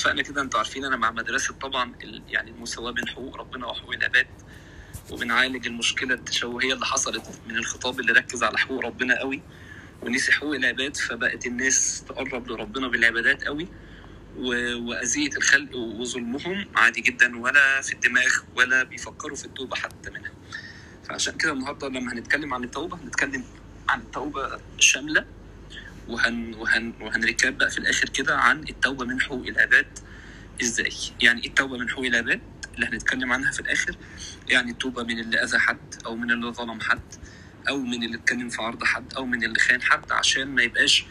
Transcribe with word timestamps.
اتفقنا 0.00 0.22
كده 0.22 0.42
أنتوا 0.42 0.58
عارفين 0.58 0.84
أنا 0.84 0.96
مع 0.96 1.10
مدرسة 1.10 1.54
طبعا 1.54 1.92
يعني 2.28 2.50
المساواة 2.50 2.90
بين 2.90 3.08
حقوق 3.08 3.36
ربنا 3.36 3.66
وحقوق 3.66 3.94
العباد 3.94 4.26
وبنعالج 5.10 5.66
المشكلة 5.66 6.14
التشوهية 6.14 6.74
اللي 6.74 6.86
حصلت 6.86 7.40
من 7.48 7.56
الخطاب 7.56 8.00
اللي 8.00 8.12
ركز 8.12 8.42
على 8.42 8.58
حقوق 8.58 8.84
ربنا 8.84 9.18
قوي 9.18 9.42
ونسي 10.02 10.32
حقوق 10.32 10.54
العباد 10.54 10.96
فبقت 10.96 11.46
الناس 11.46 12.04
تقرب 12.08 12.48
لربنا 12.50 12.88
بالعبادات 12.88 13.44
قوي 13.44 13.68
وأذية 14.36 15.36
الخلق 15.36 15.76
وظلمهم 15.76 16.66
عادي 16.76 17.00
جدا 17.00 17.38
ولا 17.40 17.80
في 17.80 17.92
الدماغ 17.92 18.30
ولا 18.56 18.82
بيفكروا 18.82 19.36
في 19.36 19.44
التوبة 19.44 19.76
حتى 19.76 20.10
منها. 20.10 20.32
فعشان 21.08 21.36
كده 21.36 21.52
النهارده 21.52 21.88
لما 21.88 22.12
هنتكلم 22.12 22.54
عن 22.54 22.64
التوبة 22.64 22.96
هنتكلم 22.96 23.44
عن 23.88 24.00
التوبة 24.00 24.60
شاملة 24.78 25.24
وهن 26.10 26.54
وهن 26.54 26.92
وهنركب 27.00 27.58
بقى 27.58 27.70
في 27.70 27.78
الآخر 27.78 28.08
كده 28.08 28.38
عن 28.38 28.62
التوبة 28.68 29.04
من 29.04 29.20
حقوق 29.20 29.46
العباد 29.46 29.98
إزاي؟ 30.62 30.92
يعني 31.22 31.46
التوبة 31.46 31.78
من 31.78 31.90
حقوق 31.90 32.04
العباد 32.06 32.40
اللي 32.74 32.86
هنتكلم 32.86 33.32
عنها 33.32 33.52
في 33.52 33.60
الآخر 33.60 33.96
يعني 34.48 34.70
التوبة 34.70 35.02
من 35.02 35.18
اللي 35.18 35.42
أذى 35.42 35.58
حد 35.58 35.94
أو 36.06 36.16
من 36.16 36.30
اللي 36.30 36.46
ظلم 36.52 36.80
حد 36.80 37.00
أو 37.68 37.78
من 37.78 38.02
اللي 38.02 38.16
اتكلم 38.16 38.48
في 38.48 38.62
عرض 38.62 38.84
حد 38.84 39.14
أو 39.14 39.26
من 39.26 39.44
اللي 39.44 39.58
خان 39.58 39.82
حد 39.82 40.12
عشان 40.12 40.48
ما 40.48 40.62
يبقاش 40.62 41.04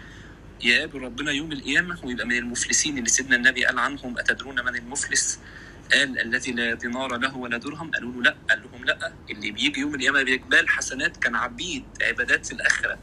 يقابل 0.62 1.02
ربنا 1.02 1.32
يوم 1.32 1.52
القيامة 1.52 2.00
ويبقى 2.04 2.26
من 2.26 2.38
المفلسين 2.38 2.98
اللي 2.98 3.10
سيدنا 3.10 3.36
النبي 3.36 3.66
قال 3.66 3.80
عنهم 3.80 4.18
أتدرون 4.18 4.66
من 4.66 4.76
المفلس؟ 4.76 5.40
قال 5.94 6.20
الذي 6.20 6.52
لا 6.52 6.74
دينار 6.74 7.18
له 7.18 7.38
ولا 7.38 7.58
درهم. 7.58 7.92
قالوا 7.92 8.14
له 8.14 8.22
لا. 8.22 8.36
قال 8.50 8.62
لهم 8.64 8.86
لا. 8.86 9.14
اللي 9.30 9.52
بيجي 9.52 9.80
يوم 9.80 9.96
القيامة 9.96 10.24
بإقبال 10.24 10.70
حسنات 10.70 11.18
كان 11.18 11.36
عبيد 11.36 11.84
عبادات 12.02 12.46
في 12.46 12.52
الآخرة. 12.52 13.00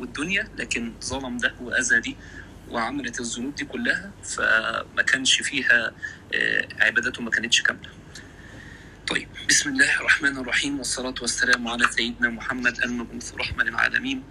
والدنيا 0.00 0.48
لكن 0.58 0.92
ظلم 1.04 1.36
ده 1.38 1.54
وأذى 1.60 2.00
دي 2.00 2.16
وعملت 2.70 3.20
الذنوب 3.20 3.54
دي 3.54 3.64
كلها 3.64 4.10
فما 4.24 5.02
كانش 5.06 5.42
فيها 5.42 5.92
آه، 6.34 6.68
عباداته 6.80 7.22
ما 7.22 7.30
كانتش 7.30 7.62
كاملة. 7.62 7.88
طيب 9.06 9.28
بسم 9.48 9.70
الله 9.70 9.96
الرحمن 10.00 10.36
الرحيم 10.38 10.78
والصلاة 10.78 11.14
والسلام 11.20 11.68
على 11.68 11.86
سيدنا 11.90 12.28
محمد 12.28 12.78
المبعوث 12.82 13.34
رحمة 13.34 13.64
للعالمين. 13.64 14.22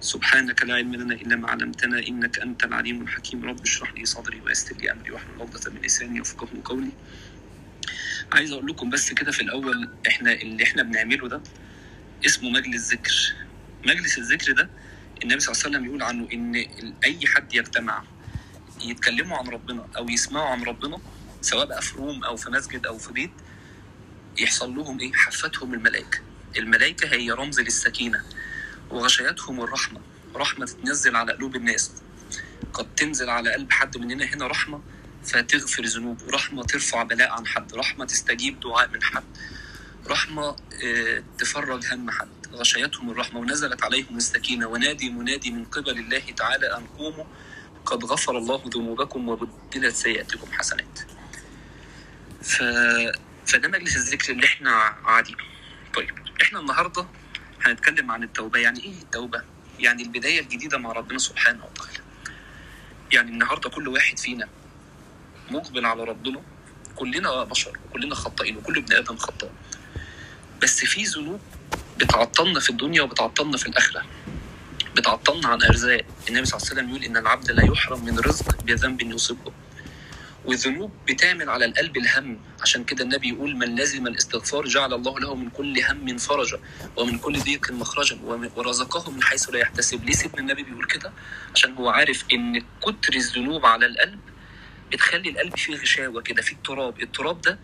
سبحانك 0.00 0.62
لا 0.64 0.74
علم 0.74 0.94
لنا 0.94 1.14
إلا 1.14 1.36
ما 1.36 1.50
علمتنا 1.50 1.98
إنك 2.08 2.38
أنت 2.38 2.64
العليم 2.64 3.02
الحكيم. 3.02 3.44
رب 3.44 3.62
اشرح 3.62 3.94
لي 3.94 4.04
صدري 4.04 4.40
ويسر 4.40 4.76
لي 4.76 4.92
أمري 4.92 5.10
واحلل 5.10 5.40
عقدة 5.40 5.70
من 5.70 5.80
لساني 5.82 6.18
يفقهوا 6.18 6.62
قولي. 6.64 6.90
عايز 8.32 8.52
أقول 8.52 8.66
لكم 8.66 8.90
بس 8.90 9.12
كده 9.12 9.32
في 9.32 9.40
الأول 9.40 9.88
إحنا 10.06 10.32
اللي 10.32 10.64
إحنا 10.64 10.82
بنعمله 10.82 11.28
ده 11.28 11.40
اسمه 12.26 12.50
مجلس 12.50 12.92
ذكر 12.92 13.34
مجلس 13.86 14.18
الذكر 14.18 14.52
ده 14.52 14.70
النبي 15.22 15.40
صلى 15.40 15.52
الله 15.52 15.62
عليه 15.64 15.76
وسلم 15.76 15.84
يقول 15.84 16.02
عنه 16.02 16.28
إن 16.32 16.54
أي 17.04 17.26
حد 17.26 17.54
يجتمع 17.54 18.02
يتكلموا 18.82 19.38
عن 19.38 19.48
ربنا 19.48 19.88
أو 19.96 20.08
يسمعوا 20.08 20.48
عن 20.48 20.62
ربنا 20.62 20.98
سواء 21.40 21.66
بقى 21.66 21.82
في 21.82 21.96
روم 21.96 22.24
أو 22.24 22.36
في 22.36 22.50
مسجد 22.50 22.86
أو 22.86 22.98
في 22.98 23.12
بيت 23.12 23.30
يحصل 24.38 24.74
لهم 24.74 25.00
إيه؟ 25.00 25.12
حفتهم 25.12 25.74
الملائكة. 25.74 26.18
الملائكة 26.56 27.08
هي 27.08 27.30
رمز 27.30 27.60
للسكينة 27.60 28.24
وغشيتهم 28.90 29.60
الرحمة. 29.60 30.00
رحمة 30.34 30.66
تتنزل 30.66 31.16
على 31.16 31.32
قلوب 31.32 31.56
الناس. 31.56 31.92
قد 32.72 32.94
تنزل 32.94 33.30
على 33.30 33.52
قلب 33.52 33.72
حد 33.72 33.96
مننا 33.98 34.24
هنا 34.24 34.46
رحمة 34.46 34.82
فتغفر 35.24 35.84
ذنوب 35.84 36.18
رحمة 36.30 36.62
ترفع 36.64 37.02
بلاء 37.02 37.30
عن 37.30 37.46
حد. 37.46 37.74
رحمة 37.74 38.04
تستجيب 38.04 38.60
دعاء 38.60 38.88
من 38.88 39.02
حد. 39.02 39.24
رحمة 40.06 40.56
آه، 40.84 41.22
تفرج 41.38 41.86
هم 41.92 42.10
حد. 42.10 42.28
غشيتهم 42.56 43.10
الرحمة 43.10 43.40
ونزلت 43.40 43.82
عليهم 43.82 44.16
السكينة. 44.16 44.66
ونادي 44.66 45.10
منادي 45.10 45.50
من 45.50 45.64
قبل 45.64 45.98
الله 45.98 46.18
تعالى 46.36 46.76
أن 46.76 46.86
قوموا 46.86 47.24
قد 47.86 48.04
غفر 48.04 48.38
الله 48.38 48.62
ذنوبكم 48.74 49.28
وبدلت 49.28 49.94
سيئاتكم 49.94 50.52
حسنات. 50.52 50.98
ف... 52.42 52.62
فده 53.46 53.68
مجلس 53.68 53.96
الذكر 53.96 54.32
اللي 54.32 54.46
إحنا 54.46 54.70
عادي 55.04 55.36
طيب 55.94 56.10
إحنا 56.42 56.60
النهارده 56.60 57.06
هنتكلم 57.62 58.10
عن 58.10 58.22
التوبة. 58.22 58.58
يعني 58.58 58.84
إيه 58.84 59.02
التوبة؟ 59.02 59.42
يعني 59.78 60.02
البداية 60.02 60.40
الجديدة 60.40 60.78
مع 60.78 60.92
ربنا 60.92 61.18
سبحانه 61.18 61.64
وتعالى. 61.64 62.00
يعني 63.12 63.30
النهاردة 63.30 63.70
كل 63.70 63.88
واحد 63.88 64.18
فينا 64.18 64.48
مقبل 65.50 65.86
على 65.86 66.04
ربنا. 66.04 66.42
كلنا 66.96 67.44
بشر 67.44 67.78
وكلنا 67.88 68.14
خطائين 68.14 68.56
وكل 68.56 68.76
ابن 68.76 68.94
آدم 68.94 69.16
خطاء. 69.16 69.52
بس 70.62 70.84
في 70.84 71.02
ذنوب 71.04 71.40
بتعطلنا 71.98 72.60
في 72.60 72.70
الدنيا 72.70 73.02
وبتعطلنا 73.02 73.56
في 73.56 73.66
الآخرة. 73.66 74.02
بتعطلنا 74.96 75.48
عن 75.48 75.62
أرزاق. 75.62 76.04
النبي 76.28 76.44
صلى 76.46 76.56
الله 76.58 76.68
عليه 76.70 76.80
وسلم 76.80 76.88
يقول 76.90 77.04
إن 77.04 77.16
العبد 77.16 77.50
لا 77.50 77.64
يحرم 77.64 78.04
من 78.04 78.18
رزق 78.18 78.62
بذنب 78.62 79.02
يصيبه. 79.02 79.52
والذنوب 80.44 80.92
بتعمل 81.08 81.50
على 81.50 81.64
القلب 81.64 81.96
الهم. 81.96 82.38
عشان 82.62 82.84
كده 82.84 83.04
النبي 83.04 83.28
يقول 83.28 83.56
من 83.56 83.76
لزم 83.76 84.06
الاستغفار 84.06 84.64
جعل 84.66 84.94
الله 84.94 85.20
له 85.20 85.34
من 85.34 85.50
كل 85.50 85.80
هم 85.80 86.16
فرجا 86.16 86.58
ومن 86.96 87.18
كل 87.18 87.38
ضيق 87.40 87.70
مخرجا 87.70 88.18
ورزقه 88.56 89.10
من 89.10 89.22
حيث 89.22 89.50
لا 89.50 89.58
يحتسب. 89.58 90.04
ليه 90.04 90.12
سيدنا 90.12 90.40
النبي 90.40 90.62
بيقول 90.62 90.84
كده؟ 90.86 91.12
عشان 91.54 91.74
هو 91.74 91.88
عارف 91.88 92.24
إن 92.32 92.60
كتر 92.82 93.14
الذنوب 93.14 93.66
على 93.66 93.86
القلب 93.86 94.20
بتخلي 94.92 95.30
القلب 95.30 95.56
فيه 95.56 95.76
غشاوة 95.76 96.22
كده 96.22 96.42
فيه 96.42 96.56
اضطراب. 96.56 97.02
التراب 97.02 97.40
ده 97.40 97.58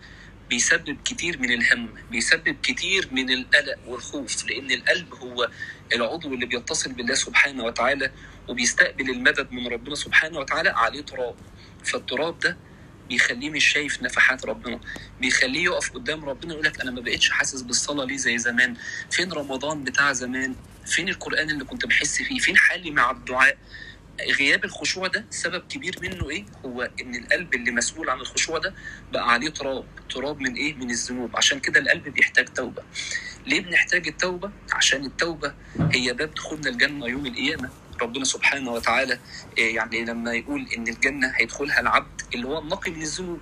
بيسبب 0.53 0.97
كتير 1.05 1.39
من 1.39 1.51
الهم 1.51 1.89
بيسبب 2.11 2.55
كتير 2.63 3.07
من 3.11 3.29
القلق 3.29 3.75
والخوف 3.87 4.45
لأن 4.45 4.71
القلب 4.71 5.13
هو 5.13 5.49
العضو 5.93 6.33
اللي 6.33 6.45
بيتصل 6.45 6.93
بالله 6.93 7.13
سبحانه 7.13 7.63
وتعالى 7.63 8.11
وبيستقبل 8.47 9.09
المدد 9.09 9.51
من 9.51 9.67
ربنا 9.67 9.95
سبحانه 9.95 10.39
وتعالى 10.39 10.69
عليه 10.69 11.01
تراب. 11.01 11.35
فالتراب 11.83 12.39
ده 12.39 12.57
بيخليه 13.09 13.49
مش 13.49 13.65
شايف 13.65 14.01
نفحات 14.03 14.45
ربنا 14.45 14.79
بيخليه 15.21 15.63
يقف 15.63 15.91
قدام 15.91 16.25
ربنا 16.25 16.53
يقول 16.53 16.65
لك 16.65 16.81
أنا 16.81 16.91
ما 16.91 17.01
بقتش 17.01 17.29
حاسس 17.29 17.61
بالصلاة 17.61 18.05
ليه 18.05 18.17
زي 18.17 18.37
زمان؟ 18.37 18.75
فين 19.11 19.31
رمضان 19.31 19.83
بتاع 19.83 20.13
زمان؟ 20.13 20.55
فين 20.85 21.09
القرآن 21.09 21.49
اللي 21.49 21.63
كنت 21.65 21.85
بحس 21.85 22.21
فيه؟ 22.21 22.39
فين 22.39 22.57
حالي 22.57 22.91
مع 22.91 23.11
الدعاء؟ 23.11 23.57
غياب 24.21 24.65
الخشوع 24.65 25.07
ده 25.07 25.25
سبب 25.29 25.63
كبير 25.69 25.95
منه 26.01 26.29
إيه؟ 26.29 26.45
هو 26.65 26.89
إن 27.01 27.15
القلب 27.15 27.53
اللي 27.55 27.71
مسؤول 27.71 28.09
عن 28.09 28.19
الخشوع 28.19 28.57
ده 28.57 28.73
بقى 29.13 29.31
عليه 29.33 29.49
تراب 29.49 29.85
تراب 30.09 30.39
من 30.39 30.53
إيه؟ 30.55 30.73
من 30.75 30.89
الذنوب. 30.91 31.35
عشان 31.37 31.59
كده 31.59 31.79
القلب 31.79 32.03
بيحتاج 32.09 32.45
توبة. 32.49 32.83
ليه 33.47 33.61
بنحتاج 33.61 34.07
التوبة؟ 34.07 34.51
عشان 34.71 35.05
التوبة 35.05 35.53
هي 35.91 36.13
باب 36.13 36.33
دخولنا 36.33 36.69
الجنة 36.69 37.07
يوم 37.07 37.25
القيامة. 37.25 37.69
ربنا 38.01 38.25
سبحانه 38.25 38.71
وتعالى 38.71 39.19
إيه 39.57 39.75
يعني 39.75 40.05
لما 40.05 40.33
يقول 40.33 40.67
إن 40.77 40.87
الجنة 40.87 41.31
هيدخلها 41.35 41.79
العبد 41.79 42.21
اللي 42.35 42.47
هو 42.47 42.59
النقي 42.59 42.91
من 42.91 43.01
الذنوب. 43.01 43.39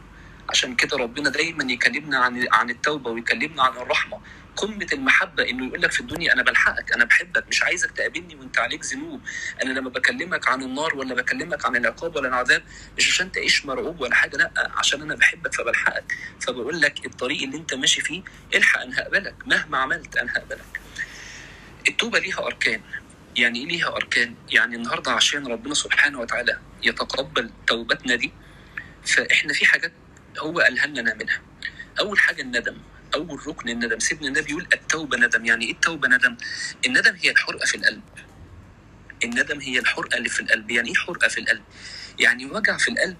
عشان 0.51 0.75
كده 0.75 0.97
ربنا 0.97 1.29
دايما 1.29 1.71
يكلمنا 1.73 2.17
عن 2.19 2.47
عن 2.51 2.69
التوبة 2.69 3.11
ويكلمنا 3.11 3.63
عن 3.63 3.71
الرحمة. 3.77 4.21
قمة 4.55 4.87
المحبة 4.93 5.49
إنه 5.49 5.67
يقول 5.67 5.81
لك 5.81 5.91
في 5.91 5.99
الدنيا 5.99 6.33
أنا 6.33 6.43
بلحقك 6.43 6.93
أنا 6.93 7.05
بحبك 7.05 7.47
مش 7.49 7.63
عايزك 7.63 7.91
تقابلني 7.91 8.35
وأنت 8.35 8.57
عليك 8.59 8.85
ذنوب. 8.85 9.21
أنا 9.63 9.73
لما 9.73 9.89
بكلمك 9.89 10.47
عن 10.47 10.63
النار 10.63 10.95
ولا 10.95 11.15
بكلمك 11.15 11.65
عن 11.65 11.75
العقاب 11.75 12.15
ولا 12.15 12.27
العذاب 12.27 12.63
مش 12.97 13.07
عشان 13.09 13.31
تعيش 13.31 13.65
مرعوب 13.65 14.01
ولا 14.01 14.15
حاجة 14.15 14.37
لأ 14.37 14.71
عشان 14.77 15.01
أنا 15.01 15.15
بحبك 15.15 15.53
فبلحقك. 15.53 16.13
فبقول 16.39 16.81
لك 16.81 17.05
الطريق 17.05 17.41
اللي 17.43 17.57
أنت 17.57 17.73
ماشي 17.73 18.01
فيه 18.01 18.21
الحق 18.55 18.81
أنا 18.81 18.99
هقبلك 18.99 19.35
مهما 19.45 19.77
عملت 19.77 20.17
أنا 20.17 20.31
هقبلك. 20.33 20.81
التوبة 21.87 22.19
ليها 22.19 22.45
أركان. 22.45 22.81
يعني 23.35 23.59
إيه 23.59 23.65
ليها 23.67 23.87
أركان؟ 23.95 24.35
يعني 24.49 24.75
النهارده 24.75 25.11
عشان 25.11 25.47
ربنا 25.47 25.73
سبحانه 25.73 26.19
وتعالى 26.19 26.59
يتقبل 26.83 27.51
توبتنا 27.67 28.15
دي 28.15 28.31
فإحنا 29.05 29.53
في 29.53 29.65
حاجات 29.65 29.91
هو 30.39 30.59
قالها 30.59 30.87
لنا 30.87 31.01
نعملها 31.01 31.41
أول 31.99 32.19
حاجة 32.19 32.41
الندم 32.41 32.77
أول 33.15 33.47
ركن 33.47 33.69
الندم. 33.69 33.99
سيدنا 33.99 34.27
النبي 34.27 34.51
يقول 34.51 34.67
التوبة 34.73 35.17
ندم. 35.17 35.45
يعني 35.45 35.65
إيه 35.65 35.71
التوبة 35.71 36.07
ندم؟ 36.07 36.37
الندم 36.85 37.15
هي 37.15 37.31
الحرقة 37.31 37.65
في 37.65 37.75
القلب. 37.75 38.01
الندم 39.23 39.59
هي 39.59 39.79
الحرقة 39.79 40.17
اللي 40.17 40.29
في 40.29 40.39
القلب. 40.39 40.71
يعني 40.71 40.89
إيه 40.89 40.95
حرقة 40.95 41.27
في 41.27 41.39
القلب؟ 41.39 41.63
يعني 42.19 42.45
وجع 42.45 42.77
في 42.77 42.91
القلب 42.91 43.17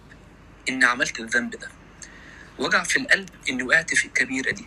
ان 0.70 0.84
عملت 0.84 1.20
الذنب 1.20 1.56
ده. 1.56 1.70
وجع 2.60 2.84
في 2.84 3.00
القلب 3.00 3.30
إني 3.50 3.64
وقعت 3.64 3.94
في 3.96 4.06
الكبيرة 4.06 4.52
دي. 4.52 4.66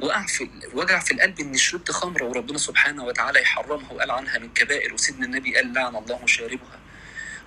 وقع 0.00 0.26
في 0.26 0.50
وجع 0.74 1.00
في 1.00 1.14
القلب 1.14 1.40
ان 1.40 1.56
شربت 1.56 1.90
خمرة 1.90 2.24
وربنا 2.24 2.58
سبحانه 2.58 3.04
وتعالى 3.04 3.42
يحرمها 3.42 3.92
وقال 3.92 4.10
عنها 4.10 4.38
من 4.38 4.52
كبائر. 4.52 4.94
وسيدنا 4.94 5.26
النبي 5.26 5.56
قال 5.56 5.72
لعن 5.72 5.96
الله 5.96 6.26
شاربها 6.26 6.81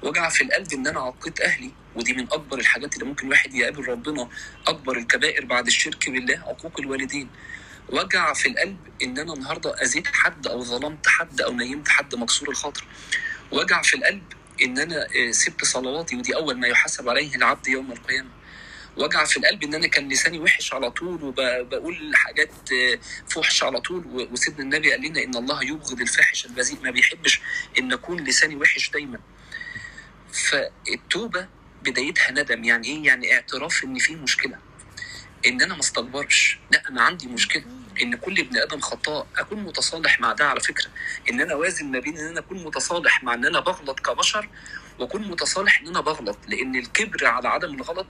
وجع 0.03 0.29
في 0.29 0.43
القلب 0.43 0.73
إن 0.73 0.87
أنا 0.87 0.99
عقيت 0.99 1.41
أهلي. 1.41 1.71
ودي 1.95 2.13
من 2.13 2.23
أكبر 2.23 2.59
الحاجات 2.59 2.93
اللي 2.93 3.05
ممكن 3.05 3.27
واحد 3.29 3.53
يقابل 3.53 3.87
ربنا 3.87 4.29
أكبر 4.67 4.97
الكبائر 4.97 5.45
بعد 5.45 5.67
الشرك 5.67 6.09
بالله 6.09 6.39
عقوق 6.39 6.79
الوالدين. 6.79 7.29
وجع 7.89 8.33
في 8.33 8.47
القلب 8.47 8.77
إن 9.03 9.17
أنا 9.17 9.33
النهارده 9.33 9.73
أذيت 9.81 10.07
حد 10.07 10.47
أو 10.47 10.63
ظلمت 10.63 11.07
حد 11.07 11.41
أو 11.41 11.53
نيمت 11.53 11.87
حد 11.87 12.15
مكسور 12.15 12.49
الخاطر. 12.49 12.83
وجع 13.51 13.81
في 13.81 13.93
القلب 13.93 14.23
إن 14.61 14.79
أنا 14.79 15.07
آه، 15.15 15.31
سبت 15.31 15.65
صلواتي 15.65 16.15
ودي 16.15 16.35
أول 16.35 16.57
ما 16.59 16.67
يحاسب 16.67 17.09
عليه 17.09 17.35
العبد 17.35 17.67
يوم 17.67 17.91
القيامة. 17.91 18.29
وجع 18.97 19.25
في 19.25 19.37
القلب 19.37 19.63
إن 19.63 19.73
أنا 19.75 19.87
كان 19.87 20.09
لساني 20.09 20.39
وحش 20.39 20.73
على 20.73 20.91
طول 20.91 21.23
وبقول 21.23 22.15
حاجات 22.15 22.51
آه، 22.71 22.99
فحش 23.29 23.63
على 23.63 23.81
طول. 23.81 24.27
وسيدنا 24.31 24.63
النبي 24.63 24.91
قال 24.91 25.01
لنا 25.01 25.23
إن 25.23 25.35
الله 25.35 25.63
يبغض 25.63 26.01
الفاحش 26.01 26.45
البذيء 26.45 26.77
ما 26.83 26.91
بيحبش 26.91 27.41
إن 27.79 27.93
أكون 27.93 28.23
لساني 28.23 28.55
وحش 28.55 28.89
دايما. 28.89 29.19
فالتوبة 30.35 31.47
بدايتها 31.83 32.31
ندم. 32.31 32.63
يعني 32.63 32.87
إيه؟ 32.87 33.05
يعني 33.05 33.33
اعتراف 33.33 33.83
إن 33.83 33.97
في 33.97 34.15
مشكلة. 34.15 34.57
إن 35.47 35.61
أنا 35.61 35.73
ما 35.73 35.79
استكبرش. 35.79 36.59
لا 36.71 36.89
أنا 36.89 37.01
عندي 37.01 37.27
مشكلة. 37.27 37.63
إن 38.01 38.15
كل 38.15 38.39
ابن 38.39 38.57
آدم 38.57 38.79
خطاء. 38.79 39.27
أكون 39.37 39.63
متصالح 39.63 40.19
مع 40.19 40.33
ده 40.33 40.45
على 40.49 40.59
فكرة. 40.59 40.87
إن 41.29 41.41
أنا 41.41 41.55
وازن 41.55 41.91
ما 41.91 41.99
بين 41.99 42.17
إن 42.17 42.27
أنا 42.27 42.39
أكون 42.39 42.63
متصالح 42.63 43.23
مع 43.23 43.33
إن 43.33 43.45
أنا 43.45 43.59
بغلط 43.59 43.99
كبشر 43.99 44.49
وأكون 44.99 45.27
متصالح 45.27 45.81
إن 45.81 45.87
أنا 45.87 46.01
بغلط. 46.01 46.37
لأن 46.47 46.75
الكبر 46.75 47.25
على 47.25 47.47
عدم 47.47 47.73
الغلط 47.73 48.07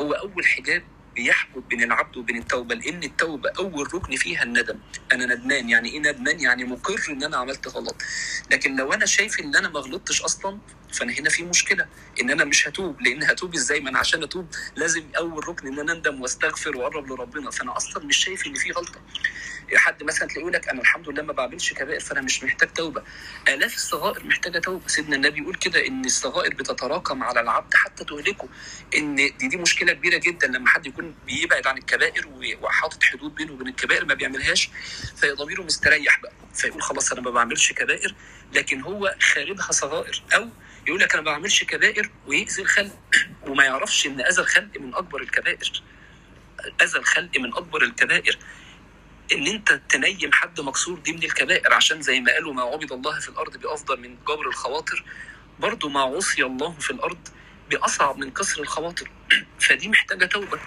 هو 0.00 0.12
أول 0.12 0.46
حجاب 0.46 0.82
بيحجب 1.16 1.68
بين 1.68 1.82
العبد 1.82 2.16
وبين 2.16 2.36
التوبة 2.38 2.74
لأن 2.74 3.02
التوبة 3.04 3.50
أول 3.58 3.94
ركن 3.94 4.16
فيها 4.16 4.42
الندم. 4.42 4.78
أنا 5.12 5.34
ندمان 5.34 5.68
يعني 5.68 5.88
إيه 5.88 5.98
ندمان؟ 5.98 6.40
يعني 6.40 6.64
مقر 6.64 7.00
إن 7.10 7.22
أنا 7.22 7.36
عملت 7.36 7.68
غلط. 7.68 7.96
لكن 8.50 8.76
لو 8.76 8.92
أنا 8.92 9.06
شايف 9.06 9.40
إن 9.40 9.56
أنا 9.56 9.68
ما 9.68 9.80
غلطتش 9.80 10.22
أصلا 10.22 10.58
فأنا 10.92 11.12
هنا 11.12 11.30
في 11.30 11.42
مشكلة. 11.42 11.86
إن 12.20 12.30
أنا 12.30 12.44
مش 12.44 12.68
هتوب. 12.68 13.00
لأن 13.00 13.22
هتوب 13.22 13.54
إزاي؟ 13.54 13.80
ما 13.80 13.90
أنا 13.90 13.98
عشان 13.98 14.22
أتوب 14.22 14.46
لازم 14.76 15.04
أول 15.16 15.48
ركن 15.48 15.66
إن 15.66 15.78
أنا 15.78 15.92
أندم 15.92 16.20
وأستغفر 16.20 16.76
وأقرب 16.76 17.06
لربنا. 17.12 17.50
فأنا 17.50 17.76
أصلا 17.76 18.04
مش 18.04 18.16
شايف 18.16 18.46
إن 18.46 18.54
في 18.54 18.70
غلطة. 18.72 19.00
حد 19.74 20.02
مثلا 20.02 20.28
تلاقيه 20.28 20.50
لك 20.50 20.68
أنا 20.68 20.80
الحمد 20.80 21.08
لله 21.08 21.22
ما 21.22 21.32
بعملش 21.32 21.72
كبائر 21.72 22.00
فأنا 22.00 22.20
مش 22.20 22.44
محتاج 22.44 22.72
توبة. 22.72 23.02
آلاف 23.48 23.74
الصغائر 23.74 24.24
محتاجة 24.24 24.58
توبة. 24.58 24.88
سيدنا 24.88 25.16
النبي 25.16 25.40
يقول 25.40 25.54
كده 25.54 25.86
إن 25.86 26.04
الصغائر 26.04 26.54
بتتراكم 26.54 27.22
على 27.22 27.40
العبد 27.40 27.74
حتى 27.74 28.04
تهلكه. 28.04 28.48
إن 28.96 29.14
دي 29.14 29.48
دي 29.48 29.56
مشكلة 29.56 29.92
كبيرة 29.92 30.18
جدا 30.18 30.46
لما 30.46 30.68
حد 30.68 30.86
يكون 30.86 31.05
بيبعد 31.26 31.66
عن 31.66 31.78
الكبائر 31.78 32.26
وحاطط 32.62 33.02
حدود 33.02 33.34
بينه 33.34 33.52
وبين 33.52 33.68
الكبائر 33.68 34.04
ما 34.04 34.14
بيعملهاش. 34.14 34.70
فضميره 35.16 35.62
مستريح 35.62 36.20
بقى. 36.20 36.32
فيقول 36.54 36.82
خلاص 36.82 37.12
أنا 37.12 37.20
ما 37.20 37.30
بعملش 37.30 37.72
كبائر 37.72 38.14
لكن 38.54 38.80
هو 38.80 39.14
خاربها 39.20 39.72
صغائر. 39.72 40.22
أو 40.34 40.48
يقول 40.88 41.00
لك 41.00 41.12
أنا 41.14 41.22
ما 41.22 41.30
بعملش 41.30 41.64
كبائر 41.64 42.10
ويأذي 42.26 42.62
الخلق. 42.62 42.98
وما 43.46 43.64
يعرفش 43.64 44.06
إن 44.06 44.20
أذى 44.20 44.40
الخلق 44.40 44.80
من 44.80 44.94
أكبر 44.94 45.20
الكبائر. 45.20 45.82
أذى 46.82 46.98
الخلق 46.98 47.38
من 47.38 47.54
أكبر 47.54 47.82
الكبائر. 47.82 48.38
إن 49.32 49.46
أنت 49.46 49.80
تنيم 49.88 50.32
حد 50.32 50.60
مكسور 50.60 50.98
دي 50.98 51.12
من 51.12 51.22
الكبائر 51.22 51.72
عشان 51.72 52.02
زي 52.02 52.20
ما 52.20 52.32
قالوا 52.32 52.52
ما 52.54 52.62
عبد 52.62 52.92
الله 52.92 53.20
في 53.20 53.28
الأرض 53.28 53.56
بأفضل 53.56 54.00
من 54.00 54.16
جبر 54.28 54.48
الخواطر 54.48 55.04
برضو 55.58 55.88
ما 55.88 56.00
عصي 56.00 56.42
الله 56.44 56.72
في 56.72 56.90
الأرض 56.90 57.28
بأصعب 57.70 58.18
من 58.18 58.30
كسر 58.30 58.62
الخواطر. 58.62 59.10
فدي 59.68 59.88
محتاجة 59.88 60.26
توبة. 60.26 60.58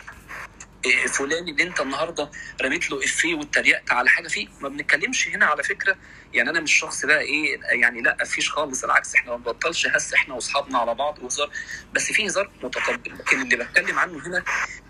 فلان 1.08 1.48
اللي 1.48 1.64
انت 1.64 1.82
النهارده 1.82 2.32
رميت 2.62 2.92
له 2.92 3.04
إفيه 3.04 3.36
واتريقت 3.36 3.92
على 3.92 4.10
حاجة 4.10 4.28
فيه. 4.28 4.48
ما 4.62 4.70
بنتكلمش 4.70 5.28
هنا 5.28 5.46
على 5.46 5.64
فكرة 5.64 5.96
يعني 6.34 6.50
أنا 6.50 6.60
مش 6.60 6.74
شخص 6.74 7.06
بقى 7.06 7.22
إيه 7.22 7.60
يعني 7.64 8.02
لا 8.02 8.26
فيش 8.26 8.50
خالص 8.50 8.84
العكس 8.84 9.16
إحنا 9.16 9.32
ما 9.32 9.38
بنبطلش 9.38 9.88
هس 9.88 10.14
إحنا 10.14 10.34
وأصحابنا 10.34 10.78
على 10.78 10.96
بعض 10.96 11.20
وهزار. 11.20 11.50
بس 11.94 12.12
في 12.12 12.26
هزار 12.28 12.52
متقبل. 12.64 13.14
لكن 13.20 13.42
اللي 13.42 13.56
بتكلم 13.56 14.00
عنه 14.00 14.28
هنا 14.28 14.44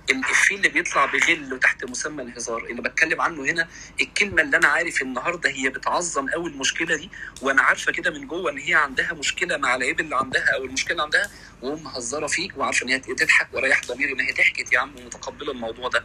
الافيه 0.09 0.55
اللي 0.55 0.69
بيطلع 0.69 1.05
بغل 1.05 1.53
وتحت 1.53 1.85
مسمى 1.85 2.23
الهزار. 2.23 2.65
اللي 2.65 2.81
بتكلم 2.81 3.21
عنه 3.21 3.43
هنا 3.43 3.67
الكلمة 4.01 4.41
اللي 4.41 4.57
أنا 4.57 4.67
عارف 4.67 5.01
النهارده 5.01 5.49
هي 5.49 5.69
بتعظم 5.69 6.29
قوي 6.29 6.49
المشكلة 6.49 6.95
دي 6.95 7.09
وأنا 7.41 7.61
عارفة 7.61 7.91
كده 7.91 8.11
من 8.11 8.27
جوه 8.27 8.51
إن 8.51 8.57
هي 8.57 8.73
عندها 8.73 9.13
مشكلة 9.13 9.57
مع 9.57 9.75
العيب 9.75 9.99
اللي 9.99 10.15
عندها 10.15 10.55
أو 10.55 10.63
المشكلة 10.65 10.91
اللي 10.91 11.03
عندها 11.03 11.29
وهم 11.61 11.83
مهزره 11.83 12.27
فيك 12.27 12.57
وعارفة 12.57 12.83
إن 12.85 12.89
هي 12.89 12.99
تضحك 12.99 13.47
ورايح 13.53 13.81
ضميري 13.85 14.13
إن 14.13 14.19
هي 14.19 14.31
ضحكت 14.31 14.73
يا 14.73 14.79
عم 14.79 14.95
ومتقبلة 14.97 15.51
الموضوع 15.51 15.87
ده. 15.87 16.03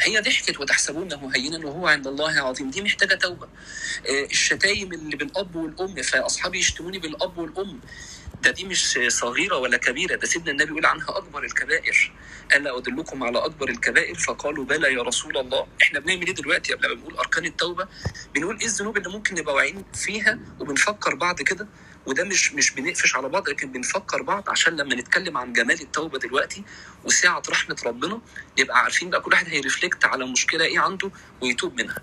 هي 0.00 0.20
ضحكت 0.20 0.60
وتحسبونه 0.60 1.30
هينا 1.34 1.66
وهو 1.66 1.86
عند 1.86 2.06
الله 2.06 2.40
عظيم. 2.40 2.70
دي 2.70 2.82
محتاجة 2.82 3.14
توبة. 3.14 3.48
آه، 4.08 4.24
الشتايم 4.24 4.92
اللي 4.92 5.16
بالأب 5.16 5.56
والأم 5.56 6.02
فأصحابي 6.02 6.58
يشتموني 6.58 6.98
بالأب 6.98 7.38
والأم. 7.38 7.80
ده 8.42 8.50
دي 8.50 8.64
مش 8.64 8.98
صغيرة 9.08 9.56
ولا 9.56 9.76
كبيرة 9.76 10.16
ده 10.16 10.26
سيدنا 10.26 10.50
النبي 10.50 10.70
يقول 10.70 10.86
عنها 10.86 11.18
أكبر 11.18 11.44
الكبائر. 11.44 12.12
ألا 12.54 12.78
على 13.22 13.38
أكبر 13.44 13.68
الكبائر 13.68 14.14
فقالوا 14.14 14.64
بلى 14.64 14.92
يا 14.94 15.02
رسول 15.02 15.36
الله. 15.38 15.66
إحنا 15.82 16.00
بنعمل 16.00 16.26
إيه 16.26 16.34
دلوقتي 16.34 16.72
قبل 16.74 16.88
ما 16.88 16.94
بنقول 16.94 17.16
أركان 17.16 17.44
التوبة؟ 17.44 17.88
بنقول 18.34 18.58
إيه 18.58 18.66
الذنوب 18.66 18.96
اللي 18.96 19.08
ممكن 19.10 19.34
نبقى 19.34 19.54
واعيين 19.54 19.84
فيها 19.94 20.38
وبنفكر 20.60 21.14
بعض 21.14 21.42
كده؟ 21.42 21.68
وده 22.06 22.24
مش 22.24 22.52
مش 22.52 22.70
بنقفش 22.70 23.16
على 23.16 23.28
بعض 23.28 23.48
لكن 23.48 23.72
بنفكر 23.72 24.22
بعض 24.22 24.50
عشان 24.50 24.76
لما 24.76 24.94
نتكلم 24.94 25.36
عن 25.36 25.52
جمال 25.52 25.80
التوبة 25.80 26.18
دلوقتي 26.18 26.64
وسعة 27.04 27.42
رحمة 27.50 27.76
ربنا 27.86 28.20
نبقى 28.58 28.78
عارفين 28.78 29.10
بقى 29.10 29.20
كل 29.20 29.32
واحد 29.32 29.48
هي 29.48 29.60
reflect 29.60 30.04
على 30.04 30.26
مشكلة 30.26 30.64
إيه 30.64 30.78
عنده 30.78 31.10
ويتوب 31.40 31.80
منها. 31.80 31.98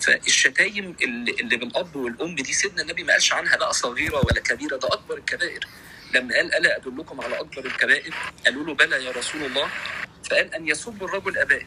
فالشتايم 0.00 0.96
اللي, 1.02 1.30
اللي 1.40 1.56
بالأب 1.56 1.96
والأم 1.96 2.34
دي 2.34 2.52
سيدنا 2.52 2.82
النبي 2.82 3.02
ما 3.04 3.12
قالش 3.12 3.32
عنها 3.32 3.56
بقى 3.56 3.72
صغيرة 3.72 4.16
ولا 4.26 4.40
كبيرة 4.40 4.76
ده 4.76 4.88
أكبر 4.88 5.16
الكبائر. 5.18 5.66
لما 6.14 6.34
قال 6.34 6.54
ألا 6.54 6.76
أدلكم 6.76 7.20
على 7.20 7.40
أكبر 7.40 7.66
الكبائر؟ 7.66 8.14
قالوا 8.44 8.64
له 8.66 8.74
بلى 8.74 9.04
يا 9.04 9.10
رسول 9.10 9.42
الله. 9.44 9.68
فقال 10.30 10.54
أن 10.54 10.68
يسب 10.68 11.04
الرجل 11.04 11.38
أباه. 11.38 11.62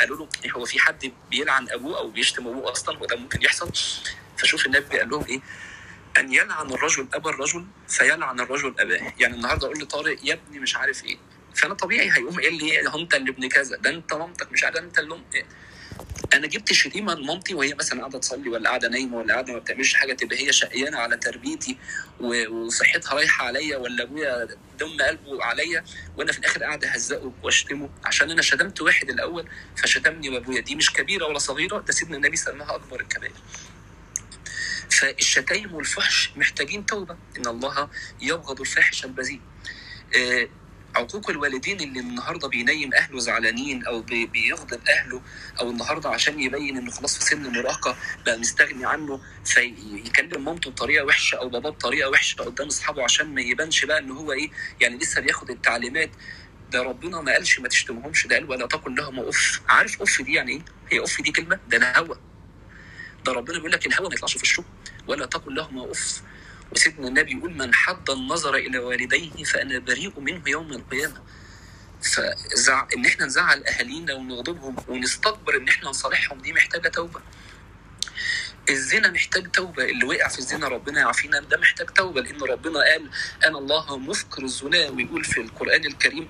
قالوا 0.00 0.16
له 0.16 0.28
إيه 0.44 0.52
هو 0.52 0.64
في 0.64 0.78
حد 0.78 1.12
بيلعن 1.30 1.68
أبوه 1.70 1.98
أو 1.98 2.10
بيشتم 2.10 2.48
أبوه 2.48 2.72
أصلا؟ 2.72 2.98
وده 2.98 3.16
ممكن 3.16 3.42
يحصل. 3.42 3.70
فشوف 4.38 4.66
النبي 4.66 4.98
قال 4.98 5.10
لهم 5.10 5.24
إيه 5.24 5.40
أن 6.18 6.32
يلعن 6.32 6.72
الرجل 6.72 7.08
أبا 7.14 7.30
الرجل 7.30 7.66
فيلعن 7.88 8.40
الرجل 8.40 8.74
أباه. 8.78 9.12
يعني 9.18 9.34
النهارده 9.34 9.66
أقول 9.66 9.78
لطارق 9.78 10.18
يا 10.22 10.34
ابني 10.34 10.58
مش 10.58 10.76
عارف 10.76 11.04
إيه. 11.04 11.16
فأنا 11.54 11.74
طبيعي 11.74 12.10
هيقوم 12.12 12.36
قايل 12.36 12.54
لي 12.54 12.80
أنت 12.94 13.14
اللي 13.14 13.30
ابن 13.30 13.48
كذا؟ 13.48 13.76
ده 13.76 13.90
أنت 13.90 14.14
مامتك. 14.14 14.52
مش 14.52 14.64
عارف 14.64 14.76
أنت 14.76 14.98
اللي 14.98 15.20
إيه. 15.34 15.46
أنا 16.32 16.46
جبت 16.46 16.72
شتيمة 16.72 17.14
لمامتي 17.14 17.54
وهي 17.54 17.74
مثلا 17.74 18.00
قاعدة 18.00 18.18
تصلي 18.18 18.48
ولا 18.48 18.68
قاعدة 18.68 18.88
نايمة 18.88 19.16
ولا 19.16 19.32
قاعدة 19.34 19.52
ما 19.52 19.58
بتعملش 19.58 19.94
حاجة 19.94 20.12
تبقى 20.12 20.46
هي 20.46 20.52
شقيانة 20.52 20.98
على 20.98 21.16
تربيتي 21.16 21.76
وصحتها 22.20 23.14
رايحة 23.14 23.46
عليا 23.46 23.76
ولا 23.76 24.02
أبويا 24.02 24.48
دم 24.78 25.02
قلبه 25.02 25.44
عليا 25.44 25.84
وأنا 26.16 26.32
في 26.32 26.38
الآخر 26.38 26.62
قاعد 26.62 26.84
أهزقه 26.84 27.32
وأشتمه. 27.42 27.90
عشان 28.04 28.30
أنا 28.30 28.42
شتمت 28.42 28.80
واحد 28.80 29.10
الأول 29.10 29.48
فشتمني 29.76 30.28
وأبويا. 30.30 30.60
دي 30.60 30.74
مش 30.76 30.92
كبيرة 30.92 31.26
ولا 31.26 31.38
صغيرة 31.38 31.78
ده 31.78 31.92
سيدنا 31.92 32.16
النبي 32.16 32.36
سماها 32.36 32.74
أكبر 32.74 33.00
الكبائر. 33.00 33.32
فالشتايم 34.90 35.74
والفحش 35.74 36.30
محتاجين 36.36 36.86
توبة. 36.86 37.16
إن 37.36 37.46
الله 37.46 37.88
يبغض 38.20 38.60
الفاحش 38.60 39.04
البذيء. 39.04 39.40
آه، 40.16 40.48
عقوق 40.96 41.30
الوالدين 41.30 41.80
اللي 41.80 42.00
النهارده 42.00 42.48
بينيم 42.48 42.94
أهله 42.94 43.18
زعلانين 43.18 43.84
أو 43.86 44.00
بي- 44.00 44.26
بيغضب 44.26 44.80
أهله 44.88 45.22
أو 45.60 45.70
النهارده 45.70 46.08
عشان 46.08 46.40
يبين 46.40 46.76
إنه 46.76 46.90
خلاص 46.90 47.18
في 47.18 47.24
سن 47.24 47.52
مراهقة 47.52 47.96
بقى 48.26 48.38
مستغني 48.38 48.86
عنه 48.86 49.20
فيكلم 49.44 50.44
مامته 50.44 50.70
بطريقة 50.70 51.04
وحشة 51.04 51.36
أو 51.36 51.48
باباه 51.48 51.70
بطريقة 51.70 52.10
وحشة 52.10 52.42
قدام 52.42 52.66
أصحابه 52.66 53.04
عشان 53.04 53.34
ما 53.34 53.40
يبانش 53.40 53.84
بقى 53.84 53.98
إن 53.98 54.10
هو 54.10 54.32
إيه 54.32 54.50
يعني 54.80 54.96
لسه 54.98 55.20
بياخد 55.20 55.50
التعليمات. 55.50 56.10
ده 56.72 56.82
ربنا 56.82 57.20
ما 57.20 57.32
قالش 57.32 57.60
ما 57.60 57.68
تشتمهمش 57.68 58.26
ده 58.26 58.36
قال 58.36 58.50
ولا 58.50 58.66
تقل 58.66 58.94
لهما 58.94 59.28
أف. 59.28 59.60
عارف 59.68 60.02
أف 60.02 60.22
دي 60.22 60.32
يعني 60.32 60.52
إيه؟ 60.52 60.60
هي 60.92 61.04
أف 61.04 61.20
دي 61.22 61.32
كلمة؟ 61.32 61.58
ده 61.68 61.76
الهوى 61.76 62.18
ده 63.24 63.32
ربنا 63.32 63.56
بيقول 63.56 63.72
لك 63.72 63.86
الهوى 63.86 64.08
ما 64.08 64.14
يطلعش 64.14 64.36
في 64.36 64.42
الشوف 64.42 64.64
ولا 65.08 65.26
تقل 65.26 65.54
لهما 65.54 65.90
أف. 65.90 66.22
وسيدنا 66.72 67.08
النبي 67.08 67.32
يقول 67.32 67.54
من 67.54 67.74
حد 67.74 68.10
النظر 68.10 68.54
إلى 68.54 68.78
والديه 68.78 69.44
فأنا 69.44 69.78
بريء 69.78 70.20
منه 70.20 70.42
يوم 70.46 70.72
القيامة. 70.72 71.22
فزع... 72.02 72.86
إن 72.96 73.06
إحنا 73.06 73.26
نزعل 73.26 73.64
أهالينا 73.64 74.14
ونغضبهم 74.14 74.76
ونستكبر 74.88 75.56
إن 75.56 75.68
إحنا 75.68 75.88
نصالحهم 75.88 76.38
دي 76.38 76.52
محتاجة 76.52 76.88
توبة. 76.88 77.20
الزنا 78.70 79.10
محتاج 79.10 79.50
توبة 79.50 79.84
اللي 79.84 80.04
وقع 80.04 80.28
في 80.28 80.38
الزنا 80.38 80.68
ربنا 80.68 81.00
يعافينا 81.00 81.40
ده 81.40 81.56
محتاج 81.58 81.86
توبة 81.90 82.20
لأن 82.20 82.40
ربنا 82.42 82.78
قال 82.80 83.10
أنا 83.44 83.58
الله 83.58 83.98
مثقر 83.98 84.42
الزنا 84.42 84.88
ويقول 84.90 85.24
في 85.24 85.40
القرآن 85.40 85.84
الكريم 85.84 86.28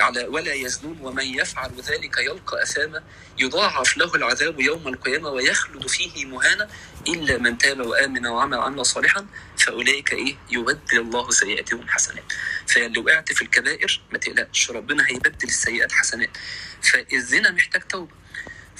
على 0.00 0.24
ولا 0.24 0.52
يزنون 0.54 0.98
ومن 1.00 1.24
يفعل 1.24 1.70
ذلك 1.80 2.18
يلقى 2.18 2.62
أثاما 2.62 3.02
يضاعف 3.38 3.96
له 3.96 4.14
العذاب 4.14 4.60
يوم 4.60 4.88
القيامة 4.88 5.28
ويخلد 5.28 5.86
فيه 5.86 6.24
مهانا 6.24 6.68
إلا 7.08 7.38
من 7.38 7.58
تاب 7.58 7.80
وآمن 7.80 8.26
وعمل 8.26 8.58
عملا 8.58 8.82
صالحا 8.82 9.26
فأولئك 9.58 10.12
إيه؟ 10.12 10.36
يبدل 10.50 11.00
الله 11.00 11.30
سيئاتهم 11.30 11.88
حسنات. 11.88 12.24
فاللي 12.66 13.00
وقعت 13.00 13.32
في 13.32 13.42
الكبائر 13.42 14.00
ما 14.12 14.18
تقلقش 14.18 14.70
ربنا 14.70 15.08
هيبدل 15.08 15.48
السيئات 15.48 15.92
حسنات. 15.92 16.30
فالزنا 16.82 17.50
محتاج 17.50 17.82
توبة. 17.82 18.21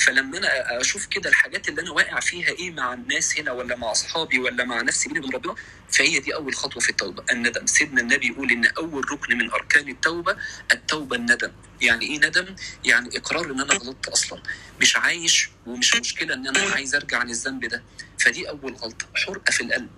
فلما 0.03 0.39
أنا 0.39 0.81
أشوف 0.81 1.07
كده 1.07 1.31
الحاجات 1.31 1.69
اللي 1.69 1.81
أنا 1.83 1.91
واقع 1.91 2.21
فيها 2.21 2.49
إيه 2.49 2.71
مع 2.71 2.93
الناس 2.95 3.39
هنا 3.39 3.53
ولا 3.53 3.77
مع 3.77 3.91
أصحابي 3.93 4.39
ولا 4.39 4.65
مع 4.65 4.83
نفسي 4.83 5.09
بيني 5.09 5.21
وبين 5.21 5.35
ربنا 5.35 5.55
فهي 5.91 6.19
دي 6.19 6.35
أول 6.35 6.55
خطوة 6.55 6.83
في 6.83 6.91
التوبة. 6.91 7.25
الندم 7.33 7.67
سيدنا 7.67 8.01
النبي 8.01 8.27
يقول 8.27 8.51
إن 8.51 8.67
أول 8.67 9.13
ركن 9.13 9.39
من 9.39 9.51
أركان 9.51 9.89
التوبة 9.89 10.37
التوبة 10.73 11.17
الندم. 11.17 11.53
يعني 11.81 12.07
إيه 12.07 12.19
ندم؟ 12.19 12.55
يعني 12.85 13.17
إقرار 13.19 13.45
إن 13.51 13.61
أنا 13.61 13.75
غلطت 13.75 14.09
أصلا. 14.09 14.43
مش 14.81 14.97
عايش 14.97 15.51
ومش 15.67 15.95
مشكلة 15.97 16.35
إن 16.35 16.47
أنا 16.47 16.75
عايز 16.75 16.95
أرجع 16.95 17.19
عن 17.19 17.31
الذنب 17.31 17.65
ده. 17.65 17.83
فدي 18.19 18.49
أول 18.49 18.75
غلطة. 18.75 19.07
حرقة 19.15 19.51
في 19.51 19.61
القلب. 19.61 19.91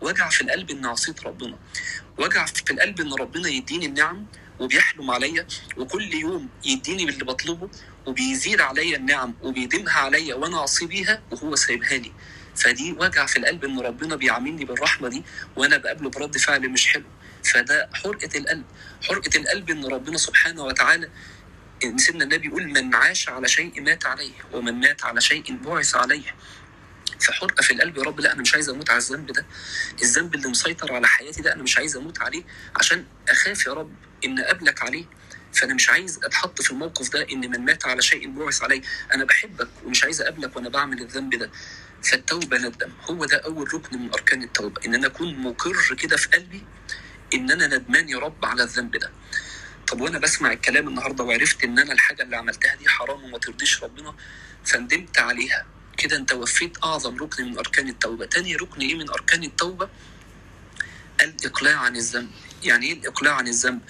وجع 0.00 0.28
في 0.28 0.40
القلب 0.40 0.70
إن 0.70 0.86
عصيت 0.86 1.24
ربنا. 1.24 1.58
وجع 2.18 2.46
في 2.46 2.70
القلب 2.70 3.00
إن 3.00 3.12
ربنا 3.12 3.48
يديني 3.48 3.86
النعم 3.86 4.26
وبيحلم 4.60 5.10
عليا 5.10 5.46
وكل 5.76 6.14
يوم 6.14 6.48
يديني 6.64 7.04
باللي 7.06 7.24
بطلبه 7.24 7.68
وبيزيد 8.06 8.60
عليا 8.60 8.96
النعم 8.96 9.34
وبيديمها 9.42 9.98
عليا 9.98 10.34
وأنا 10.34 10.58
اعصي 10.58 10.86
بيها 10.86 11.22
وهو 11.30 11.56
سايبها 11.56 11.96
لي. 11.98 12.12
فدي 12.56 12.92
وجع 12.92 13.26
في 13.26 13.36
القلب 13.38 13.64
إن 13.64 13.80
ربنا 13.80 14.16
بيعاملني 14.16 14.64
بالرحمة 14.64 15.08
دي 15.08 15.24
وأنا 15.56 15.76
بقابله 15.76 16.10
برد 16.10 16.36
فعل 16.38 16.68
مش 16.68 16.86
حلو. 16.86 17.04
فده 17.44 17.90
حرقة 17.94 18.38
القلب. 18.38 18.64
حرقة 19.02 19.36
القلب 19.36 19.70
إن 19.70 19.84
ربنا 19.86 20.16
سبحانه 20.18 20.64
وتعالى 20.64 21.10
إن 21.84 21.98
سيدنا 21.98 22.24
النبي 22.24 22.46
يقول 22.48 22.66
من 22.68 22.94
عاش 22.94 23.28
على 23.28 23.48
شيء 23.48 23.80
مات 23.80 24.06
عليه 24.06 24.32
ومن 24.52 24.74
مات 24.80 25.04
على 25.04 25.20
شيء 25.20 25.56
بعث 25.56 25.96
عليه. 25.96 26.34
فحرقة 27.20 27.62
في 27.62 27.72
القلب 27.72 27.96
يا 27.98 28.02
رب 28.02 28.20
لا 28.20 28.32
أنا 28.32 28.42
مش 28.42 28.54
عايز 28.54 28.68
أموت 28.68 28.90
على 28.90 28.98
الذنب 28.98 29.32
ده. 29.32 29.46
الذنب 30.02 30.34
اللي 30.34 30.48
مسيطر 30.48 30.92
على 30.92 31.06
حياتي 31.08 31.42
ده 31.42 31.52
أنا 31.52 31.62
مش 31.62 31.78
عايز 31.78 31.96
أموت 31.96 32.20
عليه 32.22 32.42
عشان 32.76 33.04
أخاف 33.28 33.66
يا 33.66 33.72
رب 33.72 33.92
إن 34.24 34.38
أقابلك 34.38 34.82
عليه. 34.82 35.04
فأنا 35.56 35.74
مش 35.74 35.88
عايز 35.88 36.20
أتحط 36.24 36.62
في 36.62 36.70
الموقف 36.70 37.10
ده 37.10 37.26
إن 37.32 37.50
من 37.50 37.64
مات 37.64 37.86
على 37.86 38.02
شيء 38.02 38.30
بعث 38.30 38.62
عليه 38.62 38.82
أنا 39.14 39.24
بحبك 39.24 39.68
ومش 39.84 40.04
عايز 40.04 40.20
أقابلك 40.22 40.56
وأنا 40.56 40.68
بعمل 40.68 41.00
الذنب 41.02 41.34
ده. 41.34 41.50
فالتوبة 42.02 42.58
ندم 42.58 42.90
هو 43.10 43.24
ده 43.24 43.36
أول 43.36 43.74
ركن 43.74 43.98
من 43.98 44.12
أركان 44.12 44.42
التوبة 44.42 44.80
إن 44.86 44.94
أنا 44.94 45.06
أكون 45.06 45.38
مقر 45.38 45.94
كده 45.94 46.16
في 46.16 46.28
قلبي 46.28 46.62
إن 47.34 47.50
أنا 47.50 47.66
ندمان 47.66 48.08
يا 48.08 48.18
رب 48.18 48.44
على 48.44 48.62
الذنب 48.62 48.96
ده. 48.96 49.10
طب 49.86 50.00
وأنا 50.00 50.18
بسمع 50.18 50.52
الكلام 50.52 50.88
النهارده 50.88 51.24
وعرفت 51.24 51.64
إن 51.64 51.78
أنا 51.78 51.92
الحاجة 51.92 52.22
اللي 52.22 52.36
عملتها 52.36 52.74
دي 52.74 52.88
حرام 52.88 53.24
وما 53.24 53.38
ترضيش 53.38 53.82
ربنا 53.82 54.14
فندمت 54.64 55.18
عليها. 55.18 55.66
كده 55.96 56.16
أنت 56.16 56.32
وفيت 56.32 56.84
أعظم 56.84 57.16
ركن 57.16 57.44
من 57.44 57.58
أركان 57.58 57.88
التوبة. 57.88 58.26
تاني 58.26 58.56
ركن 58.56 58.80
إيه 58.80 58.94
من 58.94 59.10
أركان 59.10 59.44
التوبة؟ 59.44 59.88
الإقلاع 61.22 61.76
عن 61.78 61.96
الذنب. 61.96 62.30
يعني 62.62 62.86
إيه 62.86 62.92
الإقلاع 62.92 63.34
عن 63.34 63.48
الذنب؟ 63.48 63.80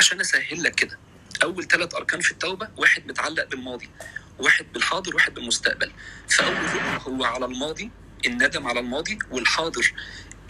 عشان 0.00 0.20
اسهل 0.20 0.62
لك 0.62 0.74
كده. 0.74 0.98
أول 1.42 1.68
ثلاث 1.68 1.94
أركان 1.94 2.20
في 2.20 2.30
التوبة 2.32 2.68
واحد 2.76 3.06
متعلق 3.06 3.44
بالماضي 3.48 3.90
واحد 4.38 4.66
بالحاضر 4.72 5.14
واحد 5.14 5.34
بالمستقبل. 5.34 5.92
فاول 6.30 6.56
ركن 6.56 7.10
هو 7.12 7.24
على 7.24 7.44
الماضي 7.44 7.90
الندم 8.26 8.66
على 8.66 8.80
الماضي 8.80 9.18
والحاضر 9.30 9.92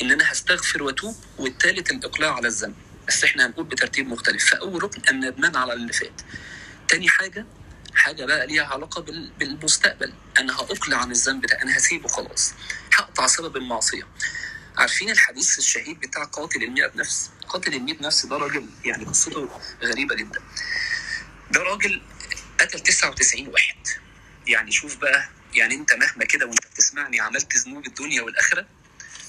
إن 0.03 0.11
أنا 0.13 0.33
هستغفر 0.33 0.83
وأتوب 0.83 1.17
والثالث 1.39 1.91
الإقلاع 1.91 2.35
على 2.35 2.49
الذنب. 2.49 2.75
بس 3.09 3.25
إحنا 3.25 3.47
هنقول 3.47 3.65
بترتيب 3.65 4.09
مختلف. 4.09 4.51
فاول 4.51 4.83
ركن 4.83 5.03
الندمان 5.11 5.57
على 5.57 5.73
اللي 5.73 5.93
فات. 5.93 6.21
تاني 6.89 7.09
حاجة 7.09 7.47
حاجة 7.95 8.25
بقى 8.25 8.47
ليها 8.47 8.65
علاقة 8.65 9.01
بال- 9.03 9.31
بالمستقبل. 9.39 10.13
أنا 10.39 10.55
هأقلع 10.57 10.97
عن 10.97 11.11
الذنب 11.11 11.47
ده 11.47 11.63
أنا 11.63 11.77
هسيبه 11.77 12.09
خلاص. 12.09 12.55
هقطع 12.95 13.27
سبب 13.27 13.57
المعصية. 13.57 14.07
عارفين 14.77 15.11
الحديث 15.11 15.59
الشهير 15.59 15.95
بتاع 15.95 16.25
قاتل 16.25 16.63
المئة 16.63 16.91
نفس 16.95 17.31
قاتل 17.49 17.75
المئة 17.75 18.03
نفس 18.03 18.27
ده 18.27 18.37
راجل 18.37 18.67
يعني 18.85 19.05
قصته 19.05 19.61
غريبة 19.83 20.15
جدا. 20.15 20.41
ده 21.51 21.63
راجل 21.63 22.03
قتل 22.61 22.81
99 22.81 23.49
واحد. 23.49 23.77
يعني 24.47 24.73
شوف 24.73 24.97
بقى 24.97 25.29
يعني 25.55 25.75
انت 25.75 25.93
مهما 25.93 26.25
كده 26.25 26.47
وانت 26.47 26.67
بتسمعني 26.67 27.21
عملت 27.21 27.57
ذنوب 27.57 27.87
الدنيا 27.87 28.23
والآخرة 28.23 28.67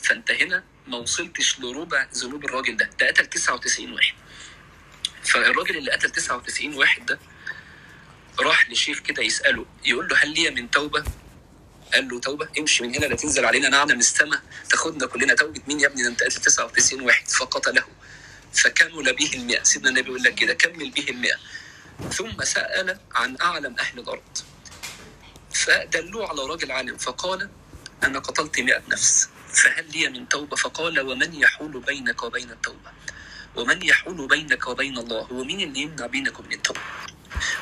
فانت 0.04 0.32
هنا 0.32 0.64
ما 0.88 0.98
وصلتش 0.98 1.60
لربع 1.60 2.08
ذنوب 2.16 2.46
الراجل 2.46 2.78
ده. 2.78 2.90
ده 3.00 3.08
قتل 3.08 3.26
99 3.28 3.94
واحد. 3.94 4.14
فالراجل 5.24 5.78
اللي 5.78 5.92
قتل 5.92 6.10
99 6.12 6.74
واحد 6.74 7.06
ده 7.06 7.20
راح 8.40 8.70
لشيخ 8.70 9.00
كده 9.00 9.24
يسأله 9.24 9.66
يقول 9.86 10.08
له 10.08 10.18
هل 10.18 10.34
لي 10.34 10.50
من 10.50 10.72
توبة؟ 10.72 11.04
قال 11.94 12.08
له 12.10 12.20
توبة 12.20 12.48
امشي 12.60 12.84
من 12.84 12.96
هنا 12.96 13.06
لا 13.06 13.16
تنزل 13.16 13.46
علينا 13.46 13.70
نعمه 13.70 13.94
من 13.94 14.00
السماء 14.00 14.42
تاخدنا 14.70 15.06
كلنا 15.08 15.34
توبة 15.34 15.62
مين 15.68 15.80
يا 15.80 15.88
ابني؟ 15.88 16.04
ده 16.04 16.10
انت 16.10 16.24
قتل 16.24 16.42
99 16.42 17.02
واحد 17.02 17.28
فقتله 17.28 17.84
فكمل 18.54 19.14
به 19.16 19.32
المئة 19.34 19.64
سيدنا 19.64 19.90
النبي 19.90 20.10
يقول 20.10 20.24
لك 20.24 20.36
كده 20.36 20.54
كمل 20.54 20.92
به 20.92 21.06
المئة؟ 21.10 21.36
ثم 22.14 22.44
سأل 22.44 23.00
عن 23.16 23.38
أعلم 23.42 23.76
أهل 23.80 24.00
الأرض. 24.00 24.38
فدلوه 25.54 26.30
على 26.30 26.42
راجل 26.42 26.72
عالم 26.72 26.98
فقال 26.98 27.50
أنا 28.04 28.20
قتلت 28.20 28.60
مئة 28.60 28.82
نفس 28.90 29.30
فهل 29.54 29.86
لي 29.92 30.10
من 30.10 30.30
توبة؟ 30.30 30.56
فقال 30.56 31.00
ومن 31.00 31.34
يحول 31.34 31.80
بينك 31.80 32.24
وبين 32.24 32.52
التوبة؟ 32.52 32.92
ومن 33.56 33.82
يحول 33.86 34.28
بينك 34.28 34.68
وبين 34.68 34.98
الله؟ 34.98 35.22
هو 35.22 35.44
مين 35.44 35.62
اللي 35.62 35.80
يمنع 35.82 36.06
بينك 36.06 36.40
وبين 36.40 36.54
التوبة؟ 36.54 36.80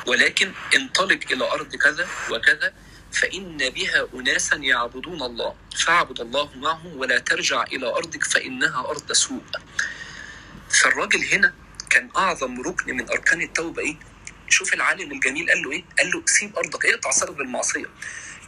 ولكن 0.06 0.52
انطلق 0.74 1.20
إلى 1.30 1.44
أرض 1.44 1.76
كذا 1.76 2.08
وكذا 2.30 2.72
فإن 3.12 3.56
بها 3.56 4.08
أناسا 4.14 4.56
يعبدون 4.56 5.22
الله 5.22 5.54
فاعبد 5.86 6.20
الله 6.20 6.50
معهم 6.56 6.96
ولا 6.96 7.18
ترجع 7.18 7.62
إلى 7.62 7.86
أرضك 7.86 8.24
فإنها 8.24 8.80
أرض 8.90 9.12
سوء 9.12 9.42
فالراجل 10.70 11.24
هنا 11.32 11.54
كان 11.90 12.10
أعظم 12.16 12.60
ركن 12.62 12.96
من 12.96 13.10
أركان 13.10 13.40
التوبة 13.42 13.82
إيه؟ 13.82 13.96
شوف 14.48 14.74
العالم 14.74 15.12
الجميل 15.12 15.50
قال 15.50 15.62
له 15.62 15.72
إيه؟ 15.72 15.84
قال 15.98 16.10
له 16.10 16.22
سيب 16.26 16.56
أرضك 16.56 16.86
اقطع 16.86 17.10
سبب 17.10 17.40
المعصية 17.40 17.86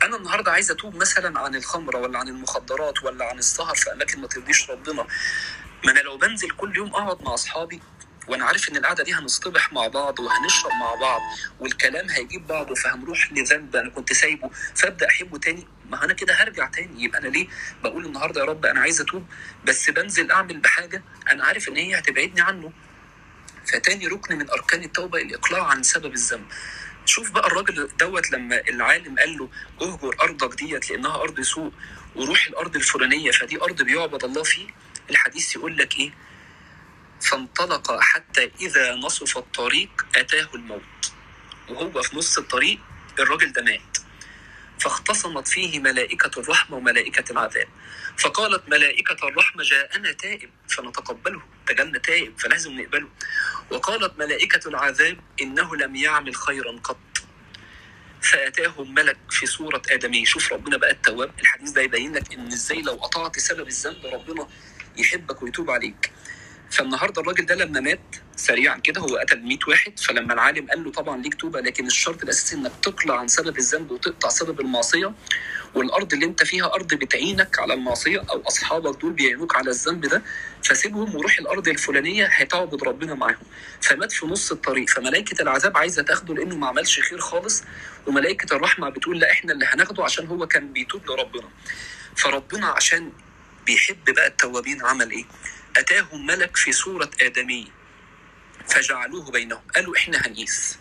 أنا 0.03 0.17
النهاردة 0.17 0.53
عايز 0.53 0.71
أتوب 0.71 0.95
مثلا 0.97 1.41
عن 1.41 1.55
الخمرة 1.55 1.99
ولا 1.99 2.19
عن 2.19 2.29
المخدرات 2.29 3.03
ولا 3.03 3.25
عن 3.25 3.39
السهر 3.39 3.75
في 3.75 3.93
أماكن 3.93 4.21
ما 4.21 4.27
ترضيش 4.27 4.71
ربنا 4.71 5.07
ما 5.85 5.93
أنا 5.93 6.01
لو 6.01 6.17
بنزل 6.19 6.51
كل 6.51 6.77
يوم 6.77 6.89
أقعد 6.89 7.23
مع 7.23 7.35
أصحابي 7.35 7.81
وأنا 8.33 8.45
عارف 8.45 8.69
إن 8.69 8.77
القعدة 8.77 9.05
دي 9.05 9.15
هنصطبح 9.15 9.73
مع 9.73 9.87
بعض 9.87 10.21
وهنشرب 10.21 10.71
مع 10.81 10.95
بعض 10.95 11.21
والكلام 11.61 12.11
هيجيب 12.11 12.47
بعضه 12.47 12.75
فهنروح 12.75 13.33
لذنب 13.33 13.77
أنا 13.77 13.91
كنت 13.91 14.13
سايبه 14.13 14.51
فأبدأ 14.75 15.07
أحبه 15.09 15.39
تاني. 15.39 15.67
ما 15.91 16.05
أنا 16.05 16.13
كده 16.13 16.35
هرجع 16.35 16.67
تاني؟ 16.69 17.05
يبقى 17.05 17.19
أنا 17.19 17.29
ليه 17.29 17.49
بقول 17.85 18.07
النهارده 18.07 18.41
يا 18.41 18.47
رب 18.47 18.67
أنا 18.67 18.81
عايز 18.81 19.01
أتوب؟ 19.01 19.27
بس 19.65 19.91
بنزل 19.91 20.31
أعمل 20.31 20.59
بحاجة 20.59 21.03
أنا 21.31 21.45
عارف 21.45 21.69
إن 21.69 21.77
هي 21.77 21.99
هتبعدني 21.99 22.41
عنه. 22.41 22.73
فتاني 23.67 24.07
ركن 24.07 24.39
من 24.39 24.51
أركان 24.51 24.83
التوبة 24.85 25.19
الإقلاع 25.19 25.65
عن 25.67 25.83
سبب 25.83 26.13
الذنب. 26.13 26.47
شوف 27.07 27.31
بقى 27.31 27.47
الراجل 27.47 27.89
دوت 28.01 28.31
لما 28.31 28.61
العالم 28.69 29.19
قال 29.19 29.39
له 29.39 29.49
اهجر 29.83 30.17
أرضك 30.23 30.55
ديت 30.59 30.91
لأنها 30.91 31.15
أرض 31.23 31.41
سوء 31.41 31.73
وروح 32.17 32.47
الأرض 32.47 32.77
الفلانية 32.77 33.31
فدي 33.31 33.63
أرض 33.63 33.83
بيعبد 33.83 34.25
الله 34.25 34.43
فيه؟ 34.43 34.67
الحديث 35.11 35.57
يقول 35.57 35.77
لك 35.79 35.99
إيه؟ 35.99 36.11
فانطلق 37.23 38.01
حتى 38.01 38.51
إذا 38.61 38.95
نصف 38.95 39.39
الطريق 39.39 40.07
أتاه 40.17 40.49
الموت. 40.55 41.13
وهو 41.69 42.03
في 42.03 42.17
نص 42.17 42.39
الطريق 42.39 42.79
الراجل 43.19 43.53
ده 43.53 43.63
مات. 43.63 43.99
فاختصمت 44.81 45.49
فيه 45.49 45.81
ملائكة 45.81 46.41
الرحمة 46.41 46.77
وملائكة 46.77 47.33
العذاب. 47.33 47.69
فقالت 48.19 48.69
ملائكة 48.69 49.29
الرحمة 49.29 49.63
جاءنا 49.63 50.13
تائب 50.13 50.51
فنتقبله. 50.69 51.43
ده 51.69 51.75
جالنا 51.75 51.99
تائب 51.99 52.39
فلازم 52.39 52.81
نقبله. 52.81 53.09
وقالت 53.71 54.19
ملائكة 54.19 54.69
العذاب 54.69 55.19
إنه 55.41 55.77
لم 55.77 55.97
يعمل 55.97 56.37
خيرا 56.37 56.79
قط. 56.79 56.99
فأتاهم 58.23 58.95
ملك 58.95 59.19
في 59.31 59.47
صورة 59.47 59.83
آدمي. 59.91 60.27
شوف 60.27 60.53
ربنا 60.53 60.77
بقى 60.77 60.91
التواب. 60.91 61.41
الحديث 61.41 61.71
ده 61.71 61.83
يبين 61.83 62.15
لك 62.15 62.33
إن 62.33 62.47
إزاي 62.47 62.83
لو 62.83 62.93
قطعت 62.95 63.39
سبب 63.39 63.69
الذنب 63.69 64.07
ربنا 64.07 64.49
يحبك 64.97 65.43
ويتوب 65.43 65.71
عليك. 65.71 66.13
فالنهارده 66.73 67.23
الراجل 67.23 67.47
ده 67.47 67.55
لما 67.55 67.81
مات 67.81 68.01
سريعا 68.37 68.79
كده 68.79 69.01
هو 69.01 69.17
قتل 69.17 69.43
100 69.43 69.59
واحد. 69.69 69.99
فلما 69.99 70.35
العالم 70.35 70.67
قال 70.71 70.85
له 70.85 70.91
طبعا 70.93 71.23
ليك 71.23 71.35
توبة 71.35 71.61
لكن 71.61 71.87
الشرط 71.87 72.23
الأساسي 72.23 72.57
إنك 72.57 72.73
تقلع 72.83 73.19
عن 73.19 73.29
سبب 73.29 73.59
الذنب 73.59 73.91
وتقطع 73.91 74.29
سبب 74.29 74.61
المعصية. 74.61 75.13
والأرض 75.75 76.13
اللي 76.13 76.27
أنت 76.27 76.43
فيها 76.45 76.75
أرض 76.75 76.95
بتعينك 76.95 77.59
على 77.59 77.75
المعصية 77.75 78.19
أو 78.31 78.43
أصحابك 78.49 79.01
دول 79.01 79.13
بيعينوك 79.13 79.57
على 79.57 79.71
الذنب 79.71 80.07
ده. 80.07 80.23
فسيبهم 80.65 81.15
وروح 81.17 81.39
الأرض 81.39 81.69
الفلانية 81.69 82.27
هتعبد 82.27 82.85
ربنا 82.85 83.15
معاهم. 83.15 83.37
فمات 83.81 84.13
في 84.13 84.27
نص 84.27 84.53
الطريق. 84.53 84.89
فملائكة 84.91 85.43
العذاب 85.43 85.77
عايزة 85.77 86.03
تاخده 86.03 86.35
لأنه 86.35 86.57
ما 86.57 86.67
عملش 86.67 87.01
خير 87.01 87.19
خالص. 87.19 87.63
وملائكة 88.07 88.57
الرحمة 88.57 88.89
بتقول 88.89 89.19
لا 89.19 89.33
إحنا 89.33 89.53
اللي 89.53 89.67
هناخده 89.67 90.05
عشان 90.05 90.27
هو 90.27 90.47
كان 90.47 90.73
بيتوب 90.73 91.07
لربنا. 91.11 91.49
فربنا 92.17 92.67
عشان 92.67 93.13
بيحب 93.67 94.05
بقى 94.15 94.27
التوابين 94.27 94.85
عمل 94.85 95.11
إيه؟ 95.11 95.25
اتاهم 95.77 96.27
ملك 96.27 96.57
في 96.57 96.73
صورة 96.73 97.11
آدمي. 97.23 97.73
فجعلوه 98.69 99.31
بينهم. 99.31 99.63
قالوا 99.75 99.97
إحنا 99.97 100.19
هنقيس. 100.19 100.79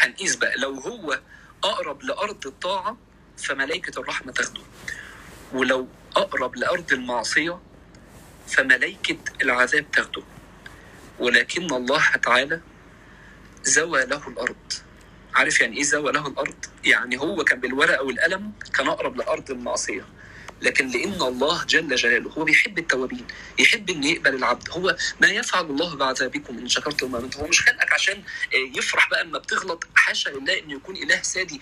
هنقيس 0.00 0.36
بقى. 0.36 0.56
لو 0.58 0.74
هو 0.74 1.20
أقرب 1.64 2.02
لأرض 2.02 2.46
الطاعة 2.46 2.96
فملائكة 3.38 4.00
الرحمة 4.00 4.32
تاخده. 4.32 4.60
ولو 5.52 5.88
أقرب 6.16 6.56
لأرض 6.56 6.92
المعصية 6.92 7.60
فملائكة 8.48 9.18
العذاب 9.42 9.90
تاخده. 9.90 10.22
ولكن 11.18 11.74
الله 11.74 12.16
تعالى 12.22 12.60
زوى 13.62 14.04
له 14.04 14.28
الأرض. 14.28 14.72
عارف 15.34 15.60
يعني 15.60 15.76
إيه 15.76 15.82
زوى 15.82 16.12
له 16.12 16.26
الأرض؟ 16.26 16.64
يعني 16.84 17.18
هو 17.20 17.44
كان 17.44 17.60
بالورقة 17.60 18.02
والقلم 18.02 18.52
كان 18.74 18.88
أقرب 18.88 19.16
لأرض 19.16 19.50
المعصية. 19.50 20.04
لكن 20.62 20.88
لأن 20.88 21.22
الله 21.22 21.64
جل 21.64 21.94
جلاله 21.94 22.30
هو 22.30 22.44
بيحب 22.44 22.78
التوابين 22.78 23.26
يحب 23.58 23.90
ان 23.90 24.04
يقبل 24.04 24.34
العبد 24.34 24.70
هو 24.70 24.96
ما 25.20 25.28
يفعل 25.28 25.64
الله 25.64 25.96
بعذابكم 25.96 26.58
إن 26.58 26.68
شكرتم 26.68 27.14
وامنتم 27.14 27.40
هو 27.40 27.46
مش 27.46 27.60
خلقك 27.60 27.92
عشان 27.92 28.22
يفرح 28.52 29.10
بقى 29.10 29.22
اما 29.22 29.38
بتغلط 29.38 29.84
حاشا 29.94 30.30
لله 30.30 30.58
انه 30.58 30.74
يكون 30.74 30.96
إله 30.96 31.22
سادي 31.22 31.60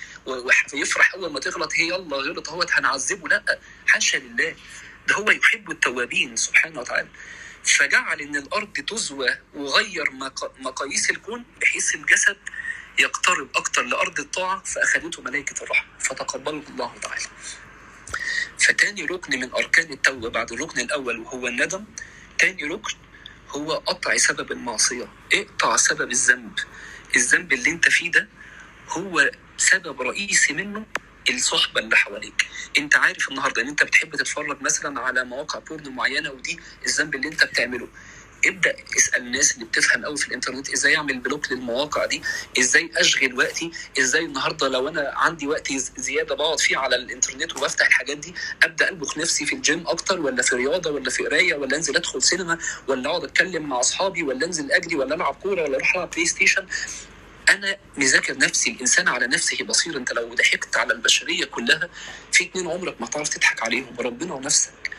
ويفرح 0.74 1.14
أول 1.14 1.32
ما 1.32 1.40
تغلط 1.40 1.72
هي 1.74 1.88
يلا 1.88 2.16
غلط 2.16 2.48
اهوت 2.48 2.72
هنعذبه؟ 2.72 3.28
لأ 3.28 3.58
حاشا 3.86 4.16
لله. 4.16 4.54
ده 5.08 5.14
هو 5.14 5.30
يحب 5.30 5.70
التوابين 5.70 6.36
سبحانه 6.36 6.80
وتعالى. 6.80 7.08
فجعل 7.64 8.20
إن 8.20 8.36
الأرض 8.36 8.72
تزوى 8.72 9.28
وغير 9.54 10.10
مقاييس 10.60 11.10
الكون 11.10 11.44
بحيث 11.60 11.94
الجسد 11.94 12.36
يقترب 12.98 13.48
أكتر 13.56 13.82
لأرض 13.82 14.20
الطاعة 14.20 14.62
فأخذته 14.64 15.22
ملائكة 15.22 15.62
الرحمة 15.64 15.88
فتقبله 15.98 16.62
الله 16.70 16.92
تعالى. 17.02 17.24
فتاني 18.58 19.02
ركن 19.04 19.40
من 19.40 19.54
أركان 19.54 19.92
التوبة 19.92 20.28
بعد 20.30 20.52
الركن 20.52 20.80
الأول 20.80 21.18
وهو 21.20 21.46
الندم. 21.48 21.84
تاني 22.38 22.64
ركن 22.64 22.94
هو 23.48 23.72
قطع 23.72 24.16
سبب 24.16 24.52
المعصية. 24.52 25.08
اقطع 25.32 25.76
سبب 25.76 26.10
الذنب. 26.10 26.52
الذنب 27.16 27.52
اللي 27.52 27.70
انت 27.70 27.88
فيه 27.88 28.10
ده 28.10 28.28
هو 28.88 29.30
سبب 29.56 30.02
رئيسي 30.02 30.52
منه 30.52 30.86
الصحبة 31.30 31.80
اللي 31.80 31.96
حواليك. 31.96 32.46
انت 32.78 32.96
عارف 32.96 33.28
النهاردة 33.28 33.62
ان 33.62 33.68
انت 33.68 33.84
بتحب 33.84 34.16
تتفرج 34.16 34.62
مثلا 34.62 35.00
على 35.00 35.24
مواقع 35.24 35.58
porn 35.58 35.88
معينة 35.88 36.30
ودي 36.30 36.60
الذنب 36.86 37.14
اللي 37.14 37.28
انت 37.28 37.44
بتعمله. 37.44 37.88
ابدأ 38.46 38.76
اسأل 38.98 39.22
الناس 39.22 39.54
اللي 39.54 39.64
بتفهم 39.64 40.04
قوي 40.04 40.16
في 40.16 40.28
الإنترنت 40.28 40.70
إزاي 40.72 40.96
أعمل 40.96 41.18
block 41.18 41.52
للمواقع 41.52 42.06
دي 42.06 42.22
إزاي 42.60 42.90
أشغل 42.96 43.38
وقتي 43.38 43.70
إزاي 44.00 44.24
النهارده 44.24 44.68
لو 44.68 44.88
أنا 44.88 45.12
عندي 45.16 45.46
وقت 45.46 45.72
زيادة 45.98 46.34
بقعد 46.34 46.60
فيه 46.60 46.76
على 46.78 46.96
الإنترنت 46.96 47.56
وبفتح 47.56 47.86
الحاجات 47.86 48.16
دي 48.16 48.34
أبدأ 48.62 48.88
البخ 48.88 49.18
نفسي 49.18 49.46
في 49.46 49.54
الجيم 49.54 49.86
أكتر 49.86 50.20
ولا 50.20 50.42
في 50.42 50.56
رياضة 50.56 50.90
ولا 50.90 51.10
في 51.10 51.22
قراية 51.26 51.54
ولا 51.54 51.76
أنزل 51.76 51.96
أدخل 51.96 52.22
سينما 52.22 52.58
ولا 52.88 53.10
أقعد 53.10 53.24
أتكلم 53.24 53.68
مع 53.68 53.80
أصحابي 53.80 54.22
ولا 54.22 54.46
أنزل 54.46 54.72
أجري 54.72 54.96
ولا 54.96 55.14
ألعب 55.14 55.34
كورة 55.34 55.62
ولا 55.62 55.76
أروح 55.76 55.94
ألعب 55.94 56.10
بلاي 56.10 56.26
ستيشن 56.26 56.66
أنا 57.48 57.76
مذاكر 57.96 58.38
نفسي 58.38 58.70
الإنسان 58.70 59.08
على 59.08 59.26
نفسه 59.26 59.64
بصير 59.64 59.96
أنت 59.96 60.12
لو 60.12 60.34
ضحكت 60.34 60.76
على 60.76 60.92
البشرية 60.92 61.44
كلها 61.44 61.88
في 62.32 62.44
اتنين 62.44 62.66
عمرك 62.68 63.00
ما 63.00 63.06
تعرف 63.06 63.28
تضحك 63.28 63.62
عليهم 63.62 63.96
ربنا 64.00 64.34
ونفسك. 64.34 64.89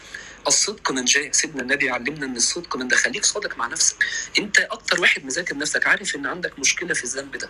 الصدق 0.47 0.91
منجاة 0.91 1.31
سيدنا 1.31 1.61
النبي 1.61 1.89
علمنا 1.89 2.25
إن 2.25 2.35
الصدق 2.35 2.75
منجاة 2.75 2.95
خليك 2.97 3.25
صادق 3.25 3.57
مع 3.57 3.67
نفسك. 3.67 3.95
أنت 4.39 4.59
أكتر 4.59 5.01
واحد 5.01 5.25
مذاكر 5.25 5.57
نفسك. 5.57 5.87
عارف 5.87 6.15
إن 6.15 6.25
عندك 6.25 6.59
مشكلة 6.59 6.93
في 6.93 7.03
الذنب 7.03 7.35
ده. 7.37 7.49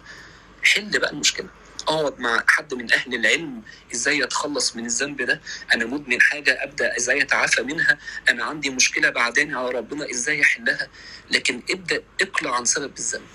حل 0.64 1.00
بقى 1.00 1.12
المشكلة. 1.12 1.48
أقعد 1.88 2.20
مع 2.20 2.44
حد 2.48 2.74
من 2.74 2.94
أهل 2.94 3.16
العلم. 3.16 3.62
إزاي 3.94 4.24
أتخلص 4.24 4.76
من 4.76 4.86
الذنب 4.86 5.22
ده؟ 5.22 5.42
أنا 5.74 5.86
مدمن 5.86 6.22
حاجة 6.22 6.64
أبدأ 6.64 6.98
إزاي 6.98 7.22
أتعافى 7.22 7.62
منها؟ 7.64 7.98
أنا 8.30 8.44
عندي 8.46 8.70
مشكلة 8.70 9.10
بعداني 9.10 9.56
على 9.56 9.70
ربنا 9.70 10.12
إزاي 10.12 10.42
أحلها؟ 10.42 10.88
لكن 11.32 11.62
ابدأ 11.70 12.04
اقلع 12.22 12.56
عن 12.56 12.66
سبب 12.66 12.98
الذنب. 12.98 13.28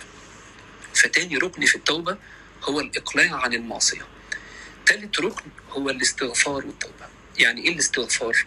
فتاني 0.94 1.36
ركن 1.36 1.66
في 1.66 1.75
التوبة 1.75 2.16
هو 2.64 2.80
الإقلاع 2.80 3.36
عن 3.36 3.54
المعصية. 3.54 4.06
تالت 4.86 5.20
ركن 5.20 5.44
هو 5.70 5.90
الاستغفار 5.90 6.66
والتوبة. 6.66 7.06
يعني 7.38 7.64
إيه 7.64 7.72
الاستغفار؟ 7.72 8.46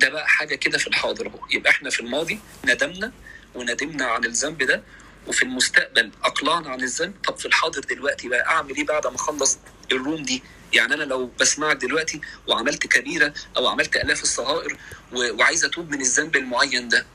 ده 0.00 0.08
بقى 0.08 0.28
حاجة 0.28 0.54
كده 0.54 0.78
في 0.78 0.86
الحاضر 0.86 1.26
أهو. 1.26 1.38
يبقى 1.50 1.70
إحنا 1.70 1.90
في 1.90 2.00
الماضي 2.00 2.40
ندمنا 2.64 3.12
وندمنا 3.54 4.04
عن 4.04 4.24
الذنب 4.24 4.62
ده 4.62 4.82
وفي 5.26 5.42
المستقبل 5.42 6.10
أقلعنا 6.24 6.70
عن 6.70 6.80
الذنب. 6.82 7.14
طب 7.28 7.36
في 7.38 7.46
الحاضر 7.46 7.80
دلوقتي 7.80 8.28
بقى 8.28 8.46
أعمل 8.46 8.76
إيه 8.76 8.86
بعد 8.86 9.06
ما 9.06 9.16
أخلص 9.16 9.58
الروم 9.92 10.22
دي؟ 10.22 10.42
يعني 10.72 10.94
أنا 10.94 11.02
لو 11.04 11.26
بسمعك 11.40 11.76
دلوقتي 11.76 12.20
وعملت 12.48 12.86
كبيرة 12.86 13.34
أو 13.56 13.66
عملت 13.68 13.96
آلاف 13.96 14.22
الصغائر 14.22 14.76
وعايز 15.12 15.64
أتوب 15.64 15.90
من 15.90 16.00
الذنب 16.00 16.36
المعين 16.36 16.88
ده 16.88 17.06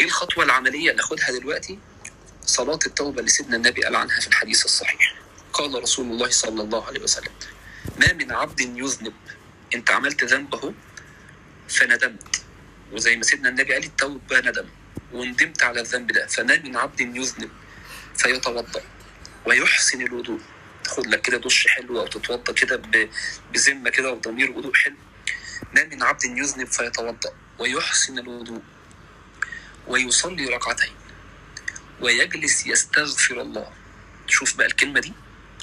إيه 0.00 0.06
الخطوة 0.06 0.44
العملية 0.44 0.90
اللي 0.90 1.02
أخدها 1.02 1.30
دلوقتي؟ 1.38 1.78
صلاة 2.46 2.78
التوبة 2.86 3.18
اللي 3.18 3.30
سيدنا 3.30 3.56
النبي 3.56 3.82
قال 3.84 3.96
عنها 3.96 4.20
في 4.20 4.26
الحديث 4.26 4.64
الصحيح. 4.64 5.14
قال 5.52 5.82
رسول 5.82 6.06
الله 6.06 6.30
صلى 6.30 6.62
الله 6.62 6.86
عليه 6.86 7.00
وسلم 7.00 7.32
ما 8.00 8.12
من 8.12 8.32
عبد 8.32 8.60
يذنب. 8.60 9.12
إنت 9.74 9.90
عملت 9.90 10.24
ذنب 10.24 10.54
اهو 10.54 10.72
فندمت. 11.68 12.42
وزي 12.92 13.16
ما 13.16 13.22
سيدنا 13.22 13.48
النبي 13.48 13.72
قال 13.74 13.84
التوبة 13.84 14.40
ندم. 14.40 14.68
وندمت 15.12 15.62
على 15.62 15.80
الذنب 15.80 16.12
ده. 16.12 16.26
فما 16.26 16.56
من 16.58 16.76
عبد 16.76 17.00
يذنب 17.00 17.50
فيتوضأ 18.16 18.82
ويحسن 19.46 20.02
الوضوء. 20.02 20.40
تاخد 20.84 21.06
لك 21.06 21.20
كده 21.20 21.38
دش 21.38 21.66
حلو 21.66 22.00
أو 22.00 22.06
تتوضأ 22.06 22.52
كده 22.52 22.82
بذمة 23.52 23.90
كده 23.90 24.12
وضمير 24.12 24.50
وضوء 24.50 24.74
حلو. 24.74 24.96
ما 25.74 25.84
من 25.84 26.02
عبد 26.02 26.24
يذنب 26.24 26.66
فيتوضأ 26.66 27.32
ويحسن 27.58 28.18
الوضوء 28.18 28.62
ويصلي 29.86 30.46
ركعتين 30.46 30.92
ويجلس 32.00 32.66
يستغفر 32.66 33.40
الله. 33.40 33.72
شوف 34.26 34.56
بقى 34.56 34.66
الكلمة 34.66 35.00
دي. 35.00 35.12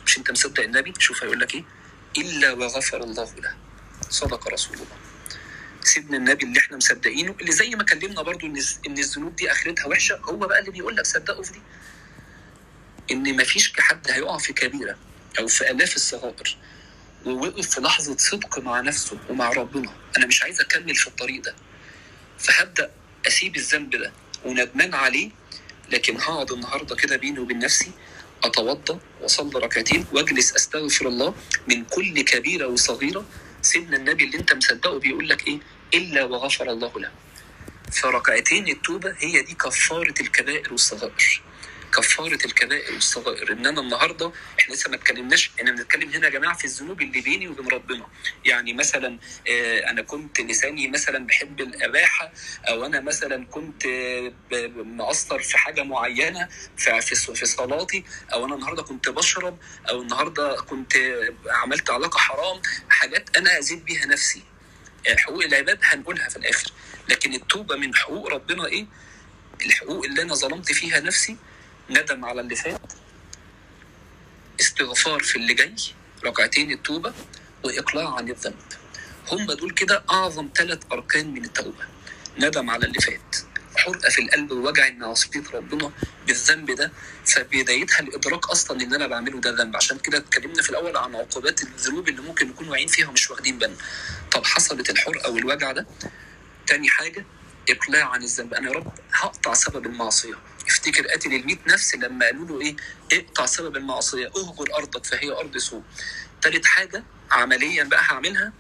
مش 0.06 0.18
أنت 0.18 0.32
مصدق 0.32 0.64
النبي؟ 0.64 0.94
شوف 1.00 1.24
هيقول 1.24 1.40
لك 1.40 1.56
إيه. 1.56 1.64
إلا 2.18 2.52
وغفر 2.54 3.04
الله 3.04 3.34
له. 3.36 3.56
صدق 4.10 4.48
رسول 4.48 4.76
الله. 4.76 5.03
سيدنا 5.88 6.18
النبي 6.18 6.46
اللي 6.46 6.60
إحنا 6.60 6.78
مصدقينه 6.78 7.36
اللي 7.42 7.52
زي 7.52 7.70
ما 7.70 7.84
كلمنا 7.84 8.22
برضو 8.22 8.46
إن 8.48 8.62
إن 8.88 8.98
الذنوب 8.98 9.36
دي 9.36 9.52
آخرتها 9.52 9.86
وحشة 9.86 10.16
هو 10.16 10.36
بقى 10.38 10.60
اللي 10.60 10.72
بيقول 10.72 10.96
لك 10.96 11.06
صدقوا 11.06 11.44
في 11.44 11.52
دي. 11.54 11.60
إن 13.12 13.38
مفيش 13.42 13.74
حد 13.80 14.12
هيقع 14.12 14.38
في 14.38 14.54
كبيرة 14.54 14.98
أو 15.40 15.48
في 15.48 15.72
آلاف 15.72 15.96
الصغائر 15.96 16.58
ووقف 17.26 17.70
في 17.70 17.82
لحظة 17.82 18.18
صدق 18.18 18.60
مع 18.60 18.82
نفسه 18.82 19.18
ومع 19.30 19.50
ربنا. 19.52 19.94
أنا 20.18 20.26
مش 20.26 20.44
عايز 20.44 20.62
أكمل 20.62 20.96
في 20.96 21.08
الطريق 21.08 21.42
ده. 21.44 21.56
فهبدأ 22.40 22.92
أسيب 23.28 23.56
الذنب 23.56 23.90
ده 23.96 24.12
وندمان 24.46 24.94
عليه 24.94 25.30
لكن 25.90 26.18
هقعد 26.18 26.52
النهارده 26.52 26.96
كده 26.96 27.16
بيني 27.18 27.40
وبين 27.40 27.60
نفسي 27.60 27.92
اتوضا 28.44 29.00
وأصلي 29.22 29.60
ركعتين 29.60 30.06
وأجلس 30.14 30.54
أستغفر 30.54 31.08
الله 31.08 31.36
من 31.68 31.86
كل 31.86 32.22
كبيرة 32.22 32.68
وصغيرة 32.68 33.26
سيدنا 33.64 33.98
النبي 33.98 34.24
اللي 34.24 34.38
انت 34.38 34.54
مصدقه 34.54 35.00
بيقول 35.00 35.30
لك 35.30 35.48
إيه؟ 35.48 35.60
إلا 35.94 36.24
وغفر 36.24 36.72
الله 36.72 37.00
له. 37.00 37.12
فركعتين 37.92 38.68
التوبة 38.68 39.16
هي 39.20 39.42
دي 39.42 39.54
كفارة 39.54 40.14
الكبائر 40.22 40.72
والصغائر. 40.72 41.42
كفارة 41.98 42.46
الكبائر 42.46 42.94
والصغائر 42.94 43.52
ان 43.52 43.66
أنا 43.66 43.82
النهارده 43.82 44.32
إحنا 44.60 44.74
لسه 44.74 44.90
ما 44.90 44.96
اتكلمناش 44.96 45.52
إحنا 45.60 45.72
بنتكلم 45.72 46.10
هنا 46.10 46.26
يا 46.26 46.32
جماعة 46.32 46.58
في 46.58 46.66
الذنوب 46.66 47.02
اللي 47.02 47.22
بيني 47.22 47.48
وبين 47.48 47.68
ربنا. 47.68 48.08
يعني 48.46 48.74
مثلا 48.74 49.20
آه، 49.50 49.90
أنا 49.90 50.02
كنت 50.02 50.42
لساني 50.42 50.88
مثلا 50.88 51.26
بحب 51.28 51.62
الأباحة 51.62 52.32
أو 52.70 52.86
أنا 52.86 53.02
مثلا 53.02 53.46
كنت 53.46 53.86
آه، 53.86 54.34
مقصر 54.76 55.40
في 55.40 55.58
حاجة 55.58 55.84
معينة 55.84 56.48
في 56.78 57.46
صلاتي 57.46 58.04
أو 58.34 58.46
أنا 58.46 58.56
النهارده 58.56 58.84
كنت 58.84 59.10
بشرب 59.10 59.58
أو 59.90 60.02
النهارده 60.02 60.56
كنت 60.56 60.94
عملت 61.50 61.90
علاقة 61.90 62.18
حرام 62.18 62.62
حاجات 62.90 63.38
أنا 63.38 63.58
أذيت 63.58 63.84
بيها 63.84 64.06
نفسي. 64.06 64.44
آه، 65.08 65.16
حقوق 65.16 65.44
العباد 65.44 65.80
هنقولها 65.84 66.30
في 66.30 66.38
الآخر. 66.38 66.72
لكن 67.10 67.34
التوبة 67.34 67.76
من 67.76 67.96
حقوق 67.96 68.28
ربنا 68.28 68.66
إيه؟ 68.66 68.86
الحقوق 69.66 70.06
اللي 70.06 70.22
أنا 70.22 70.34
ظلمت 70.34 70.72
فيها 70.72 71.00
نفسي 71.00 71.38
ندم 71.90 72.26
على 72.26 72.42
اللي 72.42 72.56
فات. 72.56 72.94
استغفار 74.60 75.20
في 75.24 75.36
اللي 75.36 75.54
جاي 75.54 75.76
ركعتين 76.26 76.72
التوبة 76.72 77.14
وإقلاع 77.64 78.16
عن 78.16 78.30
الذنب. 78.30 78.56
هم 79.32 79.52
دول 79.52 79.72
كده 79.72 80.04
أعظم 80.12 80.50
ثلاث 80.56 80.80
أركان 80.92 81.34
من 81.34 81.46
التوبة. 81.46 81.86
ندم 82.40 82.70
على 82.70 82.86
اللي 82.86 83.00
فات. 83.00 83.36
حرقة 83.76 84.10
في 84.10 84.22
القلب 84.22 84.52
ووجع 84.52 84.88
ان 84.88 85.04
عصيت 85.04 85.56
ربنا 85.56 85.92
بالذنب 86.28 86.72
ده. 86.72 86.92
فبدايتها 87.26 88.00
الإدراك 88.00 88.50
أصلا 88.50 88.82
إن 88.82 88.94
أنا 88.94 89.08
بعمله 89.08 89.40
ده 89.40 89.50
ذنب. 89.52 89.76
عشان 89.76 89.98
كده 90.00 90.18
اتكلمنا 90.18 90.62
في 90.62 90.70
الأول 90.70 90.98
عن 90.98 91.16
عقوبات 91.16 91.64
الذنوب 91.64 92.10
اللي 92.10 92.22
ممكن 92.22 92.48
نكون 92.48 92.70
واعيين 92.70 92.88
فيها 92.88 93.08
ومش 93.08 93.32
واخدين 93.32 93.58
بالنا. 93.58 93.78
طب 94.32 94.46
حصلت 94.46 94.90
الحرقة 94.90 95.32
والوجع 95.32 95.72
ده؟ 95.72 95.88
تاني 96.68 96.90
حاجة 96.90 97.26
إقلاع 97.70 98.10
عن 98.10 98.24
الذنب. 98.24 98.54
أنا 98.54 98.68
يا 98.70 98.74
رب 98.74 98.94
هقطع 99.14 99.54
سبب 99.54 99.86
المعصية. 99.86 100.36
افتكر 100.68 101.08
قاتل 101.08 101.34
الميت 101.34 101.68
نفس 101.68 101.96
لما 101.96 102.26
قالوا 102.26 102.48
له 102.48 102.62
إيه؟ 102.62 102.76
اقطع 103.14 103.46
سبب 103.46 103.78
المعصية 103.78 104.28
اهجر 104.28 104.76
أرضك 104.78 105.06
فهي 105.06 105.32
أرض 105.32 105.58
سوء. 105.58 105.84
تالت 106.42 106.66
حاجة 106.66 107.04
عمليا 107.32 107.84
بقى 107.84 108.02
هعملها 108.04 108.54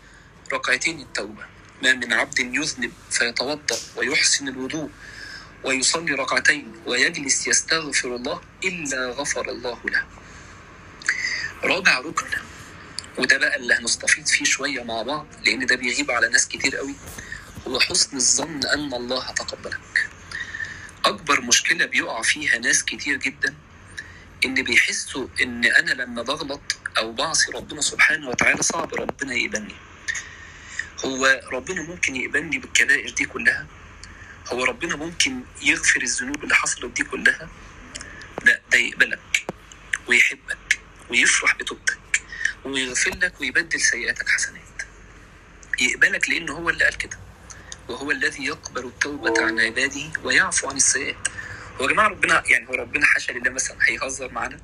ركعتين 0.54 1.00
التوبة. 1.00 1.46
ما 1.84 1.94
من 1.94 2.13
عبد 2.13 2.39
يذنب 2.39 2.92
فيتوضأ 3.12 3.78
ويحسن 3.96 4.48
الوضوء 4.48 4.89
ويصلي 5.63 6.12
ركعتين 6.13 6.74
ويجلس 6.86 7.48
يستغفر 7.48 8.16
الله 8.16 8.42
إلا 8.63 9.10
غفر 9.10 9.50
الله 9.50 9.80
له. 9.86 10.06
رابع 11.63 12.00
ركن 12.00 12.26
وده 13.18 13.38
بقى 13.38 13.56
اللي 13.56 13.74
هنستفيد 13.74 14.28
فيه 14.28 14.46
شوية 14.46 14.84
مع 14.84 15.02
بعض 15.02 15.28
لأن 15.46 15.66
ده 15.66 15.76
بيغيب 15.76 16.12
على 16.12 16.30
ناس 16.30 16.48
كتير 16.48 16.76
قوي. 16.78 16.96
هو 17.68 17.80
حسن 17.80 18.18
الظن 18.18 18.66
أن 18.66 18.94
الله 18.94 19.32
تقبلك. 19.32 20.10
أكبر 21.06 21.42
مشكلة 21.42 21.86
بيقع 21.86 22.22
فيها 22.22 22.58
ناس 22.60 22.84
كتير 22.84 23.18
جدا 23.18 23.56
إن 24.46 24.63
بيحسوا 24.63 25.28
إن 25.42 25.66
أنا 25.66 25.92
لما 25.92 26.22
بغلط 26.22 26.62
أو 26.98 27.12
بعصي 27.12 27.52
ربنا 27.52 27.82
سبحانه 27.82 28.30
وتعالى 28.30 28.63
صعب 28.63 28.96
ربنا 28.96 29.34
يقبلني. 29.34 29.76
هو 31.06 31.42
ربنا 31.52 31.82
ممكن 31.82 32.16
يقبلني 32.16 32.58
بالكبائر 32.58 33.10
دي 33.10 33.26
كلها؟ 33.26 33.68
هو 34.48 34.63
ربنا 34.63 34.96
ممكن 34.96 35.42
يغفر 35.62 36.02
الذنوب 36.02 36.44
اللي 36.44 36.56
حصلت 36.56 36.86
دي 36.98 37.04
كلها؟ 37.04 37.50
لا 38.46 38.62
ده 38.72 38.78
يقبلك 38.78 39.46
ويحبك 40.08 40.80
ويفرح 41.10 41.56
بتوبتك 41.56 42.22
ويغفر 42.66 43.12
لك 43.22 43.42
ويبدل 43.42 43.80
سيئاتك 43.82 44.30
حسنات. 44.30 44.63
يقبلك 45.80 46.30
لأنه 46.30 46.54
هو 46.54 46.70
اللي 46.70 46.84
قال 46.84 46.98
كده. 46.98 47.22
وهو 47.89 48.12
الذي 48.12 48.46
يقبل 48.46 48.86
التوبة 48.86 49.34
عن 49.46 49.60
عباده 49.60 50.02
ويعفو 50.24 50.69
عن 50.69 50.76
السيئات. 50.76 51.28
هو 51.82 51.86
يا 51.86 51.93
جماعة 51.93 52.08
ربنا 52.08 52.43
يعني 52.46 52.67
هو 52.67 52.74
ربنا 52.74 53.06
حاشا 53.06 53.32
لله 53.32 53.50
مثلا 53.50 53.78
هيهزر 53.88 54.32
معانا؟ 54.32 54.60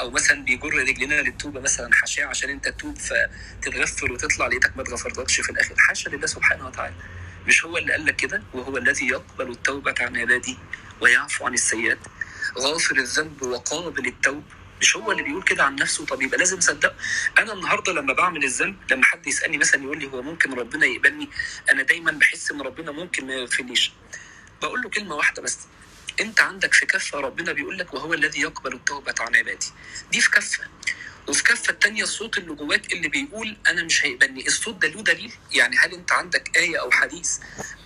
أو 0.00 0.10
مثلا 0.10 0.44
بيجر 0.44 0.74
رجلنا 0.74 1.14
للتوبة 1.14 1.60
مثلا 1.60 1.92
حاشاه 1.92 2.26
عشان 2.26 2.50
أنت 2.50 2.68
تتوب 2.68 2.98
فتتغفر 2.98 4.12
وتطلع 4.12 4.46
لقيتك 4.46 4.76
ما 4.76 4.82
اتغفرتكش 4.82 5.40
في 5.40 5.50
الآخر. 5.50 5.74
حاشا 5.78 6.08
لله 6.08 6.26
سبحانه 6.26 6.66
وتعالى. 6.66 6.94
مش 7.46 7.64
هو 7.64 7.78
اللي 7.78 7.92
قال 7.92 8.06
لك 8.06 8.16
كده؟ 8.16 8.42
وهو 8.54 8.76
الذي 8.76 9.06
يقبل 9.08 9.50
التوبة 9.50 9.94
عن 10.00 10.16
عباده 10.16 10.56
ويعفو 11.00 11.46
عن 11.46 11.54
السيئات. 11.54 11.98
غافر 12.58 12.96
الذنب 12.96 13.42
وقابل 13.42 14.06
التوب 14.06 14.44
مش 14.80 14.96
هو 14.96 15.12
اللي 15.12 15.22
بيقول 15.22 15.42
كده 15.42 15.64
عن 15.64 15.74
نفسه؟ 15.76 16.06
طب 16.06 16.22
يبقى 16.22 16.38
لازم 16.38 16.58
اصدقه 16.58 16.94
أنا 17.38 17.52
النهارده 17.52 17.92
لما 17.92 18.12
بعمل 18.12 18.44
الذنب 18.44 18.76
لما 18.90 19.04
حد 19.04 19.26
يسألني 19.26 19.58
مثلا 19.58 19.82
يقول 19.82 19.98
لي 19.98 20.06
هو 20.06 20.22
ممكن 20.22 20.52
ربنا 20.52 20.86
يقبلني 20.86 21.28
أنا 21.70 21.82
دايما 21.82 22.10
بحس 22.12 22.50
إن 22.50 22.60
ربنا 22.62 22.92
ممكن 22.92 23.26
ما 23.26 23.34
يغفرليش 23.34 23.92
بقول 24.62 24.82
له 24.82 24.88
كلمة 24.88 25.14
واحدة 25.14 25.42
بس. 25.42 25.58
أنت 26.20 26.40
عندك 26.40 26.74
في 26.74 26.86
كفة 26.86 27.20
ربنا 27.20 27.52
بيقول 27.52 27.78
لك 27.78 27.94
وهو 27.94 28.14
الذي 28.14 28.40
يقبل 28.40 28.72
التوبة 28.74 29.14
عن 29.20 29.36
عبادي. 29.36 29.66
دي 30.12 30.20
في 30.20 30.30
كفة. 30.30 30.64
وفي 31.28 31.42
كفة 31.42 31.70
التانية 31.70 32.02
الصوت 32.02 32.38
اللي 32.38 32.54
جواك 32.54 32.92
اللي 32.92 33.08
بيقول 33.08 33.56
أنا 33.68 33.82
مش 33.82 34.04
هيقبلني. 34.04 34.46
الصوت 34.46 34.74
ده 34.82 34.88
له 34.88 35.02
دليل؟ 35.02 35.32
يعني 35.52 35.76
هل 35.76 35.94
أنت 35.94 36.12
عندك 36.12 36.56
آية 36.56 36.80
أو 36.80 36.90
حديث 36.90 37.38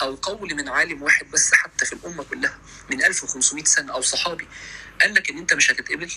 أو 0.03 0.15
قول 0.15 0.55
من 0.55 0.69
عالم 0.69 1.03
واحد 1.03 1.31
بس 1.31 1.55
حتى 1.55 1.87
في 1.87 1.93
الأمة 1.93 2.25
كلها 2.25 2.59
من 2.91 3.05
1500 3.05 3.65
سنة 3.65 3.93
أو 3.93 4.01
صحابي 4.01 4.49
قال 5.01 5.15
لك 5.15 5.31
إن 5.31 5.39
أنت 5.39 5.55
مش 5.55 5.71
هتتقبل؟ 5.71 6.13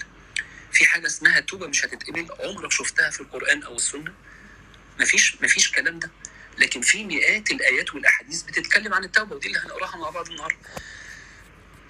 في 0.72 0.86
حاجة 0.86 1.08
اسمها 1.08 1.40
توبة 1.40 1.68
مش 1.68 1.86
هتتقبل 1.86 2.28
عمرك 2.40 2.72
شفتها 2.72 3.10
في 3.10 3.22
القرآن 3.22 3.64
أو 3.64 3.76
السنة؟ 3.76 4.14
مفيش 5.00 5.38
مفيش 5.42 5.72
كلام 5.72 6.00
ده. 6.00 6.10
لكن 6.58 6.82
في 6.82 7.04
مئات 7.04 7.52
الآيات 7.52 7.94
والأحاديث 7.96 8.42
بتتكلم 8.42 8.94
عن 8.94 9.04
التوبة 9.04 9.36
ودي 9.36 9.48
اللي 9.48 9.60
هنقراها 9.60 9.98
مع 9.98 10.10
بعض 10.10 10.30
النهارده. 10.30 10.58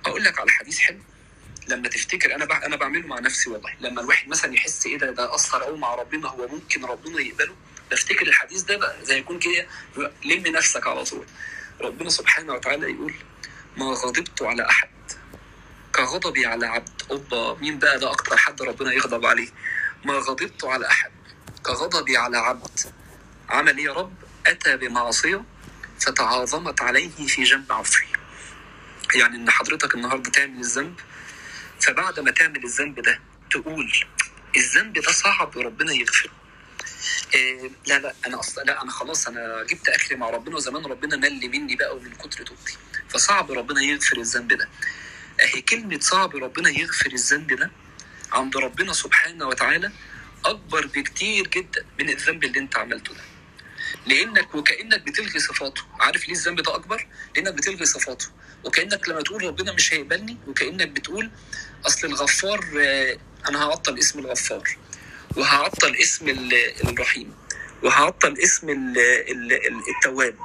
أقول 0.05 0.23
لك 0.23 0.39
على 0.39 0.51
حديث 0.51 0.77
حلو. 0.79 0.99
لما 1.67 1.87
تفتكر 1.89 2.35
أنا. 2.35 2.65
أنا 2.65 2.75
بعمله 2.75 3.07
مع 3.07 3.19
نفسي 3.19 3.49
والله. 3.49 3.73
لما 3.79 4.01
الواحد 4.01 4.27
مثلا 4.27 4.53
يحس 4.53 4.85
إيه 4.85 4.97
ده 4.97 5.11
ده 5.11 5.35
أثر 5.35 5.63
قوي 5.63 5.77
مع 5.77 5.95
ربنا 5.95 6.27
هو 6.27 6.47
ممكن 6.47 6.85
ربنا 6.85 7.21
يقبله. 7.21 7.55
بفتكر 7.91 8.27
الحديث 8.27 8.61
ده 8.61 8.77
بقى 8.77 9.05
زي 9.05 9.17
يكون 9.17 9.39
كده 9.39 9.67
لم 10.25 10.47
نفسك 10.47 10.87
على 10.87 11.03
طول. 11.03 11.25
ربنا 11.81 12.09
سبحانه 12.09 12.53
وتعالى 12.53 12.91
يقول 12.91 13.13
ما 13.77 13.85
غضبت 13.85 14.41
على 14.41 14.69
أحد 14.69 14.89
كغضبي 15.97 16.45
على 16.45 16.67
عبد 16.67 17.01
اوبا 17.11 17.53
مين 17.61 17.79
بقى 17.79 17.99
ده 17.99 18.11
أكتر 18.11 18.37
حد 18.37 18.61
ربنا 18.61 18.93
يغضب 18.93 19.25
عليه؟ 19.25 19.47
ما 20.05 20.13
غضبت 20.13 20.63
على 20.65 20.87
أحد. 20.87 21.11
كغضبي 21.63 22.17
على 22.17 22.37
عبد. 22.37 22.79
عمل 23.49 23.77
إيه 23.77 23.85
يا 23.85 23.93
رب؟ 23.93 24.13
أتى 24.47 24.77
بمعصية 24.77 25.43
فتعاظمت 25.99 26.81
عليه 26.81 27.09
في 27.27 27.43
جنب 27.43 27.71
عفري. 27.71 28.07
يعني 29.15 29.35
إن 29.37 29.49
حضرتك 29.49 29.95
النهارده 29.95 30.31
تعمل 30.31 30.59
الذنب 30.59 30.99
فبعد 31.81 32.19
ما 32.19 32.31
تعمل 32.31 32.63
الذنب 32.63 32.99
ده 32.99 33.19
تقول 33.51 33.91
الذنب 34.55 34.93
ده 34.93 35.11
صعب 35.11 35.57
ربنا 35.57 35.93
يغفره 35.93 36.31
إيه 37.33 37.71
لا 37.87 37.99
لا 37.99 38.13
أنا 38.27 38.39
أصلا 38.39 38.63
لا 38.63 38.81
أنا 38.81 38.91
خلاص 38.91 39.27
أنا 39.27 39.63
جبت 39.63 39.89
اخري 39.89 40.15
مع 40.15 40.29
ربنا 40.29 40.55
وزمان 40.55 40.85
ربنا 40.85 41.15
مل 41.17 41.49
مني 41.49 41.75
بقى 41.75 41.95
ومن 41.95 42.11
كتر 42.11 42.43
توبتي. 42.45 42.77
فصعب 43.09 43.51
ربنا 43.51 43.81
يغفر 43.81 44.17
الذنب 44.17 44.53
ده. 44.53 44.69
أهي 45.43 45.61
كلمة 45.61 45.99
صعب 45.99 46.35
ربنا 46.35 46.69
يغفر 46.69 47.11
الذنب 47.13 47.53
ده 47.53 47.71
عند 48.31 48.57
ربنا 48.57 48.93
سبحانه 48.93 49.47
وتعالى 49.47 49.91
أكبر 50.45 50.85
بكتير 50.87 51.47
جدا 51.47 51.85
من 51.99 52.09
الذنب 52.09 52.43
اللي 52.43 52.59
أنت 52.59 52.77
عملته 52.77 53.13
ده. 53.13 53.21
لأنك 54.05 54.55
وكأنك 54.55 55.01
بتلغي 55.01 55.39
صفاته. 55.39 55.81
عارف 55.99 56.25
ليه 56.27 56.33
الذنب 56.35 56.61
ده 56.61 56.75
أكبر؟ 56.75 57.07
لأنك 57.35 57.53
بتلغي 57.53 57.85
صفاته. 57.85 58.25
وكأنك 58.63 59.09
لما 59.09 59.21
تقول 59.21 59.43
ربنا 59.43 59.73
مش 59.73 59.93
هيقبلني 59.93 60.37
وكأنك 60.47 60.87
بتقول 60.87 61.29
أصل 61.87 62.07
الغفار 62.07 62.65
آه، 62.81 63.17
أنا 63.49 63.63
هعطل 63.63 63.99
اسم 63.99 64.19
الغفار 64.19 64.77
وهعطل 65.35 65.95
اسم 65.95 66.29
ال- 66.29 66.87
الرحيم 66.89 67.33
وهعطل 67.83 68.37
اسم 68.43 68.69
ال- 68.69 68.97
ال- 69.31 69.81
التواب. 69.97 70.35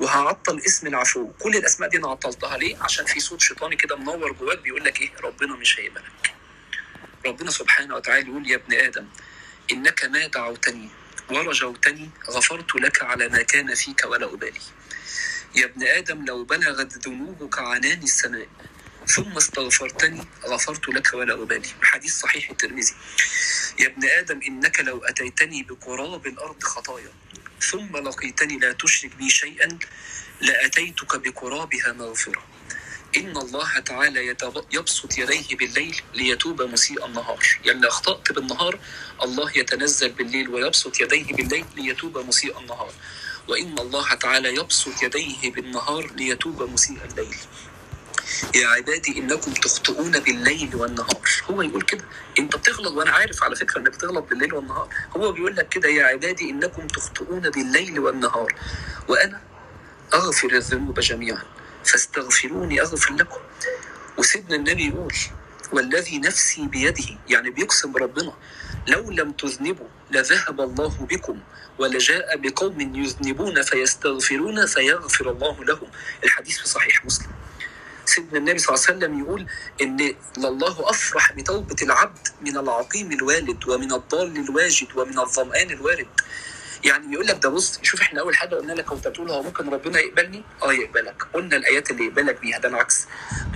وهعطل 0.00 0.58
اسم 0.66 0.86
العفو. 0.86 1.32
كل 1.32 1.56
الأسماء 1.56 1.88
دي 1.88 1.96
أنا 1.96 2.08
عطلتها 2.08 2.56
ليه؟ 2.56 2.76
عشان 2.82 3.04
في 3.06 3.20
صوت 3.20 3.40
شيطاني 3.40 3.76
كده 3.76 3.96
منور 3.96 4.32
جواك 4.32 4.58
بيقول 4.58 4.84
لك 4.84 5.00
إيه؟ 5.00 5.10
ربنا 5.24 5.56
مش 5.56 5.80
هيقبلك. 5.80 6.34
ربنا 7.26 7.50
سبحانه 7.50 7.94
وتعالى 7.96 8.30
يقول 8.30 8.50
يا 8.50 8.56
ابن 8.56 8.74
آدم 8.74 9.06
إنك 9.72 10.04
ما 10.04 10.26
دعوتني 10.26 10.88
ورجوتني 11.30 12.10
غفرت 12.30 12.74
لك 12.74 13.02
على 13.02 13.28
ما 13.28 13.42
كان 13.42 13.74
فيك 13.74 14.04
ولا 14.04 14.34
أبالي. 14.34 14.60
يا 15.54 15.64
ابن 15.64 15.82
آدم 15.86 16.24
لو 16.24 16.44
بلغت 16.44 17.08
ذنوبك 17.08 17.58
عنان 17.58 18.02
السماء 18.02 18.48
ثم 19.06 19.36
استغفرتني 19.36 20.24
غفرت 20.44 20.88
لك 20.88 21.14
ولا 21.14 21.34
أبالي. 21.34 21.68
حديث 21.82 22.18
صحيح 22.18 22.50
الترمذي. 22.50 22.94
يا 23.78 23.86
ابن 23.86 24.04
آدم 24.08 24.40
إنك 24.48 24.80
لو 24.80 25.04
أتيتني 25.04 25.62
بقراب 25.62 26.26
الأرض 26.26 26.62
خطايا 26.62 27.12
ثم 27.60 27.96
لقيتني 27.96 28.58
لا 28.58 28.72
تشرك 28.72 29.16
بي 29.16 29.30
شيئا 29.30 29.78
لأتيتك 30.40 31.16
بقرابها 31.16 31.92
مغفرة. 31.92 32.42
إن 33.16 33.36
الله 33.36 33.78
تعالى 33.78 34.36
يبسط 34.72 35.18
يديه 35.18 35.56
بالليل 35.56 36.00
ليتوب 36.14 36.62
مسيء 36.62 37.06
النهار. 37.06 37.46
يعني 37.64 37.86
أخطأت 37.86 38.32
بالنهار 38.32 38.78
الله 39.22 39.58
يتنزل 39.58 40.10
بالليل 40.10 40.48
ويبسط 40.48 41.00
يديه 41.00 41.24
بالليل 41.24 41.64
ليتوب 41.76 42.18
مسيء 42.18 42.58
النهار. 42.58 42.92
وإن 43.48 43.78
الله 43.78 44.14
تعالى 44.14 44.54
يبسط 44.54 45.02
يديه 45.02 45.52
بالنهار 45.52 46.12
ليتوب 46.16 46.62
مسيء 46.62 46.98
الليل. 47.10 47.36
يا 48.54 48.68
عبادي 48.68 49.18
إنكم 49.18 49.52
تخطئون 49.52 50.18
بالليل 50.20 50.76
والنهار. 50.76 51.28
هو 51.50 51.62
يقول 51.62 51.82
كده. 51.82 52.04
أنت 52.38 52.56
بتغلط 52.56 52.92
وأنا 52.92 53.10
عارف 53.10 53.44
على 53.44 53.56
فكرة 53.56 53.78
إنك 53.80 53.90
بتغلط 53.90 54.24
بالليل 54.30 54.54
والنهار. 54.54 54.88
هو 55.16 55.32
بيقول 55.32 55.56
لك 55.56 55.68
كده 55.68 55.88
يا 55.88 56.04
عبادي 56.06 56.50
إنكم 56.50 56.86
تخطئون 56.86 57.50
بالليل 57.50 58.00
والنهار. 58.00 58.54
وأنا 59.08 59.40
أغفر 60.14 60.52
الذنوب 60.52 61.00
جميعا. 61.00 61.42
فاستغفروني 61.84 62.80
أغفر 62.80 63.12
لكم. 63.14 63.40
وسيدنا 64.18 64.56
النبي 64.56 64.88
يقول 64.88 65.14
والذي 65.72 66.18
نفسي 66.18 66.66
بيده 66.66 67.04
يعني 67.28 67.50
بيقسم 67.50 67.96
ربنا 67.96 68.32
لو 68.88 69.10
لم 69.10 69.32
تذنبوا 69.32 69.88
لذهب 70.10 70.60
الله 70.60 71.06
بكم 71.10 71.40
ولجاء 71.78 72.36
بقوم 72.36 72.80
يذنبون 72.80 73.62
فيستغفرون 73.62 74.66
فيغفر 74.66 75.30
الله 75.30 75.64
لهم. 75.64 75.88
الحديث 76.24 76.58
في 76.58 76.68
صحيح 76.68 77.04
مسلم. 77.04 77.30
سيدنا 78.08 78.38
النبي 78.38 78.58
صلى 78.58 78.74
الله 78.74 78.86
عليه 78.88 78.96
وسلم 78.98 79.20
يقول 79.20 79.46
إن 79.82 80.14
لله 80.38 80.90
أفرح 80.90 81.32
بتوبة 81.32 81.76
العبد 81.82 82.28
من 82.40 82.56
العقيم 82.56 83.12
الوالد 83.12 83.68
ومن 83.68 83.92
الضال 83.92 84.36
الواجد 84.36 84.88
ومن 84.96 85.18
الظمآن 85.18 85.70
الوارد. 85.70 86.06
يعني 86.84 87.06
بيقول 87.06 87.26
لك 87.26 87.42
ده 87.42 87.48
بص 87.48 87.78
شوف 87.82 88.00
إحنا 88.00 88.20
أول 88.20 88.36
حاجة 88.36 88.54
قلنا 88.54 88.72
لك 88.72 88.92
وانت 88.92 89.08
بتقول 89.08 89.30
هو 89.30 89.42
ممكن 89.42 89.68
ربنا 89.70 89.98
يقبلني؟ 90.00 90.44
آه 90.62 90.72
يقبلك. 90.72 91.22
قلنا 91.34 91.56
الآيات 91.56 91.90
اللي 91.90 92.04
يقبلك 92.06 92.40
بيها 92.40 92.58
ده 92.58 92.68
العكس. 92.68 93.06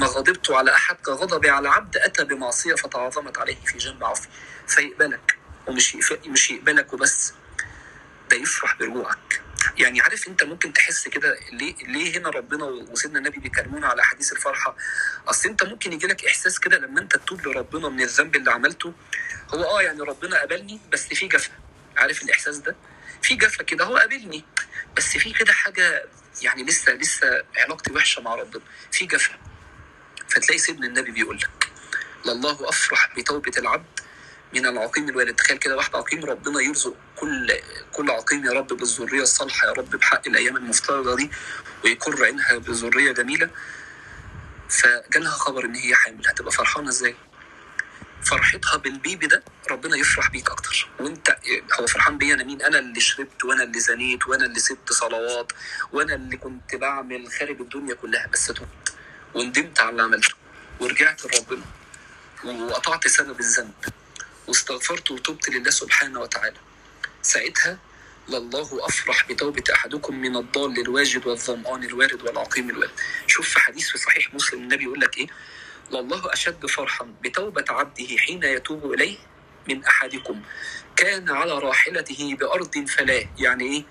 ما 0.00 0.06
غضبت 0.06 0.50
على 0.50 0.74
أحد 0.74 0.96
كغضبي 0.96 1.50
على 1.50 1.68
عبد 1.68 1.96
أتى 1.96 2.24
بمعصية 2.24 2.74
فتعاظمت 2.74 3.38
عليه 3.38 3.56
في 3.64 3.78
جنب 3.78 4.04
عفو. 4.04 4.28
فيقبلك 4.66 5.36
ومش 5.66 5.96
مش 6.26 6.50
يقبلك 6.50 6.92
وبس. 6.92 7.32
ده 8.30 8.36
يفرح 8.36 8.76
برجوعك. 8.78 9.40
يعني 9.78 10.00
عارف 10.00 10.28
انت 10.28 10.44
ممكن 10.44 10.72
تحس 10.72 11.08
كده 11.08 11.38
ليه 11.52 11.74
ليه 11.76 12.18
هنا 12.18 12.28
ربنا 12.30 12.64
وسيدنا 12.64 13.18
النبي 13.18 13.40
بيكلمونا 13.40 13.86
على 13.86 14.02
احاديث 14.02 14.32
الفرحة؟ 14.32 14.76
أصل 15.28 15.48
انت 15.48 15.64
ممكن 15.64 15.92
يجي 15.92 16.06
لك 16.06 16.24
إحساس 16.26 16.58
كده 16.60 16.78
لما 16.78 17.00
انت 17.00 17.16
تتوب 17.16 17.46
لربنا 17.46 17.88
من 17.88 18.00
الذنب 18.02 18.36
اللي 18.36 18.50
عملته. 18.50 18.92
هو 19.54 19.64
آه 19.64 19.82
يعني 19.82 20.00
ربنا 20.00 20.40
قبلني 20.40 20.80
بس 20.92 21.06
في 21.06 21.28
جفا. 21.28 21.50
عارف 21.96 22.22
الإحساس 22.22 22.56
ده؟ 22.58 22.76
في 23.22 23.34
جفا 23.34 23.62
كده 23.62 23.84
هو 23.84 23.96
قابلني 23.96 24.44
بس 24.96 25.16
في 25.16 25.32
كده 25.32 25.52
حاجة 25.52 26.04
يعني 26.42 26.64
لسه 26.64 26.92
لسه 26.92 27.44
علاقتي 27.56 27.92
وحشة 27.92 28.22
مع 28.22 28.34
ربنا. 28.34 28.62
في 28.92 29.06
جفا. 29.06 29.38
فتلاقي 30.28 30.58
سيدنا 30.58 30.86
النبي 30.86 31.10
بيقول 31.10 31.36
لك 31.38 31.70
لله 32.26 32.68
أفرح 32.68 33.14
بتوبة 33.16 33.52
العبد 33.58 34.00
من 34.54 34.66
العقيم 34.66 35.08
الوالد. 35.08 35.34
تخيل 35.36 35.56
كده 35.58 35.76
واحد 35.76 35.96
عقيم 35.96 36.24
ربنا 36.24 36.60
يرزق 36.60 36.94
كل 37.16 37.52
كل 37.92 38.10
عقيم 38.10 38.44
يا 38.44 38.52
رب 38.52 38.66
بالذرية 38.66 39.22
الصالحة 39.22 39.66
يا 39.68 39.72
رب 39.72 39.90
بحق 39.90 40.22
الأيام 40.28 40.56
المفترضة 40.56 41.16
دي 41.16 41.30
ويقر 41.84 42.24
عينها 42.24 42.58
بذرية 42.58 43.12
جميلة. 43.12 43.50
فجالها 44.68 45.30
خبر 45.30 45.64
إن 45.64 45.74
هي 45.74 45.94
حامل. 45.94 46.28
هتبقى 46.28 46.52
فرحانة 46.52 46.88
إزاي؟ 46.88 47.16
فرحتها 48.22 48.76
بالبيبي 48.76 49.26
ده 49.26 49.42
ربنا 49.70 49.96
يفرح 49.96 50.30
بيك 50.30 50.50
أكتر. 50.50 50.88
وأنت 51.00 51.36
هو 51.80 51.86
فرحان 51.86 52.18
بيا 52.18 52.34
أنا 52.34 52.44
مين؟ 52.44 52.62
أنا 52.62 52.78
اللي 52.78 53.00
شربت 53.00 53.44
وأنا 53.44 53.62
اللي 53.62 53.80
زنيت 53.80 54.26
وأنا 54.28 54.46
اللي 54.46 54.58
سبت 54.60 54.92
صلوات 54.92 55.52
وأنا 55.92 56.14
اللي 56.14 56.36
كنت 56.36 56.74
بعمل 56.74 57.28
خارب 57.32 57.60
الدنيا 57.60 57.94
كلها 57.94 58.26
بس 58.26 58.46
تبت 58.46 58.92
وندمت 59.34 59.80
على 59.80 59.90
اللي 59.90 60.02
عملته. 60.02 60.34
ورجعت 60.80 61.22
لربنا. 61.24 61.64
وقطعت 62.44 63.06
سبب 63.06 63.40
الذنب 63.40 63.72
واستغفرت 64.50 65.10
وتبت 65.10 65.48
لله 65.48 65.70
سبحانه 65.70 66.20
وتعالى. 66.20 66.56
ساعتها 67.22 67.78
لله 68.28 68.86
أفرح 68.86 69.28
بتوبة 69.28 69.62
أحدكم 69.74 70.14
من 70.20 70.36
الضال 70.36 70.80
الواجد 70.80 71.26
والظمآن 71.26 71.84
الوارد 71.84 72.22
والعقيم 72.22 72.70
الوارد. 72.70 72.90
شوف 73.26 73.48
في 73.48 73.60
حديث 73.60 73.88
في 73.88 73.98
صحيح 73.98 74.34
مسلم 74.34 74.62
النبي 74.62 74.84
يقول 74.84 75.00
لك 75.00 75.18
إيه؟ 75.18 75.26
لله 75.92 76.32
أشد 76.32 76.66
فرحا 76.66 77.04
بتوبة 77.24 77.64
عبده 77.68 78.16
حين 78.16 78.42
يتوب 78.42 78.92
إليه 78.92 79.18
من 79.68 79.84
أحدكم. 79.84 80.42
كان 80.96 81.30
على 81.30 81.52
راحلته 81.58 82.34
بأرض 82.40 82.86
فلاه 82.88 83.24
يعني 83.38 83.64
إيه؟ 83.64 83.84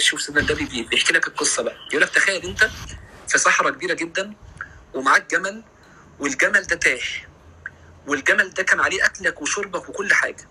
شوف 0.00 0.22
سيدنا 0.22 0.40
النبي 0.40 0.64
بي- 0.64 0.82
بيحكي 0.82 1.12
لك 1.12 1.26
القصة 1.28 1.62
بقى. 1.62 1.76
يقول 1.90 2.02
لك 2.02 2.08
تخيل 2.08 2.42
أنت 2.46 2.70
في 3.28 3.38
صحراء 3.38 3.72
كبيرة 3.72 3.94
جدا 3.94 4.34
ومعاك 4.94 5.30
جمل 5.30 5.62
والجمل 6.18 6.62
ده 6.62 6.76
تاه 6.76 7.00
والجمل 8.06 8.50
ده 8.50 8.62
كان 8.62 8.80
عليه 8.80 9.04
أكلك 9.06 9.42
وشربك 9.42 9.88
وكل 9.88 10.14
حاجة. 10.14 10.48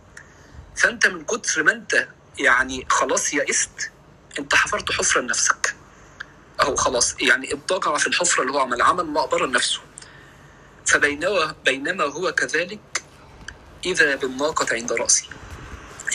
فأنت 0.76 1.08
من 1.08 1.26
كتر 1.26 1.64
ما 1.64 1.72
أنت 1.72 2.08
يعني 2.40 2.86
خلاص 2.90 3.34
يئست 3.34 3.92
أنت 4.40 4.56
حفرت 4.56 4.92
حفرة 4.92 5.22
لنفسك. 5.22 5.76
أهو 6.62 6.76
خلاص 6.76 7.16
يعني 7.22 7.54
اضطجع 7.54 7.98
في 7.98 8.08
الحفرة 8.08 8.42
اللي 8.42 8.54
هو 8.54 8.60
عمل 8.60 8.82
عمل 8.82 9.06
مقبرة 9.06 9.46
لنفسه. 9.46 9.82
فبينما 10.88 11.56
بينما 11.66 12.04
هو 12.04 12.32
كذلك 12.32 13.04
إذا 13.86 14.16
بالناقة 14.16 14.76
عند 14.76 14.92
رأسي. 14.92 15.30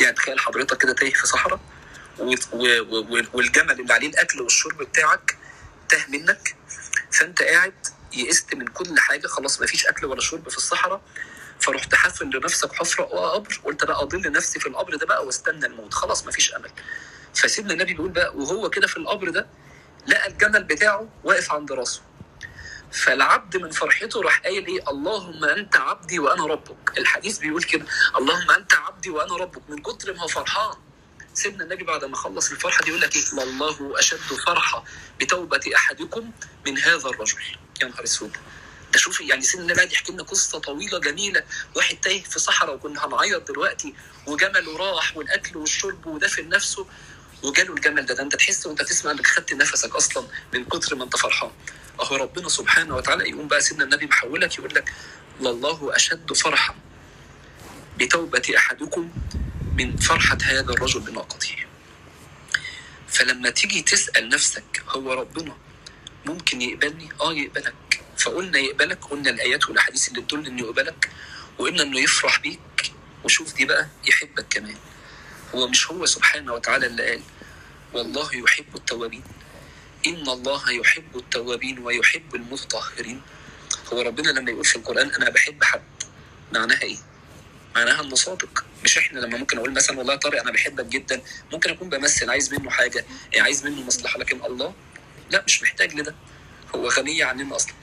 يعني 0.00 0.16
تخيل 0.16 0.40
حضرتك 0.40 0.78
كده 0.82 0.92
تايه 0.92 1.12
في 1.14 1.26
صحراء 1.26 1.60
والجمل 3.32 3.80
اللي 3.80 3.92
عليه 3.94 4.08
الأكل 4.08 4.40
والشرب 4.40 4.78
بتاعك 4.78 5.38
تاه 5.88 6.06
منك 6.08 6.54
فأنت 7.12 7.42
قاعد 7.42 7.74
يئست 8.12 8.54
من 8.54 8.66
كل 8.66 8.98
حاجة 8.98 9.26
خلاص 9.26 9.62
مفيش 9.62 9.86
أكل 9.86 10.06
ولا 10.06 10.20
شرب 10.20 10.48
في 10.48 10.56
الصحراء 10.56 11.00
فرحت 11.60 11.94
حافر 11.94 12.24
لنفسك 12.24 12.72
حفرة 12.74 13.04
وقبر 13.04 13.60
قلت 13.64 13.84
بقى 13.84 14.02
أضل 14.02 14.32
نفسي 14.32 14.60
في 14.60 14.66
القبر 14.68 14.96
ده 14.96 15.06
بقى 15.06 15.26
واستنى 15.26 15.66
الموت 15.66 15.94
خلاص 15.94 16.26
مفيش 16.26 16.54
أمل. 16.54 16.70
فسيدنا 17.34 17.72
النبي 17.72 17.94
بيقول 17.94 18.10
بقى 18.10 18.36
وهو 18.36 18.70
كده 18.70 18.86
في 18.86 18.96
القبر 18.96 19.30
ده 19.30 19.46
لقى 20.06 20.26
الجمل 20.28 20.64
بتاعه 20.64 21.08
واقف 21.24 21.52
عند 21.52 21.72
راسه. 21.72 22.02
فالعبد 22.92 23.56
من 23.56 23.70
فرحته 23.70 24.22
راح 24.22 24.40
قايل 24.40 24.66
إيه؟ 24.66 24.90
اللهم 24.90 25.44
أنت 25.44 25.76
عبدي 25.76 26.18
وأنا 26.18 26.46
ربك. 26.46 26.98
الحديث 26.98 27.38
بيقول 27.38 27.62
كده 27.62 27.86
اللهم 28.18 28.50
أنت 28.50 28.74
عبدي 28.74 29.10
وأنا 29.10 29.36
ربك. 29.36 29.62
من 29.70 29.78
كتر 29.82 30.14
ما 30.14 30.26
فرحان 30.26 30.74
سيدنا 31.36 31.64
النبي 31.64 31.84
بعد 31.84 32.04
ما 32.04 32.16
خلص 32.16 32.50
الفرحة 32.50 32.82
دي 32.84 32.88
يقول 32.88 33.00
لك 33.00 33.16
إيه؟ 33.16 33.22
والله 33.38 33.98
أشد 33.98 34.18
فرحة 34.46 34.84
بتوبة 35.20 35.60
أحدكم 35.76 36.30
من 36.66 36.78
هذا 36.78 37.08
الرجل. 37.08 37.38
يا 37.82 37.86
نهار 37.88 38.04
أسود. 38.04 38.36
ده 38.92 38.98
شوفي 38.98 39.26
يعني 39.26 39.42
سيدنا 39.42 39.62
النبي 39.64 39.76
قاعد 39.80 39.92
يحكي 39.92 40.12
لنا 40.12 40.22
قصة 40.22 40.58
طويلة 40.58 40.98
جميلة. 40.98 41.44
واحد 41.74 41.96
تايه 41.96 42.22
في 42.22 42.38
صحراء 42.38 42.74
وكنا 42.74 43.06
هنعيط 43.06 43.48
دلوقتي 43.50 43.94
وجمله 44.26 44.76
راح 44.76 45.16
والأكل 45.16 45.56
والشرب 45.58 46.06
ودفن 46.06 46.48
نفسه 46.48 46.86
وجاله 47.42 47.74
الجمل 47.74 48.06
ده. 48.06 48.14
ده 48.14 48.22
أنت 48.22 48.36
تحس 48.36 48.66
وأنت 48.66 48.82
تسمع 48.82 49.10
إنك 49.10 49.26
خدت 49.26 49.52
نفسك 49.52 49.94
أصلا 49.94 50.26
من 50.54 50.64
كتر 50.64 50.94
ما 50.96 51.04
أنت 51.04 51.16
فرحان. 51.16 51.50
أهو 52.00 52.16
ربنا 52.16 52.48
سبحانه 52.48 52.96
وتعالى 52.96 53.28
يقوم 53.30 53.48
بقى 53.48 53.60
سيدنا 53.60 53.84
النبي 53.84 54.06
محولك 54.06 54.58
يقول 54.58 54.74
لك 54.74 54.92
لله 55.40 55.96
أشد 55.96 56.32
فرحا 56.32 56.74
بتوبة 57.98 58.42
أحدكم 58.56 59.10
من 59.78 59.96
فرحة 59.96 60.38
هذا 60.44 60.72
الرجل 60.72 61.00
بناقته. 61.00 61.56
فلما 63.08 63.50
تيجي 63.50 63.82
تسأل 63.82 64.28
نفسك 64.28 64.82
هو 64.88 65.12
ربنا 65.12 65.56
ممكن 66.26 66.62
يقبلني؟ 66.62 67.08
آه 67.20 67.32
يقبلك. 67.32 68.02
فقلنا 68.18 68.58
يقبلك 68.58 69.04
قلنا 69.04 69.30
الآيات 69.30 69.68
والأحاديث 69.68 70.08
اللي 70.08 70.20
تدل 70.22 70.46
إنه 70.46 70.62
يقبلك 70.62 71.10
وقلنا 71.58 71.82
إنه 71.82 72.00
يفرح 72.00 72.40
بيك. 72.40 72.92
وشوف 73.24 73.54
دي 73.54 73.64
بقى 73.64 73.88
يحبك 74.08 74.46
كمان. 74.50 74.76
هو 75.54 75.68
مش 75.68 75.90
هو 75.90 76.06
سبحانه 76.06 76.52
وتعالى 76.52 76.86
اللي 76.86 77.10
قال 77.10 77.22
والله 77.92 78.34
يحب 78.36 78.76
التوابين. 78.76 79.22
إن 80.06 80.28
الله 80.28 80.70
يحب 80.70 81.16
التوابين 81.16 81.78
ويحب 81.78 82.34
المتطهرين. 82.34 83.22
هو 83.92 84.00
ربنا 84.02 84.30
لما 84.30 84.50
يقول 84.50 84.64
في 84.64 84.76
القرآن 84.76 85.10
أنا 85.10 85.30
بحب 85.30 85.64
حد 85.64 85.82
معناها 86.52 86.82
إيه؟ 86.82 86.98
معناها 87.76 88.00
إنه 88.00 88.14
صادق. 88.14 88.64
مش 88.86 88.98
إحنا 88.98 89.20
لما 89.20 89.38
ممكن 89.38 89.58
أقول 89.58 89.72
مثلا 89.72 89.98
والله 89.98 90.12
يا 90.12 90.18
طارق 90.18 90.40
أنا 90.40 90.50
بحبك 90.52 90.84
جدا 90.86 91.20
ممكن 91.52 91.70
أكون 91.70 91.88
بمثل 91.88 92.30
عايز 92.30 92.54
منه 92.54 92.70
حاجة 92.70 93.04
عايز 93.38 93.66
منه 93.66 93.82
مصلحة 93.82 94.18
لكن 94.18 94.44
الله 94.44 94.74
لا 95.30 95.44
مش 95.46 95.62
محتاج 95.62 95.94
لده 95.94 96.14
هو 96.74 96.88
غني 96.88 97.22
عننا 97.22 97.56
أصلا. 97.56 97.74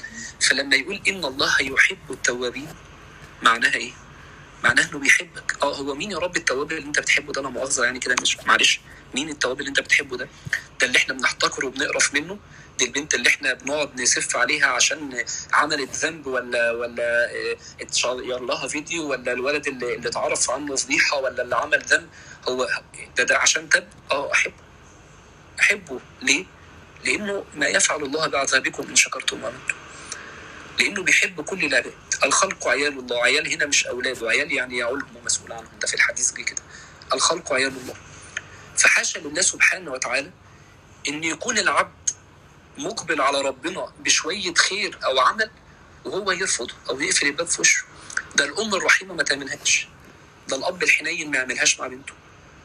فلما 0.42 0.76
يقول 0.76 1.02
إن 1.08 1.26
الله 1.26 1.62
يحب 1.62 2.12
التوابين 2.12 2.68
معناها 3.42 3.76
إيه؟ 3.76 3.92
معناه 4.63 4.89
إنه 4.89 5.00
بيحبك. 5.00 5.58
آه 5.63 5.76
هو 5.76 5.96
مين 5.96 6.12
يا 6.12 6.18
رب 6.18 6.38
التواب 6.38 6.72
اللي 6.72 6.88
أنت 6.88 7.00
بتحبه 7.00 7.34
ده؟ 7.34 7.42
أنا 7.42 7.50
مؤاخذة 7.50 7.84
يعني 7.84 8.00
كده 8.00 8.16
مش 8.22 8.38
معلش. 8.46 8.80
مين 9.16 9.30
التواب 9.30 9.60
اللي 9.60 9.70
أنت 9.70 9.80
بتحبه 9.80 10.18
ده؟ 10.18 10.28
ده 10.82 10.88
اللي 10.88 10.98
إحنا 10.98 11.13
بنحتقره 11.13 11.66
وبنقرف 11.66 12.13
منه 12.13 12.39
دي 12.78 12.86
البنت 12.86 13.14
اللي 13.14 13.30
إحنا 13.30 13.54
بنقعد 13.54 14.02
نسف 14.02 14.36
عليها 14.38 14.68
عشان 14.68 15.26
عملت 15.54 15.96
ذنب 15.96 16.28
ولا 16.28 16.72
ولا 16.72 17.32
آه، 17.32 17.58
اتشير 17.82 18.40
لها 18.40 18.68
فيديو 18.68 19.10
ولا 19.10 19.34
الولد 19.34 19.68
اللي, 19.68 19.96
اللي 19.96 20.10
اتعرف 20.10 20.52
عنه 20.52 20.76
فضيحة 20.76 21.18
ولا 21.18 21.42
اللي 21.44 21.56
عمل 21.56 21.82
ذنب 21.84 22.10
هو 22.50 22.70
ده 23.18 23.24
ده 23.24 23.38
عشان 23.38 23.70
تب 23.70 23.88
آه 24.12 24.32
أحبه. 24.32 24.54
أحبه. 25.60 26.00
ليه؟ 26.22 26.46
لأنه 27.06 27.46
ما 27.56 27.68
يفعل 27.68 28.04
الله 28.04 28.28
بعذابكم 28.28 28.84
إن 28.90 28.96
شكرتم 28.96 29.44
وامنتم 29.44 29.76
لأنه 30.80 31.04
بيحب 31.04 31.42
كل 31.42 31.66
العباد 31.66 31.94
الخلق 32.24 32.68
عيال 32.68 33.00
الله. 33.00 33.24
عيال 33.24 33.54
هنا 33.54 33.66
مش 33.66 33.88
أولاد. 33.88 34.24
وعيال 34.24 34.52
يعني 34.52 34.78
يعولهم 34.78 35.16
ومسؤول 35.16 35.52
عنهم. 35.52 35.80
ده 35.82 35.88
في 35.88 35.94
الحديث 35.94 36.34
جه 36.34 36.42
كده. 36.42 36.62
الخلق 37.14 37.54
عيال 37.54 37.74
الله. 37.84 37.96
فحاشا 38.78 39.20
لله 39.20 39.42
سبحانه 39.42 39.92
وتعالى 39.92 40.32
أن 41.08 41.24
يكون 41.24 41.58
العبد 41.58 42.03
مقبل 42.78 43.22
على 43.22 43.42
ربنا 43.42 43.94
بشوية 44.00 44.54
خير 44.54 45.00
أو 45.06 45.20
عمل 45.20 45.50
وهو 46.06 46.32
يرفضه 46.32 46.74
أو 46.90 47.02
يقفل 47.02 47.26
الباب 47.28 47.48
في 47.48 47.62
وشه. 47.62 47.84
ده 48.36 48.46
الأم 48.46 48.76
الرحيمة 48.76 49.14
ما 49.14 49.24
تعملهاش. 49.24 49.88
ده 50.48 50.58
الأب 50.58 50.84
الحنين 50.84 51.32
ما 51.32 51.38
يعملهاش 51.38 51.80
مع 51.80 51.88
بنته. 51.88 52.14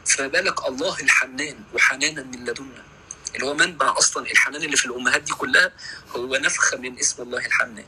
فما 0.05 0.27
بالك 0.27 0.67
الله 0.67 0.99
الحنان 0.99 1.59
وحنانا 1.73 2.23
من 2.23 2.45
لدنا. 2.45 2.83
اللي 3.35 3.45
هو 3.45 3.53
منبع 3.53 3.97
أصلا 3.97 4.31
الحنان 4.31 4.63
اللي 4.63 4.77
في 4.77 4.85
الأمهات 4.85 5.21
دي 5.21 5.33
كلها 5.33 5.71
هو 6.15 6.35
نفخة 6.35 6.77
من 6.77 6.99
اسم 6.99 7.23
الله 7.23 7.45
الحنان. 7.45 7.85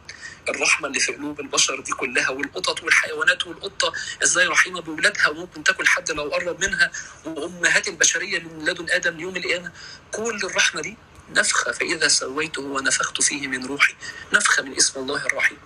الرحمة 0.49 0.87
اللي 0.87 0.99
في 0.99 1.11
قلوب 1.13 1.39
البشر 1.39 1.79
دي 1.79 1.91
كلها 1.91 2.29
والقطط 2.29 2.83
والحيوانات 2.83 3.47
والقطة 3.47 3.93
إزاي 4.23 4.47
رحيمة 4.47 4.81
باولادها 4.81 5.27
وممكن 5.29 5.63
تاكل 5.63 5.87
حد 5.87 6.11
لو 6.11 6.23
قرب 6.29 6.61
منها؟ 6.65 6.91
وأمهات 7.25 7.87
البشرية 7.87 8.39
من 8.39 8.65
لدن 8.65 8.89
آدم 8.89 9.19
يوم 9.19 9.35
القيامة. 9.35 9.71
كل 10.11 10.39
الرحمة 10.43 10.81
دي 10.81 10.97
نفخه 11.35 11.71
فإذا 11.71 12.07
سويته 12.07 12.61
ونفخت 12.61 13.21
فيه 13.21 13.47
من 13.47 13.65
روحي 13.65 13.95
نفخه 14.33 14.63
من 14.63 14.75
اسم 14.77 14.99
الله 14.99 15.25
الرحيم. 15.25 15.57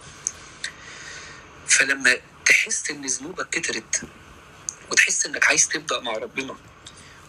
فلما 1.68 2.18
تحس 2.46 2.90
إن 2.90 3.06
ذنوبك 3.06 3.50
كترت 3.50 4.02
وتحس 4.92 5.26
إنك 5.26 5.46
عايز 5.48 5.68
تبدأ 5.68 6.00
مع 6.00 6.12
ربنا 6.12 6.56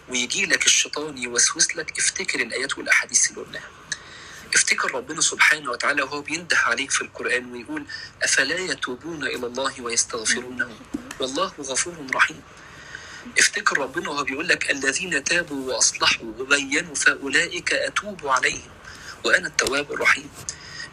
ويجي 0.08 0.46
لك 0.46 0.66
الشيطان 0.66 1.18
يوسوس 1.18 1.76
لك 1.76 1.98
افتكر 1.98 2.40
الآيات 2.40 2.78
والأحاديث 2.78 3.30
اللي 3.30 3.40
قلناها. 3.40 3.70
افتكر 4.54 4.94
ربنا 4.94 5.20
سبحانه 5.20 5.70
وتعالى 5.70 6.02
وهو 6.02 6.20
بينده 6.20 6.56
عليك 6.58 6.90
في 6.90 7.02
القرآن 7.02 7.52
ويقول 7.52 7.86
أفلا 8.22 8.58
يتوبون 8.58 9.22
إلى 9.24 9.46
الله 9.46 9.80
ويستغفرونه؟ 9.80 10.70
والله 11.20 11.52
غفور 11.60 11.94
رحيم. 12.14 12.42
افتكر 13.38 13.78
ربنا 13.78 14.08
وهو 14.10 14.24
بيقول 14.24 14.48
لك 14.48 14.70
الذين 14.70 15.24
تابوا 15.24 15.72
وأصلحوا 15.72 16.32
وبينوا 16.38 16.94
فأولئك 16.94 17.72
أتوب 17.72 18.26
عليهم 18.26 18.70
وأنا 19.24 19.46
التواب 19.48 19.92
الرحيم. 19.92 20.30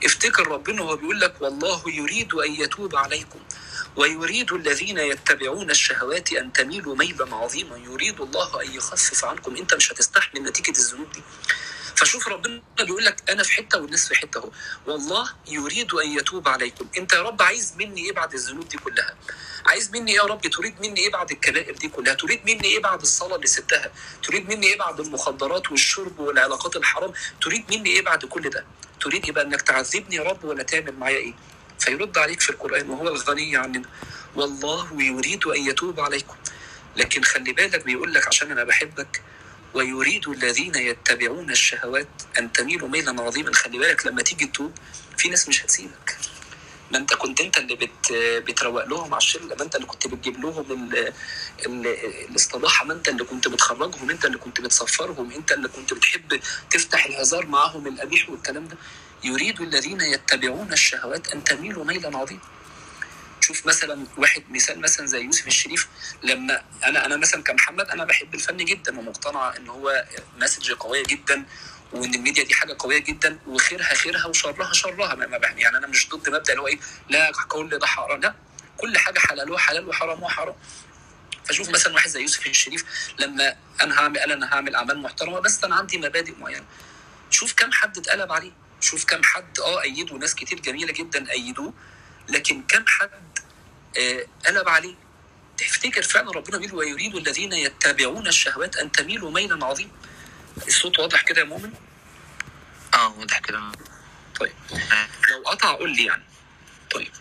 افتكر 0.06 0.48
ربنا 0.48 0.82
وهو 0.82 0.96
بيقول 0.96 1.19
لك 1.19 1.41
والله 1.41 1.84
يريد 1.88 2.34
أن 2.34 2.52
يتوب 2.52 2.96
عليكم 2.96 3.39
ويريد 3.96 4.52
الذين 4.54 4.98
يتبعون 4.98 5.69
الشهوات 5.69 6.34
أن 6.34 6.54
تميلوا 6.54 6.96
ميلا 6.96 7.36
عظيما. 7.36 7.78
يريد 7.78 8.22
الله 8.22 8.62
أن 8.62 8.74
يخفف 8.76 9.26
عنكم. 9.26 9.56
أنت 9.56 9.74
مش 9.74 9.91
هتستحمل 9.91 10.43
نتيجة 10.43 10.80
الذنوب 10.80 11.12
دي. 11.12 11.22
فشوف 11.95 12.27
ربنا 12.27 12.62
بيقول 12.77 13.06
لك 13.06 13.29
أنا 13.29 13.43
في 13.43 13.51
حتة 13.51 13.79
والناس 13.82 14.08
في 14.08 14.15
حتة 14.15 14.38
أهو. 14.39 14.49
والله 14.88 15.29
يريد 15.47 15.93
أن 15.93 16.08
يتوب 16.17 16.47
عليكم. 16.47 16.88
أنت 16.97 17.13
يا 17.13 17.21
رب 17.21 17.41
عايز 17.41 17.73
مني 17.77 18.06
إيه 18.06 18.12
بعد 18.12 18.34
الذنوب 18.34 18.69
دي 18.69 18.77
كلها؟ 18.77 19.15
عايز 19.65 19.91
مني 19.91 20.13
يا 20.13 20.23
رب 20.23 20.41
تريد 20.41 20.82
مني 20.82 20.99
إيه 20.99 21.12
بعد 21.12 21.32
الكبائر 21.32 21.75
دي 21.75 21.88
كلها؟ 21.89 22.13
تريد 22.13 22.41
مني 22.45 22.63
إيه 22.65 22.82
بعد 22.82 23.01
الصلاة 23.01 23.36
اللي 23.36 23.47
سبتها؟ 23.47 23.91
تريد 24.23 24.49
مني 24.49 24.67
إيه 24.67 24.77
بعد 24.77 24.99
المخدرات 24.99 25.71
والشرب 25.71 26.19
والعلاقات 26.19 26.75
الحرام؟ 26.75 27.13
تريد 27.41 27.65
مني 27.71 27.89
إيه 27.89 28.01
بعد 28.01 28.25
كل 28.25 28.49
ده؟ 28.49 28.65
تريد 29.01 29.27
يبقى 29.27 29.43
إنك 29.43 29.62
تعذبني 29.62 30.15
يا 30.15 30.23
رب 30.23 30.43
ولا 30.43 30.63
تعمل 30.63 30.93
معايا 30.99 31.17
إيه؟ 31.17 31.34
فيرد 31.79 32.17
عليك 32.17 32.41
في 32.41 32.49
القرآن 32.49 32.89
وهو 32.89 33.08
الغني 33.08 33.58
عننا. 33.58 33.89
والله 34.36 35.01
يريد 35.01 35.45
أن 35.47 35.67
يتوب 35.67 35.99
عليكم. 35.99 36.36
لكن 36.97 37.23
خلي 37.23 37.53
بالك 37.53 37.86
بيقول 37.86 38.13
لك 38.13 38.27
عشان 38.27 38.51
أنا 38.51 38.63
بحبك 38.63 39.21
ويريد 39.73 40.27
الذين 40.27 40.75
يتبعون 40.75 41.51
الشهوات 41.51 42.07
أن 42.39 42.51
تميلوا 42.51 42.89
ميلا 42.89 43.21
عظيما. 43.21 43.53
خلي 43.53 43.77
بالك 43.77 44.05
لما 44.07 44.21
تيجي 44.21 44.45
تتوب 44.45 44.71
في 45.17 45.29
ناس 45.29 45.49
مش 45.49 45.63
هتسيبك. 45.65 46.17
ما 46.91 46.97
انت 46.97 47.13
كنت 47.13 47.41
انت 47.41 47.57
اللي 47.57 47.75
بت 47.75 48.13
بتروق 48.47 48.86
لهم 48.86 49.13
على 49.13 49.17
الشلة 49.17 49.55
ما 49.55 49.63
انت 49.63 49.75
اللي 49.75 49.88
كنت 49.88 50.07
بتجيب 50.07 50.41
لهم 50.41 50.71
ال... 50.71 51.13
ال... 51.65 51.88
الاستباحه 52.29 52.86
ما 52.86 52.93
انت 52.93 53.09
اللي 53.09 53.23
كنت 53.23 53.47
بتخرجهم 53.47 54.09
انت 54.09 54.25
اللي 54.25 54.38
كنت 54.38 54.62
بتصفرهم 54.62 55.31
انت 55.31 55.51
اللي 55.51 55.67
كنت 55.67 55.93
بتحب 55.93 56.39
تفتح 56.71 57.05
الهزار 57.05 57.45
معاهم 57.45 57.88
القبيح 57.88 58.29
والكلام 58.29 58.67
ده. 58.67 58.77
يريد 59.23 59.62
الذين 59.62 60.01
يتبعون 60.01 60.73
الشهوات 60.73 61.27
أن 61.33 61.43
تميلوا 61.43 61.86
ميلا 61.86 62.17
عظيما. 62.17 62.41
شوف 63.43 63.65
مثلا 63.65 64.06
واحد 64.17 64.43
مثال 64.49 64.79
مثلا 64.82 65.06
زي 65.06 65.21
يوسف 65.21 65.47
الشريف 65.47 65.88
لما 66.23 66.62
أنا 66.84 67.06
أنا 67.06 67.17
مثلا 67.17 67.43
كمحمد 67.43 67.89
أنا 67.89 68.06
بحب 68.06 68.34
الفن 68.36 68.58
جدا 68.58 68.99
ومقتنع 68.99 69.56
إن 69.58 69.67
هو 69.67 70.06
مسج 70.38 70.71
قوية 70.71 71.03
جدا 71.03 71.45
وإن 71.93 72.13
الميديا 72.15 72.43
دي 72.43 72.53
حاجة 72.53 72.75
قوية 72.79 72.97
جدا 72.99 73.39
وخيرها 73.47 73.93
خيرها 73.93 74.25
وشرها 74.25 74.73
شرها. 74.73 75.15
ما- 75.15 75.27
ما- 75.27 75.38
يعني 75.47 75.77
أنا 75.77 75.88
مش 75.88 76.10
ضد 76.10 76.29
مبدأ 76.29 76.51
اللي 76.53 76.62
هو 76.62 76.67
إيه 76.67 76.79
لا 77.10 77.32
كل 77.47 77.69
ده 77.79 77.88
حرام 77.88 78.19
لا. 78.21 78.36
كل 78.77 78.97
حاجة 78.97 79.19
حلال 79.19 79.60
حلال 79.60 79.88
وحرام 79.89 80.25
حرام 80.25 80.56
فشوف 81.49 81.69
مثلا 81.69 81.93
واحد 81.93 82.10
زي 82.10 82.21
يوسف 82.21 82.47
الشريف 82.47 82.86
لما 83.19 83.56
أنا 83.82 83.99
هعمل 83.99 84.17
أنا 84.17 84.53
هعمل 84.53 84.75
أعمال 84.75 84.97
محترمة 85.01 85.39
بس 85.39 85.63
أنا 85.63 85.75
عندي 85.75 85.97
مبادئ 85.97 86.34
معينة. 86.39 86.65
شوف 87.29 87.53
كم 87.53 87.71
حد 87.71 87.97
اتقلب 87.97 88.32
عليه. 88.32 88.51
شوف 88.82 89.06
كم 89.06 89.23
حد 89.23 89.60
آه 89.60 89.82
أيده 89.82 90.15
ناس 90.17 90.36
كتير 90.36 90.60
جميلة 90.60 90.93
جدا 90.93 91.32
أيدوه 91.32 91.73
لكن 92.29 92.63
كم 92.67 92.86
حد 92.88 93.10
قلب 94.45 94.69
عليه. 94.69 94.95
تفتكر 95.58 96.01
فعلا 96.01 96.32
ربنا 96.32 96.58
بيقول 96.58 96.75
ويريد 96.75 97.15
الذين 97.15 97.53
يتبعون 97.53 98.27
الشهوات 98.27 98.75
أن 98.75 98.91
تميلوا 98.91 99.32
ميلا 99.32 99.65
عظيما؟ 99.65 99.91
الصوت 100.67 100.99
واضح 100.99 101.21
كده 101.21 101.41
يا 101.41 101.45
مؤمن؟ 101.45 101.73
آه 102.93 103.19
واضح 103.19 103.39
كده. 103.39 103.71
طيب. 104.39 104.53
لو 105.29 105.43
قطع 105.45 105.71
قول 105.75 105.95
لي 105.95 106.06
يعني. 106.06 106.23
طيب. 106.91 107.12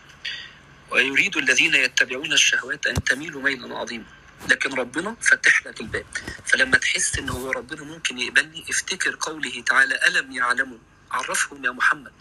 ويريد 0.91 1.37
الذين 1.37 1.75
يتبعون 1.75 2.33
الشهوات 2.33 2.87
أن 2.87 3.05
تميلوا 3.05 3.43
ميلا 3.43 3.79
عظيما. 3.79 4.05
لكن 4.49 4.75
ربنا 4.75 5.17
فتح 5.21 5.67
لك 5.67 5.81
الباب. 5.81 6.07
فلما 6.47 6.79
تحس 6.79 7.19
ان 7.19 7.29
هو 7.29 7.51
ربنا 7.51 7.85
ممكن 7.85 8.19
يقبلني 8.19 8.65
افتكر 8.71 9.17
قوله 9.21 9.63
تعالى 9.67 10.01
ألم 10.07 10.33
يعلموا؟ 10.33 10.79
عرفهم 11.11 11.65
يا 11.65 11.71
محمد. 11.71 12.13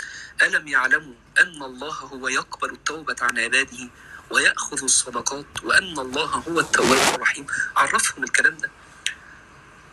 ألم 0.42 0.68
يعلموا 0.68 1.14
أن 1.40 1.64
الله 1.64 1.94
هو 1.94 2.28
يقبل 2.28 2.74
التوبة 2.74 3.16
عن 3.22 3.40
عباده؟ 3.40 3.90
ويأخذ 4.32 4.84
الصدقات 4.84 5.64
وأن 5.64 6.00
الله 6.00 6.26
هو 6.26 6.60
التواب 6.60 7.16
الرحيم. 7.16 7.48
عرفهم 7.76 8.24
الكلام 8.24 8.58
ده. 8.58 8.72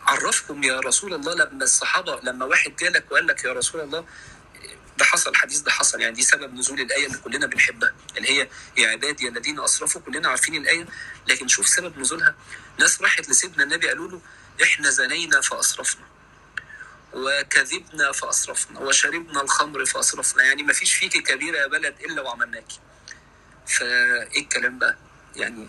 عرفهم 0.07 0.63
يا 0.65 0.81
رسول 0.81 1.15
الله 1.15 1.35
لما 1.35 1.65
الصحابة 1.65 2.21
لما 2.23 2.45
واحد 2.45 2.77
جالك 2.77 3.13
وقال 3.13 3.27
لك 3.27 3.45
يا 3.45 3.53
رسول 3.53 3.81
الله 3.81 4.05
ده 4.99 5.05
حصل 5.05 5.31
الحديث 5.31 5.59
ده 5.59 5.71
حصل. 5.71 6.01
يعني 6.01 6.15
دي 6.15 6.23
سبب 6.23 6.55
نزول 6.55 6.81
الآية 6.81 7.07
اللي 7.07 7.19
كلنا 7.19 7.47
بنحبها 7.47 7.95
اللي 8.17 8.29
هي 8.31 8.49
يا 8.77 8.89
عبادي 8.89 9.29
الذين 9.29 9.61
أسرفوا 9.61 10.01
كلنا 10.01 10.29
عارفين 10.29 10.55
الآية. 10.55 10.87
لكن 11.27 11.49
شوف 11.49 11.69
سبب 11.69 11.99
نزولها. 11.99 12.35
ناس 12.79 13.03
راحت 13.03 13.29
لسيدنا 13.31 13.65
النبي 13.65 13.89
قالوا 13.89 14.09
له 14.09 14.21
إحنا 14.63 14.91
زنينا 14.91 15.41
فأسرفنا 15.41 16.05
وكذبنا 17.13 18.13
فأسرفنا 18.13 18.81
وشربنا 18.81 19.41
الخمر 19.43 19.85
فأسرفنا. 19.87 20.43
يعني 20.43 20.63
ما 20.63 20.73
فيش 20.73 20.95
فيك 20.95 21.13
كبيرة 21.13 21.59
يا 21.59 21.67
بلد 21.67 21.95
إلا 22.01 22.23
وعملناكي 22.23 22.81
فإيه 23.69 24.43
الكلام 24.43 24.79
بقى؟ 24.79 24.97
يعني 25.37 25.69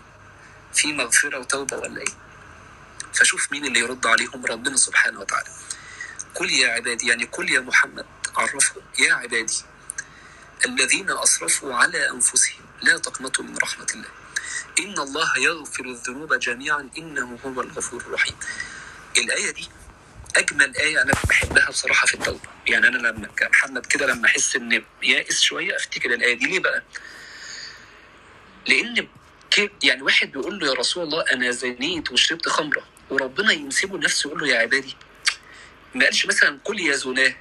في 0.74 0.92
مغفرة 0.92 1.38
وتوبة 1.38 1.76
ولا 1.76 2.00
إيه؟ 2.00 2.14
فشوف 3.14 3.52
مين 3.52 3.66
اللي 3.66 3.80
يرد 3.80 4.06
عليهم 4.06 4.46
ربنا 4.46 4.76
سبحانه 4.76 5.20
وتعالى. 5.20 5.48
قل 6.34 6.50
يا 6.50 6.68
عبادي 6.72 7.08
يعني 7.08 7.24
قل 7.24 7.50
يا 7.50 7.60
محمد 7.60 8.06
عرفهم 8.36 8.82
يا 8.98 9.14
عبادي 9.14 9.62
الذين 10.66 11.10
أسرفوا 11.10 11.74
على 11.74 12.10
أنفسهم 12.10 12.60
لا 12.82 12.98
تقنطوا 12.98 13.44
من 13.44 13.56
رحمة 13.58 13.86
الله. 13.94 14.08
إن 14.78 14.98
الله 14.98 15.38
يغفر 15.38 15.84
الذنوب 15.84 16.34
جميعا 16.34 16.90
إنه 16.98 17.38
هو 17.46 17.60
الغفور 17.60 18.00
الرحيم. 18.00 18.34
الآية 19.18 19.50
دي 19.50 19.68
أجمل 20.36 20.76
آية 20.76 21.02
أنا 21.02 21.12
بحبها 21.28 21.68
بصراحة 21.70 22.06
في 22.06 22.14
التوبة. 22.14 22.48
يعني 22.66 22.88
أنا 22.88 22.96
لما 23.08 23.26
كمحمد 23.36 23.86
كده 23.86 24.06
لما 24.06 24.26
أحس 24.26 24.56
إن 24.56 24.84
يائس 25.02 25.40
شوية 25.40 25.76
أفتكر 25.76 26.14
الآية 26.14 26.34
دي. 26.34 26.46
ليه 26.46 26.60
بقى؟ 26.60 26.82
كيف 29.50 29.70
يعني 29.82 30.02
واحد 30.02 30.32
بيقول 30.32 30.58
له 30.58 30.66
يا 30.66 30.72
رسول 30.72 31.04
الله 31.04 31.24
أنا 31.32 31.50
زنيت 31.50 32.12
وشربت 32.12 32.48
خمرة 32.48 32.82
وربنا 33.10 33.52
ينسبه 33.52 33.98
لنفسه 33.98 34.28
يقول 34.28 34.40
له 34.40 34.48
يا 34.48 34.58
عبادي 34.58 34.96
ما 35.94 36.04
قالش 36.04 36.26
مثلا 36.26 36.58
كل 36.64 36.80
يا 36.80 36.96
زناة 36.96 37.34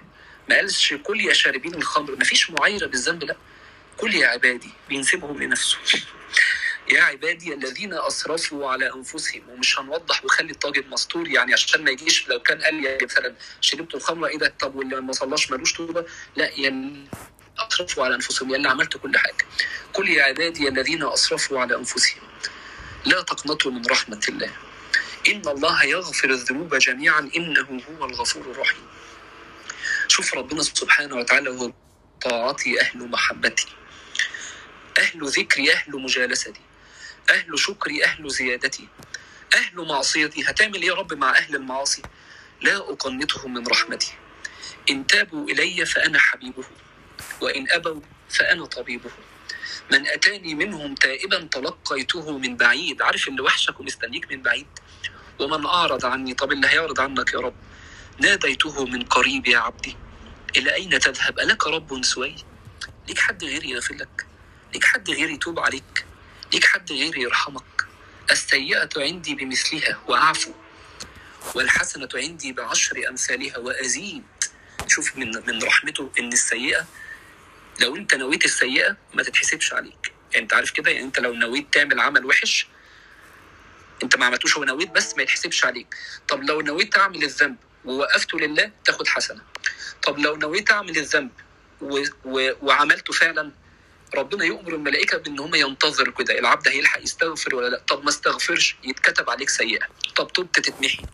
ما 0.49 0.55
قالش 0.55 0.93
كل 0.93 1.21
يا 1.21 1.33
شاربين 1.33 1.75
الخمر 1.75 2.15
ما 2.15 2.23
فيش 2.23 2.49
معايرة 2.51 2.85
بالذنب 2.87 3.23
لا 3.23 3.35
كل 3.97 4.15
يا 4.15 4.27
عبادي 4.27 4.69
بينسبهم 4.89 5.43
لنفسه. 5.43 5.77
يا 6.91 7.01
عبادي 7.01 7.53
الذين 7.53 7.93
أسرفوا 7.93 8.69
على 8.71 8.93
أنفسهم 8.93 9.49
ومش 9.49 9.79
هنوضح 9.79 10.25
وخلي 10.25 10.51
الطاجن 10.51 10.89
مستور 10.89 11.27
يعني 11.27 11.53
عشان 11.53 11.83
ما 11.83 11.91
يجيش 11.91 12.27
لو 12.27 12.39
كان 12.39 12.61
قال 12.61 12.75
لي 12.81 12.97
مثلا 13.03 13.35
شربت 13.61 13.95
الخمره 13.95 14.27
إيه 14.27 14.37
ده؟ 14.37 14.53
طب 14.59 14.75
واللي 14.75 15.01
ما 15.01 15.11
صلاش 15.13 15.51
ملوش 15.51 15.73
توبه 15.73 16.05
لا 16.35 16.49
يعني 16.59 17.07
اسرفوا 17.67 18.05
على 18.05 18.15
أنفسهم 18.15 18.51
يعني 18.51 18.67
عملت 18.67 18.97
كل 18.97 19.17
حاجة. 19.17 19.45
كل 19.93 20.09
يا 20.09 20.23
عبادي 20.23 20.67
الذين 20.67 21.03
أسرفوا 21.03 21.59
على 21.59 21.75
أنفسهم 21.75 22.21
لا 23.05 23.21
تقنطوا 23.21 23.71
من 23.71 23.85
رحمة 23.85 24.21
الله. 24.29 24.51
إن 25.27 25.41
الله 25.47 25.83
يغفر 25.83 26.29
الذنوب 26.29 26.75
جميعا 26.75 27.29
إنه 27.35 27.81
هو 27.89 28.05
الغفور 28.05 28.51
الرحيم. 28.51 28.87
شوف 30.07 30.33
ربنا 30.33 30.63
سبحانه 30.63 31.15
وتعالى 31.15 31.49
هو 31.49 31.71
طاعتي 32.21 32.81
أهل 32.81 33.09
محبتي. 33.09 33.67
أهل 34.97 35.27
ذكري 35.27 35.73
أهل 35.73 35.91
مجالستي. 35.91 36.61
أهل 37.29 37.59
شكري 37.59 38.05
أهل 38.05 38.29
زيادتي. 38.29 38.87
أهل 39.55 39.87
معصيتي. 39.87 40.43
هتعمل 40.43 40.81
إيه 40.81 40.87
يا 40.87 40.93
رب 40.93 41.13
مع 41.13 41.37
أهل 41.37 41.55
المعاصي؟ 41.55 42.01
لا 42.61 42.77
أقنطهم 42.77 43.53
من 43.53 43.67
رحمتي. 43.67 44.13
إن 44.89 45.07
تابوا 45.07 45.49
إلي 45.49 45.85
فأنا 45.85 46.19
حبيبه. 46.19 46.63
وإن 47.41 47.71
أبوا 47.71 48.01
فأنا 48.29 48.65
طبيبه 48.65 49.11
من 49.91 50.07
أتاني 50.07 50.55
منهم 50.55 50.95
تائبا 50.95 51.39
تلقيته 51.51 52.37
من 52.37 52.57
بعيد. 52.57 53.01
عارف 53.01 53.27
اللي 53.27 53.41
وحشك 53.41 53.79
ومستنيك 53.79 54.31
من 54.31 54.41
بعيد؟ 54.41 54.67
ومن 55.39 55.65
أعرض 55.65 56.05
عني 56.05 56.33
طب 56.33 56.51
اللي 56.51 56.67
هيعرض 56.67 56.99
عنك 56.99 57.33
يا 57.33 57.39
رب. 57.39 57.55
ناديته 58.19 58.85
من 58.85 59.03
قريب 59.03 59.47
يا 59.47 59.57
عبدي. 59.57 59.95
إلى 60.57 60.73
أين 60.75 60.99
تذهب؟ 60.99 61.39
ألك 61.39 61.67
رب 61.67 62.03
سوي؟ 62.03 62.35
ليك 63.07 63.19
حد 63.19 63.43
غيري 63.43 63.69
يغفر 63.69 63.95
لك 63.95 64.25
ليك 64.73 64.83
حد 64.83 65.09
غيري 65.09 65.33
يتوب 65.33 65.59
عليك؟ 65.59 66.05
ليك 66.53 66.65
حد 66.65 66.91
غيري 66.91 67.21
يرحمك؟ 67.21 67.85
السيئة 68.31 68.89
عندي 68.97 69.35
بمثلها 69.35 69.99
وأعفو 70.07 70.51
والحسنة 71.55 72.09
عندي 72.15 72.51
بعشر 72.53 73.09
أمثالها. 73.09 73.57
وأزيد 73.57 74.23
شوف 74.87 75.17
من 75.17 75.31
من 75.47 75.63
رحمته 75.63 76.11
إن 76.19 76.33
السيئة 76.33 76.87
لو 77.81 77.95
أنت 77.95 78.15
نويت 78.15 78.45
السيئة 78.45 78.97
ما 79.13 79.23
تتحسبش 79.23 79.73
عليك. 79.73 80.13
يعني 80.31 80.43
أنت 80.43 80.53
عارف 80.53 80.71
كده؟ 80.71 80.91
يعني 80.91 81.05
أنت 81.05 81.19
لو 81.19 81.33
نويت 81.33 81.73
تعمل 81.73 81.99
عمل 81.99 82.25
وحش 82.25 82.67
أنت 84.03 84.15
ما 84.15 84.25
عملتوش 84.25 84.57
هو 84.57 84.63
نويت 84.63 84.91
بس 84.91 85.17
ما 85.17 85.23
يتحسبش 85.23 85.65
عليك. 85.65 85.95
طب 86.27 86.43
لو 86.43 86.61
نويت 86.61 86.93
تعمل 86.93 87.23
الذنب 87.23 87.55
ووقفته 87.85 88.39
لله 88.39 88.71
تاخد 88.85 89.07
حسنة. 89.07 89.41
طب 90.03 90.19
لو 90.19 90.35
نويت 90.35 90.71
أعمل 90.71 90.97
الذنب 90.97 91.31
و... 91.81 92.03
و... 92.25 92.51
وعملته 92.61 93.13
فعلا 93.13 93.51
ربنا 94.15 94.45
يؤمر 94.45 94.75
الملائكة 94.75 95.17
بأن 95.17 95.39
هم 95.39 95.55
ينتظروا 95.55 96.13
كده. 96.13 96.39
العبد 96.39 96.67
هيلحق 96.67 97.01
يستغفر 97.01 97.55
ولا 97.55 97.67
لأ؟ 97.69 97.81
طب 97.87 98.03
ما 98.03 98.09
استغفرش 98.09 98.75
يتكتب 98.83 99.29
عليك 99.29 99.49
سيئة. 99.49 99.87
طب 100.15 100.27
توبت 100.27 100.59
تتمحي. 100.59 101.05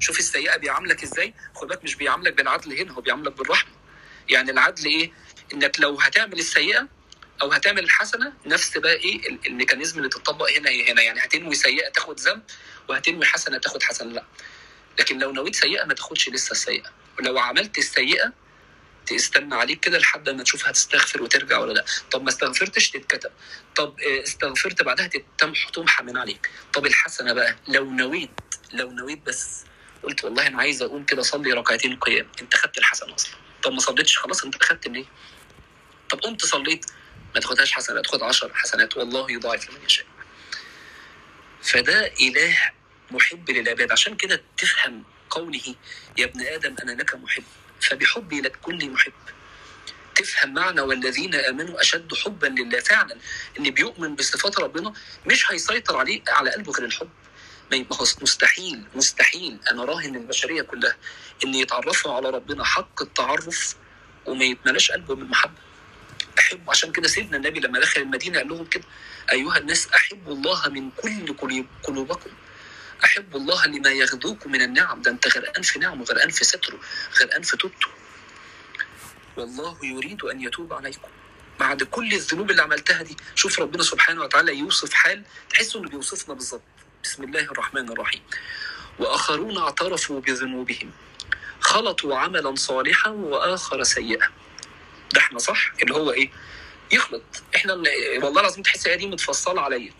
شوف 0.00 0.18
السيئة 0.18 0.56
بيعاملك 0.56 1.02
إزاي؟ 1.02 1.34
خد 1.54 1.68
بالك 1.68 1.84
مش 1.84 1.94
بيعاملك 1.94 2.32
بالعدل 2.32 2.78
هنا 2.78 2.92
هو 2.92 3.00
بيعاملك 3.00 3.32
بالرحمة. 3.32 3.72
يعني 4.28 4.50
العدل 4.50 4.84
إيه؟ 4.84 5.12
إنك 5.54 5.80
لو 5.80 5.94
هتعمل 6.00 6.38
السيئة 6.38 6.88
أو 7.42 7.52
هتعمل 7.52 7.84
الحسنة 7.84 8.32
نفس 8.46 8.78
بقى 8.78 8.92
إيه 8.94 9.28
ال- 9.28 9.46
ال 9.46 9.51
mechanism 9.51 9.98
اللي 9.98 10.08
تطبق 10.08 10.50
هنا 10.50 10.70
هي 10.70 10.92
هنا. 10.92 11.02
يعني 11.02 11.20
هتنوي 11.24 11.54
سيئة 11.54 11.88
تاخد 11.88 12.20
ذنب 12.20 12.42
وهتنوي 12.88 13.24
حسنة 13.24 13.58
تاخد 13.58 13.82
حسنة 13.82 14.12
لأ. 14.12 14.24
لكن 14.98 15.18
لو 15.18 15.32
نويت 15.32 15.54
سيئة 15.54 15.84
ما 15.84 15.94
تاخدش 15.94 16.28
لسه 16.28 16.52
السيئة. 16.52 16.90
ولو 17.18 17.38
عملت 17.38 17.78
السيئة 17.78 18.32
تستنى 19.06 19.54
عليك 19.54 19.80
كده 19.80 19.98
لحد 19.98 20.28
ما 20.28 20.42
تشوف 20.42 20.66
هتستغفر 20.66 21.22
وترجع 21.22 21.58
ولا 21.58 21.72
لأ. 21.72 21.84
طب 22.10 22.22
ما 22.22 22.28
استغفرتش 22.28 22.90
تتكتب. 22.90 23.30
طب 23.76 24.00
آه، 24.00 24.22
استغفرت 24.22 24.82
بعدها 24.82 25.06
تتمح 25.06 25.68
تمحى 25.68 26.04
عليك. 26.08 26.50
طب 26.72 26.86
الحسنة 26.86 27.32
بقى 27.32 27.56
لو 27.68 27.90
نويت 27.90 28.30
لو 28.72 28.90
نويت 28.90 29.18
بس. 29.26 29.64
قلت 30.02 30.24
والله 30.24 30.46
أنا 30.46 30.58
عايز 30.58 30.82
أقوم 30.82 31.04
كده 31.04 31.20
أصلي 31.20 31.52
ركعتين 31.52 31.96
قيام. 31.96 32.26
أنت 32.40 32.54
خدت 32.56 32.78
الحسنة 32.78 33.14
أصلا. 33.14 33.32
طب 33.62 33.72
ما 33.72 33.80
صليتش 33.80 34.18
خلاص 34.18 34.44
أنت 34.44 34.64
خدت 34.64 34.86
النيه 34.86 35.04
طب 36.12 36.20
قمت 36.20 36.44
صليت 36.44 36.86
ما 37.34 37.40
تاخدهاش 37.40 37.72
حسنات 37.72 38.04
تاخد 38.04 38.22
عشر 38.22 38.54
حسنات 38.54 38.96
والله 38.96 39.30
يضاعف 39.30 39.70
لمن 39.70 39.84
يشاء. 39.84 40.06
فده 41.62 42.06
إله 42.06 42.58
محب 43.10 43.50
للعباد. 43.50 43.92
عشان 43.92 44.16
كده 44.16 44.42
تفهم 44.56 45.04
قوله 45.30 45.74
يا 46.18 46.24
ابن 46.24 46.40
آدم 46.40 46.76
أنا 46.82 46.92
لك 46.92 47.14
محب 47.14 47.44
فبحبي 47.80 48.40
لك 48.40 48.56
كن 48.56 48.90
محب. 48.92 49.12
تفهم 50.14 50.54
معنى 50.54 50.80
والذين 50.80 51.34
آمنوا 51.34 51.80
أشد 51.80 52.14
حبا 52.14 52.46
لله. 52.46 52.80
فعلا 52.80 53.16
اللي 53.56 53.70
بيؤمن 53.70 54.14
بصفات 54.16 54.58
ربنا 54.60 54.92
مش 55.26 55.50
هيسيطر 55.50 55.96
عليه 55.96 56.22
على 56.28 56.50
قلبه 56.50 56.72
غير 56.72 56.84
الحب. 56.84 57.10
ما 57.70 57.86
هو 57.92 58.06
مستحيل 58.22 58.84
مستحيل. 58.94 59.58
أنا 59.70 59.84
راهن 59.84 60.16
البشريه 60.16 60.62
كلها 60.62 60.96
إن 61.44 61.54
يتعرفوا 61.54 62.14
على 62.16 62.30
ربنا 62.30 62.64
حق 62.64 63.02
التعرف 63.02 63.76
وما 64.26 64.44
يتملاش 64.44 64.90
قلبه 64.90 65.14
من 65.14 65.24
محبة. 65.24 65.71
أحب. 66.38 66.70
عشان 66.70 66.92
كده 66.92 67.08
سيدنا 67.08 67.36
النبي 67.36 67.60
لما 67.60 67.80
دخل 67.80 68.00
المدينة 68.00 68.38
قال 68.38 68.48
لهم 68.48 68.64
كده 68.64 68.84
أيها 69.32 69.58
الناس 69.58 69.88
أحبوا 69.94 70.34
الله 70.34 70.68
من 70.68 70.90
كل 70.90 71.36
قلوب- 71.36 71.66
قلوبكم. 71.82 72.30
احب 73.04 73.36
الله 73.36 73.66
لما 73.66 73.90
يغذوكم 73.90 74.52
من 74.52 74.62
النعم. 74.62 75.02
ده 75.02 75.10
أنت 75.10 75.36
غرقان 75.36 75.62
في 75.62 75.78
نعمه 75.78 76.04
غرقان 76.04 76.30
في 76.30 76.44
ستره 76.44 76.80
غرقان 77.20 77.42
في 77.42 77.56
توبته 77.56 77.86
والله 79.36 79.78
يريد 79.82 80.22
أن 80.24 80.40
يتوب 80.40 80.72
عليكم. 80.72 81.08
بعد 81.60 81.82
كل 81.82 82.12
الذنوب 82.12 82.50
اللي 82.50 82.62
عملتها 82.62 83.02
دي 83.02 83.16
شوف 83.34 83.60
ربنا 83.60 83.82
سبحانه 83.82 84.22
وتعالى 84.22 84.58
يوصف 84.58 84.92
حال 84.92 85.22
تحس 85.50 85.76
إنه 85.76 85.88
بيوصفنا 85.88 86.34
بالظبط. 86.34 86.62
بسم 87.04 87.24
الله 87.24 87.40
الرحمن 87.40 87.88
الرحيم. 87.92 88.22
وآخرون 88.98 89.58
اعترفوا 89.58 90.20
بذنوبهم. 90.20 90.90
خلطوا 91.60 92.18
عملا 92.18 92.54
صالحا 92.54 93.10
وآخر 93.10 93.82
سيئا. 93.82 94.28
ده 95.12 95.20
إحنا 95.20 95.38
صح؟ 95.38 95.72
اللي 95.82 95.94
هو 95.94 96.12
إيه؟ 96.12 96.30
يخلط 96.92 97.22
إحنا 97.56 97.72
والله 98.22 98.40
العظيم 98.40 98.62
تحس 98.62 98.86
الآية 98.86 98.98
دي 98.98 99.06
متفصلة 99.06 99.60
عليا. 99.60 99.92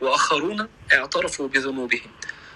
وآخرون 0.00 0.68
اعترفوا 0.92 1.48
بذنوبهم. 1.48 2.10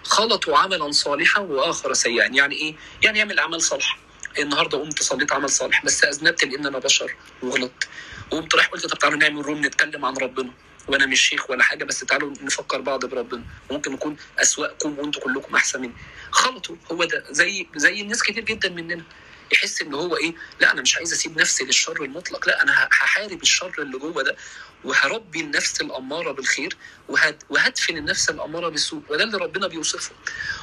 خلطوا 0.05 0.59
عملا 0.59 0.91
صالحا 0.93 1.41
وآخر 1.41 1.93
سيئا. 1.93 2.27
يعني 2.27 2.55
إيه؟ 2.55 2.75
يعني 3.03 3.19
يعمل 3.19 3.39
أعمال 3.39 3.63
صالحة. 3.63 3.99
النهارده 4.39 4.79
قمت 4.79 5.03
صليت 5.03 5.33
عمل 5.33 5.51
صالح. 5.51 5.85
بس 5.85 6.05
أذنبت 6.05 6.45
لأن 6.45 6.67
أنا 6.67 6.79
بشر 6.79 7.15
وغلطت. 7.43 7.89
وقمت 8.33 8.55
رايح 8.55 8.67
قلت 8.67 8.87
طب 8.87 8.99
تعالوا 8.99 9.19
نعمل 9.19 9.47
روم 9.47 9.67
نتكلم 9.67 10.05
عن 10.05 10.17
ربنا. 10.17 10.51
وأنا 10.89 11.07
مش 11.07 11.21
شيخ 11.21 11.51
ولا 11.51 11.63
حاجة 11.63 11.85
بس 11.85 12.01
تعالوا 12.01 12.33
نفكر 12.43 12.81
بعض 12.81 13.05
بربنا. 13.05 13.43
ممكن 13.71 13.93
نكون 13.93 14.17
اسواقكم 14.39 14.99
وأنتم 14.99 15.21
كلكم 15.21 15.57
احسن 15.57 15.81
مني 15.81 15.93
خلطوا. 16.31 16.77
هو 16.93 17.05
ده. 17.05 17.25
زي 17.31 17.67
زي 17.77 18.01
الناس 18.01 18.23
كتير 18.23 18.45
جدا 18.45 18.69
مننا. 18.69 19.05
يحس 19.53 19.83
ان 19.83 19.95
هو 19.95 20.17
إيه؟ 20.17 20.35
لا 20.61 20.73
أنا 20.73 20.83
مش 20.83 20.97
عايز 20.97 21.13
أسيب 21.13 21.41
نفسي 21.41 21.65
للشر 21.65 22.03
المطلق. 22.03 22.49
لا 22.49 22.63
أنا 22.63 22.89
هحارب 22.93 23.43
الشر 23.43 23.75
اللي 23.79 23.99
جوه 23.99 24.23
ده 24.23 24.37
وهربي 24.85 25.41
النفس 25.41 25.81
الأمارة 25.81 26.33
بالخير 26.33 26.77
وهد 27.09 27.43
وهدفن 27.51 27.97
النفس 27.97 28.31
الأمارة 28.31 28.69
بالسوء. 28.69 29.03
وده 29.09 29.25
اللي 29.25 29.39
ربنا 29.39 29.67
بيوصفه. 29.67 30.13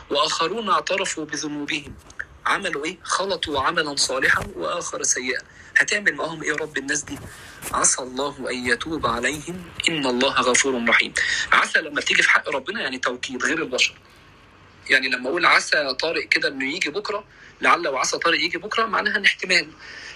وآخرون 0.09 0.69
اعترفوا 0.69 1.25
بذنوبهم. 1.25 1.95
عملوا 2.45 2.85
إيه؟ 2.85 2.97
خلطوا 3.03 3.61
عملا 3.61 3.95
صالحا 3.95 4.47
وآخر 4.55 5.03
سيئا. 5.03 5.41
هتعمل 5.77 6.15
معاهم 6.15 6.43
إيه 6.43 6.49
يا 6.49 6.55
رب 6.55 6.77
الناس 6.77 7.01
دي؟ 7.01 7.19
عسى 7.71 8.01
الله 8.01 8.49
أن 8.49 8.67
يتوب 8.67 9.05
عليهم. 9.05 9.65
إن 9.89 10.05
الله 10.05 10.33
غفور 10.33 10.89
رحيم. 10.89 11.13
عسى 11.51 11.79
لما 11.81 12.01
تيجي 12.01 12.23
في 12.23 12.29
حق 12.29 12.49
ربنا 12.49 12.81
يعني 12.81 12.97
توكيد 12.97 13.43
غير 13.43 13.57
البشر. 13.57 13.93
يعني 14.91 15.09
لما 15.09 15.29
أقول 15.29 15.45
عسى 15.45 15.93
طارق 15.93 16.27
كده 16.27 16.47
انه 16.47 16.75
يجي 16.75 16.89
بكرة 16.89 17.23
لعل 17.61 17.87
وعسى 17.87 18.17
طارق 18.17 18.39
يجي 18.39 18.57
بكرة 18.57 18.85
معناها 18.85 19.17
ان 19.17 19.25
احتمال. 19.25 19.67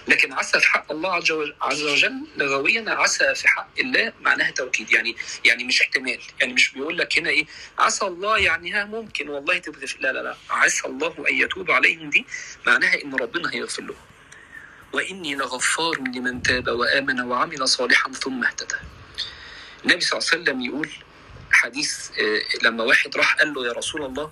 لكن 0.08 0.32
عسى 0.32 0.60
في 0.60 0.66
حق 0.66 0.92
الله 0.92 1.14
عز 1.62 1.82
وجل- 1.82 2.26
لغويا 2.36 2.84
عسى 2.90 3.34
في 3.34 3.48
حق 3.48 3.68
الله 3.80 4.12
معناها 4.20 4.50
توكيد. 4.50 4.90
يعني 4.92 5.16
يعني 5.44 5.64
مش 5.64 5.80
احتمال. 5.82 6.20
يعني 6.40 6.52
مش 6.52 6.70
بيقول 6.72 6.98
لك 6.98 7.18
هنا 7.18 7.30
إيه 7.30 7.46
عسى 7.78 8.04
الله 8.04 8.38
يعني 8.38 8.72
ها 8.72 8.84
ممكن 8.84 9.28
والله 9.28 9.58
تبقى 9.58 9.86
لا 10.00 10.12
لا 10.12 10.22
لا. 10.22 10.36
عسى 10.50 10.86
الله 10.88 11.14
أن 11.28 11.34
يتوب 11.34 11.70
عليهم 11.70 12.10
دي 12.10 12.26
معناها 12.66 13.02
إن 13.04 13.14
ربنا 13.14 13.54
هيغفر 13.54 13.82
لهم. 13.82 13.96
وإني 14.92 15.34
لغفار 15.34 15.98
لمن 15.98 16.42
تاب 16.42 16.68
وآمن 16.68 17.20
وعمل 17.20 17.68
صالحا 17.68 18.12
ثم 18.12 18.44
اهتدى. 18.44 18.74
النبي 19.84 20.00
صلى 20.00 20.18
الله 20.18 20.30
عليه 20.32 20.42
وسلم 20.42 20.60
يقول 20.60 20.90
حديث 21.50 22.10
آه، 22.18 22.42
لما 22.62 22.84
واحد 22.84 23.16
راح 23.16 23.36
قال 23.36 23.54
له 23.54 23.66
يا 23.66 23.72
رسول 23.72 24.04
الله 24.04 24.30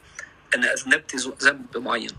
أنا 0.54 0.72
أذنبت 0.72 1.16
ذنب 1.42 1.78
معين. 1.78 2.10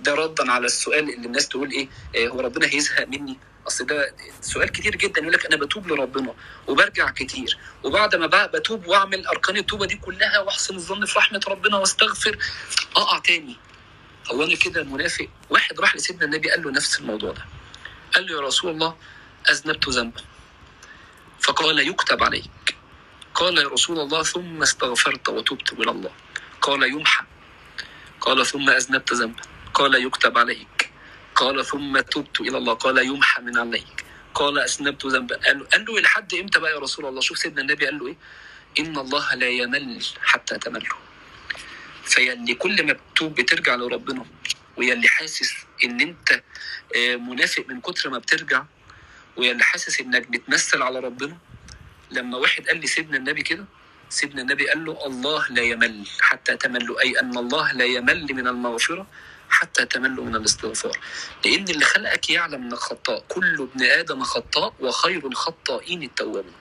ده 0.00 0.14
ردا 0.14 0.52
على 0.52 0.66
السؤال 0.66 1.14
اللي 1.14 1.26
الناس 1.26 1.48
تقول 1.48 1.70
إيه 1.70 1.88
آه، 2.16 2.28
هو 2.28 2.40
ربنا 2.40 2.66
هيزهق 2.66 3.08
مني؟ 3.08 3.38
أصل 3.66 3.86
ده 3.86 4.14
سؤال 4.40 4.68
كتير 4.68 4.96
جدا 4.96 5.20
يقول 5.20 5.32
لك 5.32 5.46
أنا 5.46 5.56
بتوب 5.56 5.88
لربنا 5.88 6.34
وبرجع 6.68 7.10
كتير. 7.10 7.58
وبعد 7.82 8.14
ما 8.14 8.46
بتوب 8.46 8.86
وأعمل 8.86 9.26
أركان 9.26 9.56
التوبة 9.56 9.86
دي 9.86 9.96
كلها 9.96 10.38
وأحسن 10.38 10.74
الظن 10.74 11.04
في 11.04 11.18
رحمة 11.18 11.40
ربنا 11.48 11.76
وأستغفر 11.76 12.38
أقع 12.96 13.18
تاني. 13.18 13.56
هو 14.32 14.42
أنا 14.42 14.56
كده 14.56 14.84
منافق؟ 14.84 15.28
واحد 15.50 15.80
راح 15.80 15.96
لسيدنا 15.96 16.24
النبي 16.24 16.50
قال 16.50 16.62
له 16.62 16.70
نفس 16.70 16.98
الموضوع 16.98 17.32
ده. 17.32 17.44
قال 18.14 18.26
له 18.26 18.32
يا 18.32 18.40
رسول 18.40 18.70
الله 18.70 18.96
أذنبت 19.50 19.88
ذنبا 19.88 20.20
فقال 21.40 21.88
يكتب 21.88 22.22
عليك. 22.22 22.76
قال 23.34 23.58
يا 23.58 23.68
رسول 23.68 24.00
الله 24.00 24.22
ثم 24.22 24.62
استغفرت 24.62 25.28
وتبت 25.28 25.72
إلى 25.72 25.90
الله. 25.90 26.10
قال 26.62 26.82
يمحى. 26.82 27.24
قال 28.24 28.46
ثم 28.46 28.70
أذنبت 28.70 29.12
ذنبا 29.12 29.42
قال 29.74 29.92
يكتب 30.06 30.38
عليك. 30.38 30.90
قال 31.34 31.66
ثم 31.66 32.00
تبت 32.00 32.40
إلى 32.40 32.58
الله. 32.58 32.74
قال 32.74 32.98
يمحى 32.98 33.42
من 33.42 33.58
عليك. 33.58 34.04
قال 34.34 34.58
أذنبت 34.58 35.06
ذنبا 35.06 35.36
قال 35.36 35.84
له, 35.88 36.00
لحد 36.00 36.34
إمتى 36.34 36.58
بقى 36.60 36.72
يا 36.72 36.78
رسول 36.78 37.06
الله؟ 37.06 37.20
شوف 37.20 37.38
سيدنا 37.38 37.60
النبي 37.62 37.84
قال 37.86 37.98
له 37.98 38.06
إيه؟ 38.06 38.16
إن 38.80 38.98
الله 38.98 39.34
لا 39.34 39.48
يمل 39.48 40.04
حتى 40.22 40.58
تملوا 40.58 40.98
فيلي 42.04 42.54
كل 42.54 42.86
ما 42.86 42.92
بتوب 42.92 43.34
بترجع 43.34 43.74
لربنا 43.74 44.26
ويلي 44.76 45.08
حاسس 45.08 45.54
إن 45.84 46.00
أنت 46.00 46.42
آه، 46.96 47.16
منافق 47.16 47.64
من 47.68 47.80
كتر 47.80 48.10
ما 48.10 48.18
بترجع 48.18 48.64
ويلي 49.36 49.64
حاسس 49.64 50.00
إنك 50.00 50.26
بتمثل 50.30 50.82
على 50.82 50.98
ربنا. 51.00 51.38
لما 52.10 52.38
واحد 52.38 52.68
قال 52.68 52.80
لي 52.80 52.86
سيدنا 52.86 53.16
النبي 53.16 53.42
كده 53.42 53.64
سيدنا 54.14 54.42
النبي 54.42 54.68
قال 54.68 54.84
له 54.84 55.06
الله 55.06 55.48
لا 55.50 55.62
يمل 55.62 56.06
حتى 56.20 56.56
تملوا 56.56 57.00
أي 57.00 57.20
أن 57.20 57.38
الله 57.38 57.72
لا 57.72 57.84
يمل 57.84 58.34
من 58.34 58.48
المغفرة 58.48 59.06
حتى 59.50 59.86
تملوا 59.86 60.24
من 60.24 60.36
الاستغفار. 60.36 60.98
لأن 61.44 61.64
اللي 61.68 61.84
خلقك 61.84 62.30
يعلم 62.30 62.62
إنك 62.62 62.74
خطاء. 62.78 63.24
كل 63.28 63.54
ابن 63.62 63.82
آدم 63.84 64.22
خطاء 64.22 64.74
وخير 64.80 65.26
الخطائين 65.26 66.02
التوابون. 66.02 66.52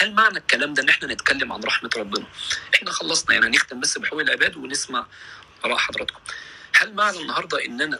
هل 0.00 0.14
معنى 0.14 0.38
الكلام 0.38 0.74
ده 0.74 0.82
إن 0.82 0.88
إحنا 0.88 1.08
نتكلم 1.12 1.52
عن 1.52 1.60
رحمة 1.60 1.90
ربنا؟ 1.96 2.26
إحنا 2.74 2.90
خلصنا 2.90 3.34
يعني 3.34 3.46
هنختم 3.46 3.80
بس 3.80 3.98
بحقوق 3.98 4.20
العباد 4.20 4.56
ونسمع 4.56 5.06
آراء 5.64 5.76
حضراتكم. 5.76 6.20
هل 6.76 6.94
معنى 6.94 7.18
النهارده 7.22 7.64
إن 7.64 7.80
أنا 7.82 7.98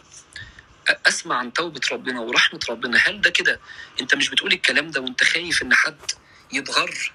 أسمع 1.07 1.35
عن 1.37 1.53
توبة 1.53 1.81
ربنا 1.91 2.19
ورحمة 2.19 2.59
ربنا؟ 2.69 2.97
هل 2.97 3.21
ده 3.21 3.29
كده 3.29 3.59
أنت 4.01 4.15
مش 4.15 4.29
بتقول 4.29 4.53
الكلام 4.53 4.91
ده 4.91 5.01
وأنت 5.01 5.23
خايف 5.23 5.61
إن 5.61 5.73
حد 5.73 5.97
يتغر 6.53 7.11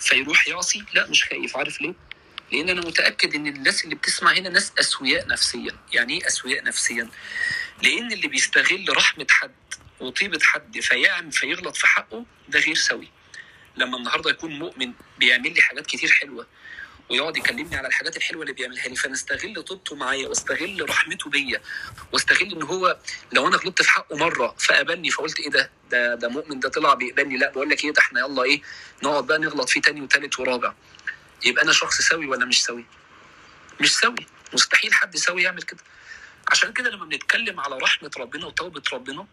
فيروح 0.00 0.48
يعصي؟ 0.48 0.84
لا 0.94 1.06
مش 1.10 1.24
خايف. 1.24 1.56
عارف 1.56 1.80
ليه؟ 1.82 1.94
لأن 2.52 2.68
أنا 2.68 2.80
متأكد 2.80 3.34
إن 3.34 3.46
الناس 3.46 3.84
اللي 3.84 3.94
بتسمع 3.94 4.32
هنا 4.32 4.48
ناس 4.48 4.72
أسوياء 4.80 5.26
نفسيا. 5.26 5.76
يعني 5.92 6.20
إيه 6.20 6.26
أسوياء 6.26 6.64
نفسيا؟ 6.64 7.08
لأن 7.82 8.12
اللي 8.12 8.28
بيستغل 8.28 8.96
رحمة 8.96 9.26
حد 9.30 9.54
وطيبة 10.00 10.38
حد 10.42 10.80
فيعمل 10.80 11.32
فيغلط 11.32 11.76
في 11.76 11.86
حقه 11.86 12.24
ده 12.48 12.58
غير 12.60 12.74
سوي. 12.74 13.08
لما 13.76 13.96
النهارده 13.98 14.30
يكون 14.30 14.58
مؤمن 14.58 14.92
بيعمل 15.18 15.54
لي 15.54 15.62
حاجات 15.62 15.86
كتير 15.86 16.10
حلوة 16.10 16.46
ويقعد 17.10 17.36
يكلمني 17.36 17.76
على 17.76 17.88
الحاجات 17.88 18.16
الحلوة 18.16 18.42
اللي 18.42 18.52
بيعملها 18.52 18.88
لي. 18.88 18.96
فانا 18.96 19.14
استغل 19.14 19.62
طيبته 19.62 19.96
معايا 19.96 20.28
واستغل 20.28 20.90
رحمته 20.90 21.30
بيا 21.30 21.60
واستغل 22.12 22.52
إن 22.52 22.62
هو 22.62 22.98
لو 23.32 23.48
أنا 23.48 23.56
غلطت 23.56 23.82
في 23.82 23.90
حقه 23.90 24.16
مرة 24.16 24.54
فقبلني 24.58 25.10
فقلت 25.10 25.40
إيه 25.40 25.50
ده؟ 25.50 25.70
ده 25.90 26.14
ده 26.14 26.28
مؤمن 26.28 26.60
ده 26.60 26.68
طلع 26.68 26.94
بيقبلني 26.94 27.36
لا 27.36 27.50
بقول 27.50 27.70
لك 27.70 27.84
إيه؟ 27.84 27.92
ده 27.92 28.00
إحنا 28.00 28.20
يلا 28.20 28.42
إيه 28.42 28.62
نقعد 29.02 29.26
بقى 29.26 29.38
نغلط 29.38 29.68
فيه 29.68 29.80
تاني 29.80 30.00
وتالت 30.02 30.40
ورابع. 30.40 30.74
يبقى 31.44 31.64
أنا 31.64 31.72
شخص 31.72 32.00
سوي 32.00 32.26
ولا 32.26 32.44
مش 32.44 32.64
سوي؟ 32.64 32.84
مش 33.80 33.94
سوي. 33.96 34.26
مستحيل 34.54 34.92
حد 34.94 35.16
سوي 35.16 35.42
يعمل 35.42 35.62
كده. 35.62 35.80
عشان 36.50 36.72
كده 36.72 36.90
لما 36.90 37.04
بنتكلم 37.04 37.60
على 37.60 37.78
رحمة 37.78 38.10
ربنا 38.18 38.46
وتوبه 38.46 38.82
ربنا 38.92 39.26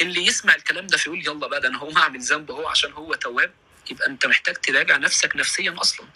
اللي 0.00 0.26
يسمع 0.26 0.54
الكلام 0.54 0.86
ده 0.86 0.96
فيقول 0.98 1.26
يلا 1.26 1.46
بقى 1.46 1.60
ده 1.60 1.68
أنا 1.68 1.78
هقوم 1.78 1.98
أعمل 1.98 2.20
ذنب 2.20 2.50
أهو 2.50 2.68
عشان 2.68 2.92
هو 2.92 3.14
تواب 3.14 3.52
يبقى 3.90 4.06
أنت 4.06 4.26
محتاج 4.26 4.56
تراجع 4.56 4.96
نفسك 4.96 5.36
نفسيا 5.36 5.76
أصلا. 5.80 6.06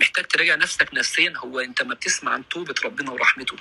محتاج 0.00 0.26
تراجع 0.26 0.54
نفسك 0.54 0.88
نفسيا. 0.94 1.32
هو 1.36 1.60
أنت 1.60 1.82
ما 1.82 1.94
بتسمع 1.94 2.32
عن 2.32 2.48
توبة 2.48 2.74
ربنا 2.84 3.10
ورحمته 3.10 3.56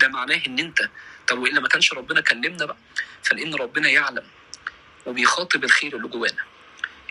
ده 0.00 0.08
معناه 0.08 0.42
إن 0.46 0.58
أنت 0.58 0.88
طب 1.28 1.38
وإلا 1.38 1.60
ما 1.60 1.68
كانش 1.68 1.92
ربنا 1.92 2.20
كلمنا 2.20 2.64
بقى؟ 2.64 2.76
فلأن 3.22 3.54
ربنا 3.54 3.88
يعلم 3.88 4.24
وبيخاطب 5.06 5.64
الخير 5.64 5.96
اللي 5.96 6.08
جوانا. 6.08 6.44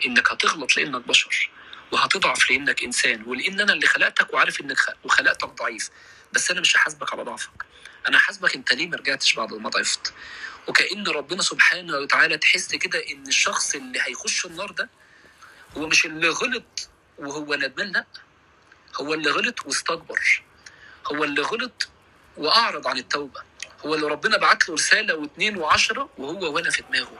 إنك 0.06 0.32
هتغلط 0.32 0.76
لأنك 0.76 1.08
بشر 1.08 1.50
وهتضعف 1.92 2.50
لأنك 2.50 2.84
إنسان 2.84 3.22
ولأن 3.26 3.60
أنا 3.60 3.72
اللي 3.72 3.86
خلقتك 3.86 4.34
وعارف 4.34 4.60
إنك. 4.60 4.78
وخلقتك 5.04 5.48
ضعيف. 5.48 5.90
بس 6.32 6.50
أنا 6.50 6.60
مش 6.60 6.76
هحاسبك 6.76 7.12
على 7.12 7.22
ضعفك. 7.22 7.64
أنا 8.08 8.18
هحاسبك 8.18 8.54
أنت 8.54 8.72
ليه 8.72 8.86
ما 8.88 8.96
رجعتش 8.96 9.34
بعد 9.34 9.52
ما 9.54 9.68
ضعفت؟ 9.68 10.12
وكأن 10.68 11.06
ربنا 11.08 11.42
سبحانه 11.42 11.98
وتعالى 11.98 12.38
تحس 12.38 12.74
كده 12.74 12.98
إن 13.10 13.26
الشخص 13.28 13.74
اللي 13.74 13.98
هيخش 14.02 14.46
النار 14.46 14.70
ده 14.70 14.88
هو 15.76 15.86
مش 15.86 16.06
اللي 16.06 16.28
غلط 16.28 16.88
وهو 17.18 17.54
ندمان 17.54 17.92
لأ. 17.92 18.04
هو 19.00 19.14
اللي 19.14 19.30
غلط 19.30 19.66
واستكبر. 19.66 20.42
هو 21.12 21.24
اللي 21.24 21.42
غلط 21.42 21.88
وأعرض 22.36 22.86
عن 22.88 22.98
التوبة. 22.98 23.40
هو 23.86 23.94
اللي 23.94 24.06
ربنا 24.06 24.38
بعت 24.38 24.68
له 24.68 24.74
رسالة 24.74 25.14
واثنين 25.14 25.56
وعشرة 25.56 26.10
وهو 26.18 26.54
ولا 26.54 26.70
في 26.70 26.82
دماغه. 26.82 27.18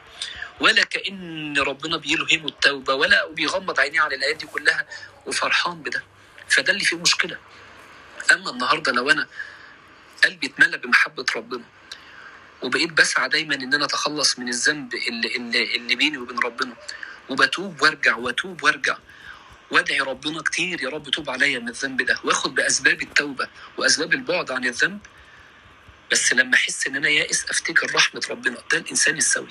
ولا 0.61 0.85
كأن 0.85 1.59
ربنا 1.59 1.97
بيلهمه 1.97 2.49
التوبة 2.49 2.95
ولا 2.95 3.27
بيغمض 3.31 3.81
عينيه 3.81 4.01
على 4.01 4.14
الآيات 4.14 4.37
دي 4.37 4.47
كلها 4.47 4.87
وفرحان 5.27 5.83
بده. 5.83 6.03
فده 6.49 6.72
اللي 6.72 6.85
فيه 6.85 6.97
مشكلة. 6.97 7.39
أما 8.33 8.51
النهارده 8.51 8.93
لو 8.93 9.11
أنا 9.11 9.27
قلبي 10.25 10.47
اتملى 10.47 10.77
بمحبة 10.79 11.27
ربنا 11.37 11.64
وبقيت 12.62 12.93
بسعى 12.93 13.29
دايما 13.29 13.55
إن 13.55 13.75
أنا 13.75 13.85
أتخلص 13.85 14.39
من 14.39 14.49
الذنب 14.49 14.95
اللي, 14.95 15.37
اللي, 15.37 15.77
اللي 15.77 15.95
بيني 15.95 16.18
وبين 16.18 16.39
ربنا 16.39 16.75
وبتوب 17.31 17.83
وارجع 17.83 18.16
وأتوب 18.16 18.62
وارجع 18.62 18.97
وادعي 19.71 20.01
ربنا 20.01 20.43
كتير 20.43 20.83
يا 20.83 20.89
رب 20.89 21.09
توب 21.11 21.31
عليا 21.31 21.59
من 21.59 21.69
الذنب 21.69 22.03
ده 22.03 22.19
واخد 22.25 22.55
بأسباب 22.55 23.03
التوبة 23.03 23.49
وأسباب 23.79 24.12
البعد 24.15 24.51
عن 24.51 24.65
الذنب. 24.65 25.01
بس 26.12 26.33
لما 26.33 26.55
أحس 26.55 26.87
إن 26.87 26.97
أنا 26.97 27.09
يائس 27.09 27.45
أفتكر 27.51 27.95
رحمة 27.95 28.23
ربنا. 28.31 28.57
ده 28.73 28.79
الإنسان 28.79 29.17
السوي. 29.17 29.49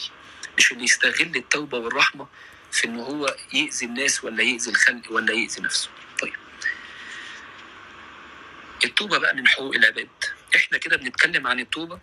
مش 0.57 0.71
اللي 0.71 0.83
يستغل 0.83 1.35
التوبة 1.35 1.77
والرحمة 1.77 2.27
في 2.71 2.87
ان 2.87 2.99
هو 2.99 3.35
يأذي 3.53 3.85
الناس 3.85 4.23
ولا 4.23 4.43
يأذي 4.43 4.69
الخلق 4.71 5.11
ولا 5.11 5.33
يأذي 5.33 5.61
نفسه. 5.61 5.89
طيب. 6.21 6.33
التوبة 8.85 9.17
بقى 9.17 9.35
من 9.35 9.47
حقوق 9.47 9.75
العباد. 9.75 10.07
إحنا 10.55 10.77
كده 10.77 10.97
بنتكلم 10.97 11.47
عن 11.47 11.59
التوبة. 11.59 11.99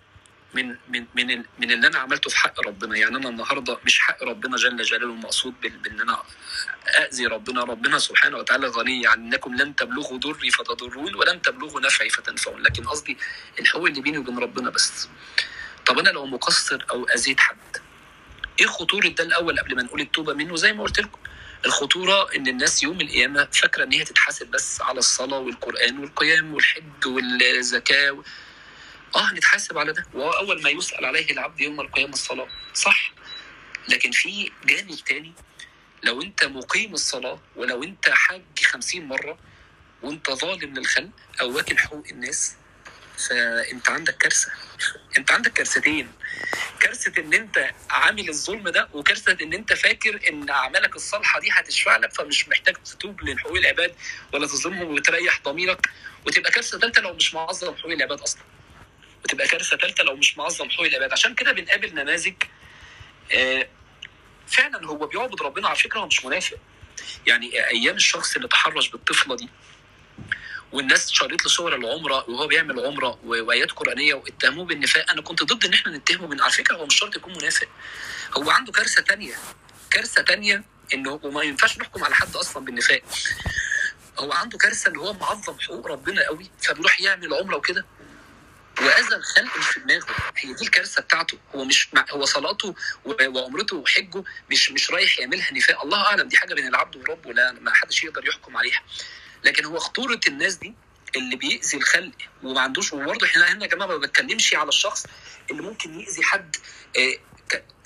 من 0.55 0.77
من 0.89 1.07
من 1.15 1.45
من 1.59 1.71
اللي 1.71 1.87
أنا 1.87 1.99
عملته 1.99 2.31
في 2.31 2.37
حق 2.39 2.61
ربنا. 2.67 2.97
يعني 2.97 3.17
أنا 3.17 3.29
النهارده 3.29 3.79
مش 3.87 3.99
حق 4.01 4.23
ربنا 4.25 4.57
جل 4.57 4.83
جلاله 4.83 5.05
المقصود 5.07 5.55
بإن 5.61 6.01
أنا 6.01 6.23
اذي 7.13 7.27
ربنا. 7.27 7.65
ربنا 7.65 7.99
سبحانه 7.99 8.39
وتعالى 8.39 8.67
غني 8.67 9.07
عن 9.07 9.25
إنكم 9.27 9.55
لن 9.55 9.77
تبلغوا 9.77 10.19
ضري 10.19 10.51
فتضرون 10.51 11.15
ولن 11.15 11.43
تبلغوا 11.43 11.81
نفعي 11.81 12.09
فتنفعون 12.11 12.63
لكن 12.63 12.85
قصدي 12.85 13.19
الحقوق 13.59 13.87
اللي 13.87 14.01
بيني 14.01 14.19
وبين 14.19 14.39
ربنا 14.39 14.71
بس. 14.71 15.09
طب 15.87 15.99
أنا 15.99 16.11
لو 16.11 16.27
مقصر 16.27 16.85
أو 16.91 17.05
أذيت 17.05 17.41
حد 17.41 17.57
إيه 18.61 18.67
خطورة 18.67 19.09
ده 19.09 19.25
الأول 19.25 19.59
قبل 19.59 19.77
ما 19.77 19.83
نقول 19.83 20.01
التوبة 20.01 20.35
منه؟ 20.35 20.57
زي 20.57 20.73
ما 20.73 20.83
قلت 20.83 21.01
لكم. 21.01 21.19
الخطورة 21.67 22.29
إن 22.37 22.49
الناس 22.49 22.83
يوم 22.83 23.01
القيامة 23.01 23.49
فاكرة 23.53 23.85
إن 23.85 23.93
هي 23.93 24.05
تتحاسب 24.05 24.47
بس 24.47 24.81
على 24.81 24.99
الصلاة 24.99 25.39
والقرآن 25.39 25.99
والقيام 25.99 26.55
والحج 26.55 27.07
والزكاة. 27.07 28.23
آه 29.17 29.33
هنتحاسب 29.33 29.79
على 29.79 29.93
ده. 29.93 30.05
واول 30.15 30.63
ما 30.63 30.71
يسأل 30.71 31.05
عليه 31.05 31.31
العبد 31.33 31.61
يوم 31.61 31.81
القيامة 31.81 32.13
الصلاة 32.13 32.49
صح. 32.75 33.13
لكن 33.89 34.11
في 34.11 34.53
جانب 34.65 34.97
تاني 35.07 35.33
لو 36.03 36.23
أنت 36.23 36.45
مقيم 36.45 36.95
الصلاة 36.95 37.41
ولو 37.57 37.83
أنت 37.85 38.09
حاج 38.09 38.43
خمسين 38.65 39.09
مرة 39.09 39.39
وأنت 40.03 40.31
ظالم 40.31 40.75
للخلق 40.79 41.11
أو 41.41 41.57
واكل 41.57 41.79
حقوق 41.79 42.05
الناس 42.11 42.55
فأنت 43.29 43.89
عندك 43.89 44.17
كارثة. 44.17 44.49
أنت 45.19 45.33
عندك 45.33 45.53
كارثتين. 45.53 46.13
كارثة 46.81 47.23
إن 47.23 47.35
أنت 47.35 47.71
عامل 47.91 48.29
الظلم 48.29 48.69
ده 48.69 48.89
وكارثة 48.93 49.37
إن 49.43 49.53
أنت 49.53 49.73
فاكر 49.73 50.29
إن 50.29 50.51
أعمالك 50.51 50.97
الصالحة 50.97 51.41
دي 51.41 51.49
هتشفع 51.53 51.97
لك 51.97 52.13
فمش 52.15 52.49
محتاج 52.49 52.75
تتوب 52.77 53.23
لحقوق 53.23 53.57
العباد 53.57 53.95
ولا 54.33 54.47
تظلمهم 54.47 54.95
وتريح 54.95 55.41
ضميرك 55.45 55.87
وتبقى 56.27 56.51
كارثة 56.51 56.79
ثالثه 56.79 57.01
لو 57.03 57.15
مش 57.15 57.35
معظم 57.35 57.77
حقوق 57.77 57.93
العباد 57.93 58.21
أصلا. 58.21 58.43
وتبقى 59.25 59.49
كارثة 59.49 59.77
ثالثه 59.77 60.05
لو 60.05 60.16
مش 60.16 60.39
معظم 60.39 60.71
حقوق 60.71 60.87
العباد. 60.87 61.12
عشان 61.12 61.35
كده 61.35 61.53
بنقابل 61.53 61.95
نماذج 61.95 62.35
آه، 63.33 63.68
فعلا 64.47 64.87
هو 64.87 65.07
بيعبد 65.07 65.43
ربنا 65.43 65.68
على 65.68 65.77
فكرة 65.79 66.01
هو 66.01 66.07
مش 66.07 66.25
منافق. 66.25 66.59
يعني 67.27 67.66
أيام 67.68 67.97
الشخص 67.97 68.37
اللي 68.37 68.49
تحرش 68.49 68.89
بالطفلة 68.89 69.37
دي 69.37 69.49
والناس 70.73 71.11
شريت 71.12 71.43
له 71.43 71.49
صور 71.49 71.75
العمرة 71.75 72.31
وهو 72.31 72.47
بيعمل 72.47 72.81
عمرة 72.87 73.18
وآيات 73.25 73.71
قرآنية 73.73 74.14
واتهموه 74.14 74.64
بالنفاق. 74.64 75.11
أنا 75.11 75.23
كنت 75.23 75.43
ضد 75.43 75.64
إن 75.64 75.73
إحنا 75.75 75.97
نتهمه 75.97 76.27
من 76.27 76.41
على 76.41 76.53
فكرة 76.53 76.77
هو 76.77 76.87
مش 76.87 76.99
شرط 76.99 77.16
يكون 77.16 77.33
منافق. 77.33 77.68
هو 78.37 78.51
عنده 78.51 78.73
كارثة 78.73 79.03
تانية. 79.03 79.35
كارثة 79.91 80.23
تانية 80.23 80.64
انه 80.95 81.21
وما 81.23 81.43
ينفعش 81.43 81.79
نحكم 81.79 82.05
على 82.05 82.14
حد 82.14 82.37
أصلا 82.37 82.64
بالنفاق. 82.64 83.03
هو 84.18 84.33
عنده 84.33 84.59
كارثة 84.59 84.91
إن 84.91 84.97
هو 84.97 85.12
معظم 85.12 85.59
حقوق 85.61 85.87
ربنا 85.87 86.27
قوي 86.27 86.51
فبيروح 86.62 87.01
يعمل 87.01 87.35
عمرة 87.35 87.57
وكده. 87.57 87.87
واذى 88.81 89.16
الخلق 89.16 89.53
اللي 89.55 89.64
في 89.72 89.81
دماغه. 89.81 90.07
هي 90.37 90.53
دي 90.53 90.64
الكارثة 90.64 91.03
بتاعته. 91.03 91.39
هو 91.55 91.64
مش 91.64 91.89
هو 92.11 92.24
صلاته 92.24 92.74
وعمرته 93.05 93.76
وحجه 93.76 94.24
مش 94.51 94.70
مش 94.72 94.91
رايح 94.91 95.18
يعملها 95.18 95.53
نفاق. 95.55 95.83
الله 95.83 96.07
أعلم 96.07 96.28
دي 96.28 96.37
حاجة 96.37 96.55
بين 96.55 96.66
العبد 96.68 96.97
وربه 96.97 97.33
لا 97.33 97.53
ما 97.53 97.74
حدش 97.74 98.05
يقدر 98.05 98.28
يحكم 98.28 98.57
عليها. 98.57 98.83
لكن 99.45 99.64
هو 99.64 99.78
خطورة 99.78 100.20
الناس 100.28 100.55
دي 100.55 100.74
اللي 101.16 101.37
بيأذي 101.37 101.76
الخلق 101.76 102.12
وما 102.43 102.61
عندوش 102.61 102.93
وبرضه 102.93 103.26
إحنا 103.26 103.53
هنا 103.53 103.62
يا 103.64 103.68
جماعة 103.70 103.87
ما 103.89 103.97
بتكلمش 103.97 104.55
على 104.55 104.68
الشخص 104.68 105.07
اللي 105.51 105.62
ممكن 105.62 106.01
يأذي 106.01 106.22
حد 106.22 106.57
آه، 106.99 107.14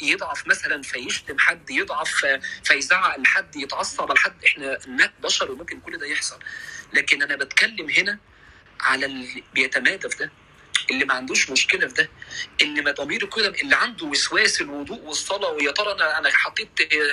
يضعف 0.01 0.47
مثلا 0.47 0.82
فيشتم 0.82 1.38
حد 1.38 1.70
يضعف 1.70 2.24
آه، 2.24 2.40
فيزعق 2.64 3.18
لحد 3.18 3.57
يتعصب 3.57 4.11
على 4.11 4.18
حد 4.20 4.45
إحنا 4.45 4.78
نا- 4.86 5.12
بشر 5.22 5.51
وممكن 5.51 5.80
كل 5.80 5.99
ده 5.99 6.07
يحصل. 6.07 6.38
لكن 6.92 7.22
أنا 7.22 7.36
بتكلم 7.36 7.90
هنا 7.90 8.18
على 8.80 9.07
اللي 9.07 9.45
بيتمادى 9.55 10.09
في 10.11 10.16
ده. 10.16 10.30
اللي 10.91 11.05
ما 11.05 11.14
عندوش 11.14 11.51
مشكلة 11.51 11.87
في 11.89 11.95
ده 11.95 12.09
اللي 12.61 12.81
ما 12.83 12.91
ضميره 12.91 13.27
كده 13.27 13.49
اللي 13.49 13.77
عنده 13.77 14.07
وسواس 14.07 14.61
الوضوء 14.61 15.01
والصلاة 15.01 15.51
ويا 15.51 15.70
ترى 15.70 15.93
أنا 15.93 16.18
أنا 16.18 16.31
حطيت 16.33 16.68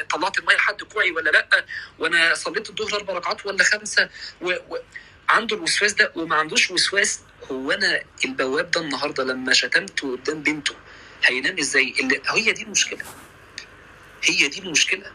طلعت 0.10 0.40
المية 0.40 0.56
لحد 0.56 0.84
كوعي 0.84 1.12
ولا 1.12 1.30
لأ؟ 1.30 1.66
وأنا 2.00 2.34
صليت 2.34 2.70
الظهر 2.70 2.96
أربع 3.00 3.14
ركعات 3.14 3.46
ولا 3.46 3.64
خمسة؟ 3.64 4.10
و... 4.42 4.52
و... 4.70 4.78
عنده 5.30 5.56
الوسواس 5.56 5.94
ده 5.94 6.12
وما 6.16 6.36
عندوش 6.36 6.72
وسواس 6.72 7.20
هو 7.52 7.72
أنا 7.72 8.04
البواب 8.26 8.72
ده 8.72 8.82
النهارده 8.82 9.24
لما 9.24 9.54
شتمته 9.54 10.12
قدام 10.18 10.44
بنته 10.44 10.74
هينام 11.24 11.58
إزاي؟ 11.60 11.94
اللي 12.00 12.22
هي 12.30 12.52
دي 12.52 12.64
المشكلة. 12.64 13.04
هي 14.24 14.48
دي 14.48 14.60
المشكلة. 14.60 15.12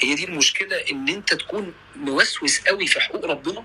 هي 0.00 0.14
دي 0.14 0.24
المشكلة 0.24 0.76
إن 0.76 1.08
أنت 1.08 1.34
تكون 1.34 1.74
موسوس 1.96 2.60
قوي 2.60 2.86
في 2.86 3.00
حقوق 3.00 3.24
ربنا 3.24 3.64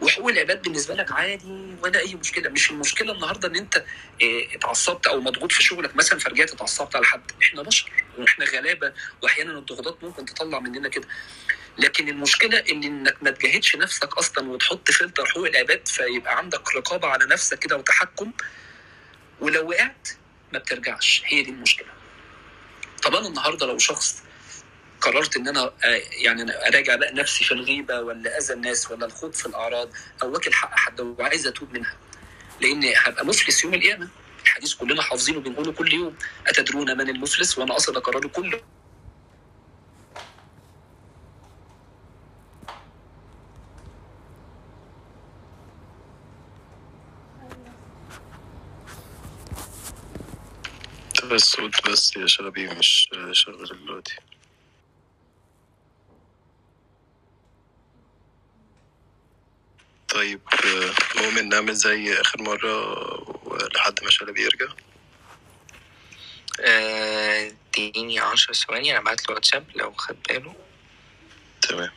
وحقوق 0.00 0.28
العباد 0.30 0.62
بالنسبة 0.62 0.94
لك 0.94 1.12
عادي 1.12 1.74
ولا 1.82 2.00
أي 2.00 2.14
مشكلة. 2.14 2.48
مش 2.50 2.70
المشكلة 2.70 3.12
النهارده 3.12 3.48
إن 3.48 3.56
أنت 3.56 3.84
إيه، 4.20 4.56
اتعصبت 4.56 5.06
أو 5.06 5.20
مضغوط 5.20 5.52
في 5.52 5.62
شغلك. 5.62 5.96
مثلا 5.96 6.18
فرجعت 6.18 6.50
اتعصبت 6.52 6.96
على 6.96 7.04
حد. 7.06 7.32
إحنا 7.42 7.62
بشر 7.62 7.90
وإحنا 8.18 8.44
غلابة 8.44 8.92
واحيانا 9.22 9.58
الضغوطات 9.58 10.04
ممكن 10.04 10.24
تطلع 10.24 10.58
مننا 10.60 10.88
كده. 10.88 11.08
لكن 11.78 12.08
المشكلة 12.08 12.58
إن 12.58 12.84
إنك 12.84 13.16
ما 13.22 13.30
تجاهدش 13.30 13.76
نفسك 13.76 14.18
أصلا 14.18 14.50
وتحط 14.50 14.90
فلتر 14.90 15.26
حقوق 15.26 15.46
العباد 15.46 15.88
فيبقى 15.88 16.38
عندك 16.38 16.74
رقابة 16.76 17.08
على 17.08 17.26
نفسك 17.26 17.58
كده 17.58 17.76
وتحكم. 17.76 18.32
ولو 19.40 19.68
وقعت 19.70 20.08
ما 20.52 20.58
بترجعش. 20.58 21.22
هي 21.26 21.42
دي 21.42 21.50
المشكلة. 21.50 21.88
طب 23.02 23.14
أنا 23.14 23.28
النهارده 23.28 23.66
لو 23.66 23.78
شخص 23.78 24.22
قررت 25.00 25.36
إن 25.36 25.48
أنا 25.48 25.60
آه، 25.84 26.02
يعني 26.24 26.42
أراجع 26.68 26.96
بقى 26.96 27.12
نفسي 27.14 27.44
في 27.44 27.52
الغيبة 27.52 28.00
ولا 28.00 28.38
أذى 28.38 28.54
الناس 28.54 28.90
ولا 28.90 29.06
الخوض 29.06 29.32
في 29.32 29.46
الأعراض. 29.46 29.90
أو 30.22 30.32
واكل 30.32 30.52
حق 30.52 30.70
حد 30.78 31.00
وعايز 31.00 31.46
أتوب 31.46 31.72
منها. 31.72 31.96
لأن 32.60 32.92
هبقى 32.96 33.26
مفلس 33.26 33.64
يوم 33.64 33.74
القيامة. 33.74 34.08
الحديث 34.42 34.74
كلنا 34.74 35.02
حافظينه 35.02 35.40
بنقوله 35.40 35.72
كل 35.72 35.92
يوم. 35.92 36.16
أتدرون 36.46 36.96
من 36.98 37.08
المفلس؟ 37.08 37.58
وأنا 37.58 37.76
أصلا 37.76 37.98
اكرره 37.98 38.28
كل 38.28 38.60
طب 51.22 51.32
الصوت 51.32 51.88
بس 51.90 52.16
يا 52.16 52.26
شبابي 52.26 52.68
مش 52.68 53.08
شغال 53.32 53.84
دلوقتي. 53.86 54.16
طيب 60.18 60.40
آه، 60.64 61.20
مؤمن 61.22 61.48
نعمل 61.48 61.74
زي 61.74 62.12
آخر 62.20 62.42
مرة 62.42 62.74
لحد 63.74 64.04
ما 64.04 64.10
شلبي 64.10 64.42
يرجع. 64.42 64.66
آه، 66.60 67.52
اديني 67.78 68.18
عشر 68.18 68.52
ثواني 68.52 68.92
أنا 68.92 69.04
بعت 69.04 69.28
له 69.28 69.34
واتساب 69.34 69.66
لو 69.74 69.92
خد 69.92 70.16
باله. 70.28 70.54
تمام. 71.62 71.90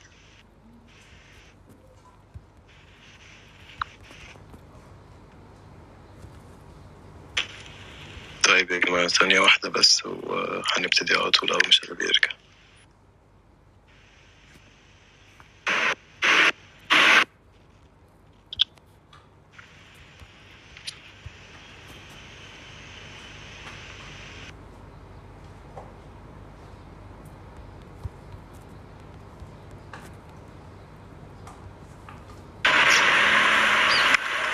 طيب 8.44 8.72
يا 8.72 8.78
جماعة 8.78 9.08
ثانية 9.08 9.40
واحدة 9.40 9.70
بس 9.70 10.06
وهنبتدي 10.06 11.14
على 11.14 11.32
طول 11.32 11.52
أول 11.52 11.62
ما 11.66 11.72
شلبي 11.72 12.04
يرجع 12.04 12.32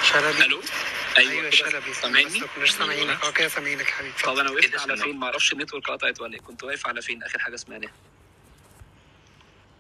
شلبي 0.04 0.46
ألو 0.46 0.62
شلبي 1.58 1.94
سامعني 1.94 2.40
كناش 2.56 2.72
سامعينك 2.72 3.24
آه 3.24 3.32
كده 3.32 3.48
سامعينك 3.48 3.86
حبيبي 3.86 4.14
طب 4.24 4.38
أنا 4.38 4.50
إيه 4.50 4.56
وقفت 4.56 4.74
على 4.80 4.88
سامع؟ 4.98 5.04
فين؟ 5.04 5.18
ما 5.20 5.26
أعرفش 5.26 5.54
النتورك 5.54 5.90
قطعت 5.90 6.22
ولا 6.22 6.34
إيه 6.34 6.40
كنت 6.42 6.64
واقف 6.64 6.88
على 6.88 7.02
فين؟ 7.02 7.24
آخر 7.24 7.40
حاجة 7.40 7.56
سمعناها 7.56 7.92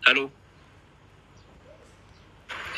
ألو؟ 0.07 0.32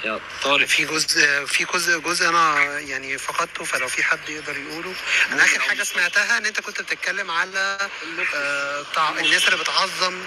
يا 0.06 0.20
طارق 0.44 0.66
في 0.68 0.86
جزء 0.86 1.46
في 1.46 1.66
جزء 1.74 2.00
جزء 2.00 2.30
أنا 2.30 2.80
يعني 2.80 3.18
فقدته 3.18 3.64
فلو 3.64 3.88
في 3.88 4.04
حد 4.04 4.30
يقدر 4.30 4.58
يقوله. 4.58 4.94
أنا 5.32 5.44
آخر 5.44 5.60
حاجة 5.60 5.84
سمعتها 5.84 6.38
إن 6.38 6.46
أنت 6.46 6.60
كنت 6.60 6.82
بتتكلم 6.82 7.32
على 7.32 7.90
آه، 8.36 9.20
الناس 9.20 9.48
اللي 9.48 9.60
بتعظم 9.60 10.24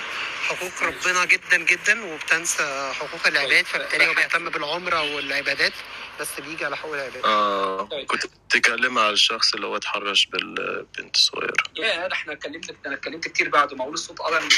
حقوق 0.49 0.83
ربنا 0.83 1.25
جدا 1.25 1.57
جدا 1.57 2.05
وبتنسى 2.05 2.93
حقوق 2.95 3.27
العباد 3.27 3.67
فبالتالي 3.67 4.07
هو 4.07 4.15
بيهتم 4.15 4.49
بالعمرة 4.51 5.03
والعبادات. 5.03 5.73
بس 6.21 6.41
بيجي 6.41 6.65
على 6.65 6.77
حقوق 6.77 6.95
العباد 6.95 7.25
آه 7.25 7.89
كنت 8.07 8.27
بتتكلم 8.27 8.99
على 8.99 9.11
الشخص 9.11 9.55
اللي 9.55 9.67
هو 9.67 9.77
اتحرش 9.77 10.27
بالبنت 10.27 11.17
الصغيرة 11.17 11.55
يا 11.77 12.09
ده 12.09 12.13
إحنا 12.13 12.33
اتكلمت 12.33 12.77
أنا 12.87 12.95
اتكلمت 12.95 13.29
كتير 13.29 13.49
بعد 13.49 13.75
ما 13.75 13.83
أقول 13.83 13.95
الصوت 13.95 14.19
بعدها. 14.19 14.41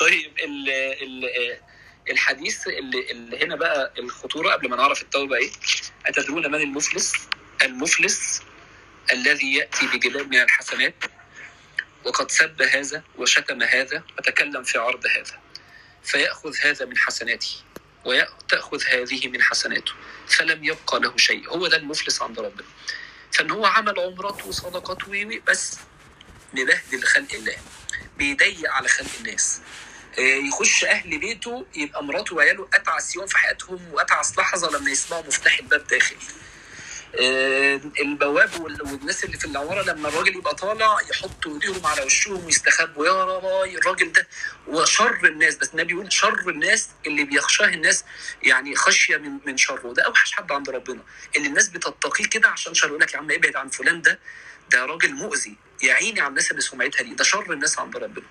طيب 0.00 0.38
ال 0.38 0.70
ال 0.70 1.60
الحديث 2.10 2.68
اللي, 2.68 3.10
اللي 3.10 3.44
هنا 3.44 3.56
بقى 3.56 3.92
الخطورة 3.98 4.52
قبل 4.52 4.68
ما 4.68 4.76
نعرف 4.76 5.02
التوبة 5.02 5.36
إيه؟ 5.36 5.50
أتدرون 6.06 6.50
من 6.50 6.60
المفلس؟ 6.60 7.12
المفلس 7.62 8.42
الذي 9.12 9.54
يأتي 9.54 9.86
بجبال 9.86 10.28
من 10.28 10.40
الحسنات. 10.42 10.94
وقد 12.04 12.30
سب 12.30 12.62
هذا 12.62 13.02
وشتم 13.18 13.62
هذا 13.62 14.02
وتكلم 14.18 14.62
في 14.62 14.78
عرض 14.78 15.06
هذا. 15.06 15.40
فيأخذ 16.04 16.56
هذا 16.62 16.84
من 16.84 16.96
حسناته. 16.98 17.56
وتأخذ 18.04 18.82
هذه 18.84 19.28
من 19.28 19.42
حسناته 19.42 19.92
فلم 20.28 20.64
يبقى 20.64 21.00
له 21.00 21.16
شيء 21.16 21.48
هو 21.48 21.66
ده 21.66 21.76
المفلس 21.76 22.22
عند 22.22 22.40
ربنا. 22.40 22.66
فإن 23.32 23.50
هو 23.50 23.66
عمل 23.66 23.98
وي 25.08 25.24
وي 25.24 25.42
بس 25.48 25.76
مبهدل 26.54 27.02
خلق 27.04 27.32
الله 27.34 27.56
بيضيق 28.18 28.70
على 28.70 28.88
خلق 28.88 29.10
الناس. 29.20 29.60
آه، 30.18 30.20
يخش 30.20 30.84
أهل 30.84 31.18
بيته 31.18 31.66
يبقى 31.74 32.04
مراته 32.04 32.36
وعياله 32.36 32.68
أتعس 32.74 33.16
يوم 33.16 33.26
في 33.26 33.38
حياتهم 33.38 33.80
وأتعس 33.92 34.38
لحظة 34.38 34.78
لما 34.78 34.90
يسمعوا 34.90 35.22
مفتاح 35.26 35.58
الباب 35.58 35.86
داخل. 35.86 36.16
البواب 38.00 38.60
وال- 38.60 38.82
والناس 38.82 39.24
اللي 39.24 39.38
في 39.38 39.44
العماره 39.44 39.82
لما 39.82 40.08
الراجل 40.08 40.36
يبقى 40.36 40.54
طالع 40.54 40.96
يحطوا 41.10 41.52
ايديهم 41.54 41.86
على 41.86 42.02
وشهم 42.02 42.44
ويستخبوا 42.44 43.06
يا 43.06 43.24
رباي 43.24 43.78
الراجل 43.78 44.12
ده 44.12 44.28
وشر 44.66 45.18
الناس. 45.24 45.56
بس 45.56 45.70
النبي 45.70 45.92
يقول 45.92 46.12
شر 46.12 46.48
الناس 46.48 46.88
اللي 47.06 47.24
بيخشاه 47.24 47.66
الناس 47.66 48.04
يعني 48.42 48.76
خشية 48.76 49.16
من 49.16 49.38
من 49.46 49.56
شره. 49.56 49.92
ده 49.92 50.02
أوحش 50.02 50.32
حد 50.32 50.52
عند 50.52 50.70
ربنا 50.70 51.02
اللي 51.36 51.48
الناس 51.48 51.68
بتتقيه 51.68 52.26
كده 52.26 52.48
عشان 52.48 52.74
شر 52.74 52.88
يقول 52.88 53.00
لك 53.00 53.14
يا 53.14 53.18
عم 53.18 53.30
ابعد 53.30 53.56
عن 53.56 53.68
فلان 53.68 54.02
ده 54.02 54.18
ده 54.70 54.84
راجل 54.86 55.12
مؤذي 55.14 55.56
يا 55.82 55.94
عيني 55.94 56.20
على 56.20 56.28
الناس 56.28 56.50
اللي 56.50 56.62
سمعتها 56.62 57.02
دي. 57.02 57.14
ده 57.14 57.24
شر 57.24 57.52
الناس 57.52 57.78
عند 57.78 57.96
ربنا. 57.96 58.26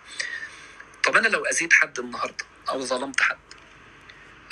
طب 1.04 1.18
أنا 1.18 1.28
لو 1.28 1.46
أذيت 1.46 1.74
حد 1.74 2.00
النهارده 2.00 2.46
أو 2.70 2.82
ظلمت 2.86 3.22
حد 3.22 3.38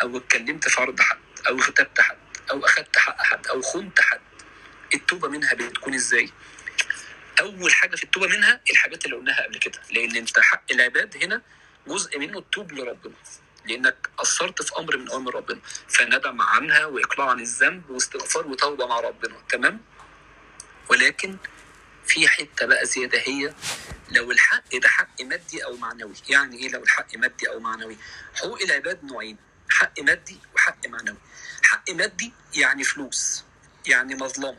أو 0.02 0.18
اتكلمت 0.18 0.68
في 0.68 0.82
عرض 0.82 1.00
حد 1.02 1.18
أو 1.50 1.56
اغتبت 1.60 2.02
حد 2.02 2.18
أو 2.52 2.66
أخدت 2.66 2.98
حق 2.98 3.22
حد 3.22 3.48
أو 3.48 3.62
خنت 3.62 4.02
حد 4.02 4.22
التوبة 4.93 5.28
منها 5.28 5.54
بتكون 5.54 5.93
إزاي؟ 5.93 6.30
أول 7.39 7.74
حاجة 7.74 7.95
في 7.95 8.04
التوبة 8.04 8.28
منها 8.28 8.62
الحاجات 8.72 9.06
اللي 9.06 9.16
قلناها 9.16 9.43
قبل 9.43 9.58
كده 9.58 9.82
لأن 9.91 10.16
أنت 10.16 10.39
حق 10.39 10.64
العباد 10.72 11.24
هنا 11.24 11.41
جزء 11.88 12.20
منه 12.20 12.38
التوب 12.39 12.72
لربنا 12.72 13.14
لأنك 13.66 14.10
قصرت 14.18 14.62
في 14.62 14.72
أمر 14.80 14.98
من 14.98 15.10
اوامر 15.10 15.36
ربنا 15.36 15.60
فندم 15.89 16.41
عنها 16.41 16.86
وإقلاع 16.86 17.30
عن 17.30 17.39
الذنب 17.39 17.89
واستغفار 17.89 18.48
وتوبة 18.48 18.88
مع 18.88 19.00
ربنا 19.00 19.36
تمام؟ 19.50 19.82
ولكن 20.89 21.38
في 22.06 22.28
حتة 22.28 22.66
بقى 22.66 22.86
زيادة 22.86 23.20
هي 23.20 23.54
لو 24.10 24.32
الحق 24.32 24.76
ده 24.76 24.88
حق 24.89 25.22
مادي 25.22 25.66
أو 25.66 25.78
معنوي. 25.78 26.14
يعني 26.30 26.58
إيه 26.58 26.70
لو 26.70 26.84
الحق 26.84 27.16
مادي 27.16 27.50
أو 27.50 27.60
معنوي؟ 27.60 27.98
حقوق 28.36 28.62
العباد 28.62 29.04
نوعين 29.04 29.38
حق 29.70 29.99
مادي 29.99 30.39
وحق 30.55 30.88
معنوي. 30.88 31.18
حق 31.63 31.89
مادي 31.89 32.34
يعني 32.53 32.84
فلوس 32.84 33.43
يعني 33.86 34.15
مظلمة. 34.15 34.57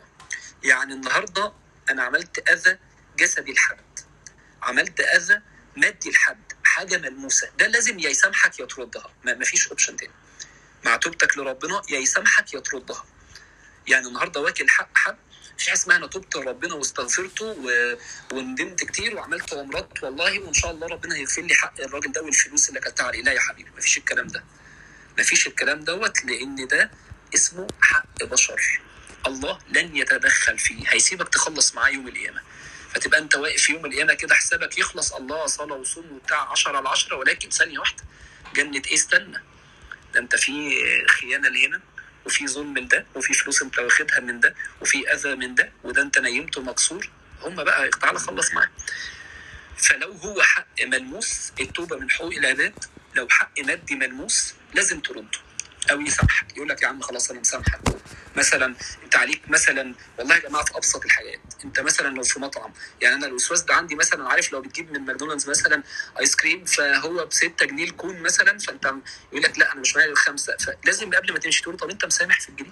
يعني 0.64 0.94
النهارده 0.94 1.52
أنا 1.90 2.02
عملت 2.02 2.48
أذى 2.50 2.78
جسدي 3.18 3.52
لحد. 3.52 4.00
عملت 4.62 5.00
أذى 5.00 5.40
مادي 5.76 6.10
لحد. 6.10 6.52
حاجة 6.64 6.98
ملموسة. 6.98 7.50
ده 7.58 7.66
لازم 7.66 7.98
يا 7.98 8.10
يسامحك 8.10 8.58
يا 8.60 8.64
تردها. 8.66 9.12
ما 9.24 9.34
مفيش 9.34 9.68
اوبشن 9.68 9.96
تاني. 9.96 10.12
مع 10.84 10.96
توبتك 10.96 11.38
لربنا 11.38 11.82
يا 11.90 11.98
يسامحك 11.98 12.54
يا 12.54 12.60
تردها. 12.60 13.04
يعني 13.86 14.06
النهارده 14.06 14.40
واكل 14.40 14.70
حق 14.70 14.98
حد. 14.98 15.16
مفيش 15.54 15.68
حاجة 15.68 15.76
اسمها 15.78 15.96
أنا 15.96 16.06
تبت 16.06 16.36
لربنا 16.36 16.74
واستغفرته 16.74 17.44
و... 17.44 17.96
وندمت 18.32 18.84
كتير 18.84 19.16
وعملت 19.16 19.54
عمرات 19.54 20.02
والله 20.02 20.38
وإن 20.40 20.52
شاء 20.54 20.70
الله 20.70 20.86
ربنا 20.86 21.16
هيغفر 21.16 21.42
لي 21.42 21.54
حق 21.54 21.80
الراجل 21.80 22.12
ده 22.12 22.22
والفلوس 22.22 22.68
اللي 22.68 22.80
أكلتها 22.80 23.06
عليه 23.06 23.22
لا 23.22 23.32
يا 23.32 23.40
حبيبي. 23.40 23.70
مفيش 23.76 23.98
الكلام 23.98 24.26
ده. 24.26 24.44
مفيش 25.18 25.46
الكلام 25.46 25.80
دوت 25.84 26.24
لأن 26.24 26.66
ده 26.66 26.90
اسمه 27.34 27.66
حق 27.80 28.22
بشر. 28.24 28.80
الله 29.26 29.58
لن 29.68 29.96
يتدخل 29.96 30.58
فيه. 30.58 30.84
هيسيبك 30.88 31.28
تخلص 31.28 31.74
معاه 31.74 31.88
يوم 31.90 32.08
القيامة. 32.08 32.40
فتبقى 32.94 33.18
أنت 33.20 33.34
واقف 33.36 33.70
يوم 33.70 33.86
القيامة 33.86 34.14
كده 34.14 34.34
حسابك 34.34 34.78
يخلص 34.78 35.12
الله 35.12 35.46
صلاه 35.46 35.74
وصوم 35.76 36.12
وبتاع 36.12 36.50
10 36.50 36.76
على 36.76 36.88
10 36.88 37.16
ولكن 37.16 37.50
ثانية 37.50 37.78
واحدة 37.78 38.04
جنة 38.54 38.82
إيه؟ 38.86 38.94
استنى. 38.94 39.38
ده 40.14 40.20
أنت 40.20 40.36
في 40.36 40.72
خيانة 41.08 41.48
لهنا 41.48 41.80
وفي 42.26 42.48
ظلم 42.48 42.78
لده 42.78 43.06
وفي 43.14 43.34
فلوس 43.34 43.62
أنت 43.62 43.78
واخدها 43.78 44.20
من 44.20 44.40
ده 44.40 44.54
وفي 44.80 45.12
أذى 45.12 45.34
من 45.34 45.54
ده 45.54 45.72
وده 45.84 46.02
أنت 46.02 46.18
نيمته 46.18 46.62
مكسور. 46.62 47.10
هم 47.42 47.54
بقى 47.64 47.88
تعالى 47.88 48.18
خلص 48.18 48.52
معاه. 48.52 48.70
فلو 49.76 50.12
هو 50.12 50.42
حق 50.42 50.66
ملموس 50.82 51.52
التوبة 51.60 51.96
من 51.96 52.10
حقوق 52.10 52.32
العباد 52.34 52.84
لو 53.14 53.28
حق 53.30 53.60
مادي 53.60 53.94
ملموس 53.94 54.54
لازم 54.74 55.00
ترده 55.00 55.38
أو 55.90 56.00
يسامحك. 56.00 56.56
يقول 56.56 56.68
لك 56.68 56.82
يا 56.82 56.88
عم 56.88 57.00
خلاص 57.00 57.30
أنا 57.30 57.40
مسامحك. 57.40 57.80
مثلا 58.36 58.74
أنت 59.04 59.16
عليك 59.16 59.50
مثلا 59.50 59.94
والله 60.18 60.34
يا 60.34 60.40
جماعة 60.40 60.64
في 60.64 60.76
أبسط 60.76 61.04
الحاجات. 61.04 61.40
أنت 61.64 61.80
مثلا 61.80 62.14
لو 62.14 62.22
في 62.22 62.40
مطعم. 62.40 62.72
يعني 63.02 63.14
أنا 63.14 63.26
الوسواس 63.26 63.62
ده 63.62 63.74
عندي 63.74 63.94
مثلا 63.94 64.28
عارف 64.28 64.52
لو 64.52 64.60
بتجيب 64.60 64.92
من 64.92 65.00
ماكدونالدز 65.00 65.48
مثلا 65.48 65.82
ايس 66.20 66.36
كريم 66.36 66.64
فهو 66.64 67.26
ب 67.26 67.32
6 67.32 67.66
جنيه 67.66 67.84
ال 67.84 67.92
cone 67.92 68.20
مثلا 68.22 68.58
فأنت 68.58 68.84
يقول 69.32 69.42
لك 69.42 69.58
لا 69.58 69.72
أنا 69.72 69.80
مش 69.80 69.96
معايا 69.96 70.10
الخمسه 70.10 70.56
فلازم 70.56 71.10
قبل 71.10 71.32
ما 71.32 71.38
تمشي 71.38 71.62
تقول 71.62 71.76
طب 71.76 71.90
أنت 71.90 72.04
مسامح 72.04 72.40
في 72.40 72.48
الجنيه؟ 72.48 72.70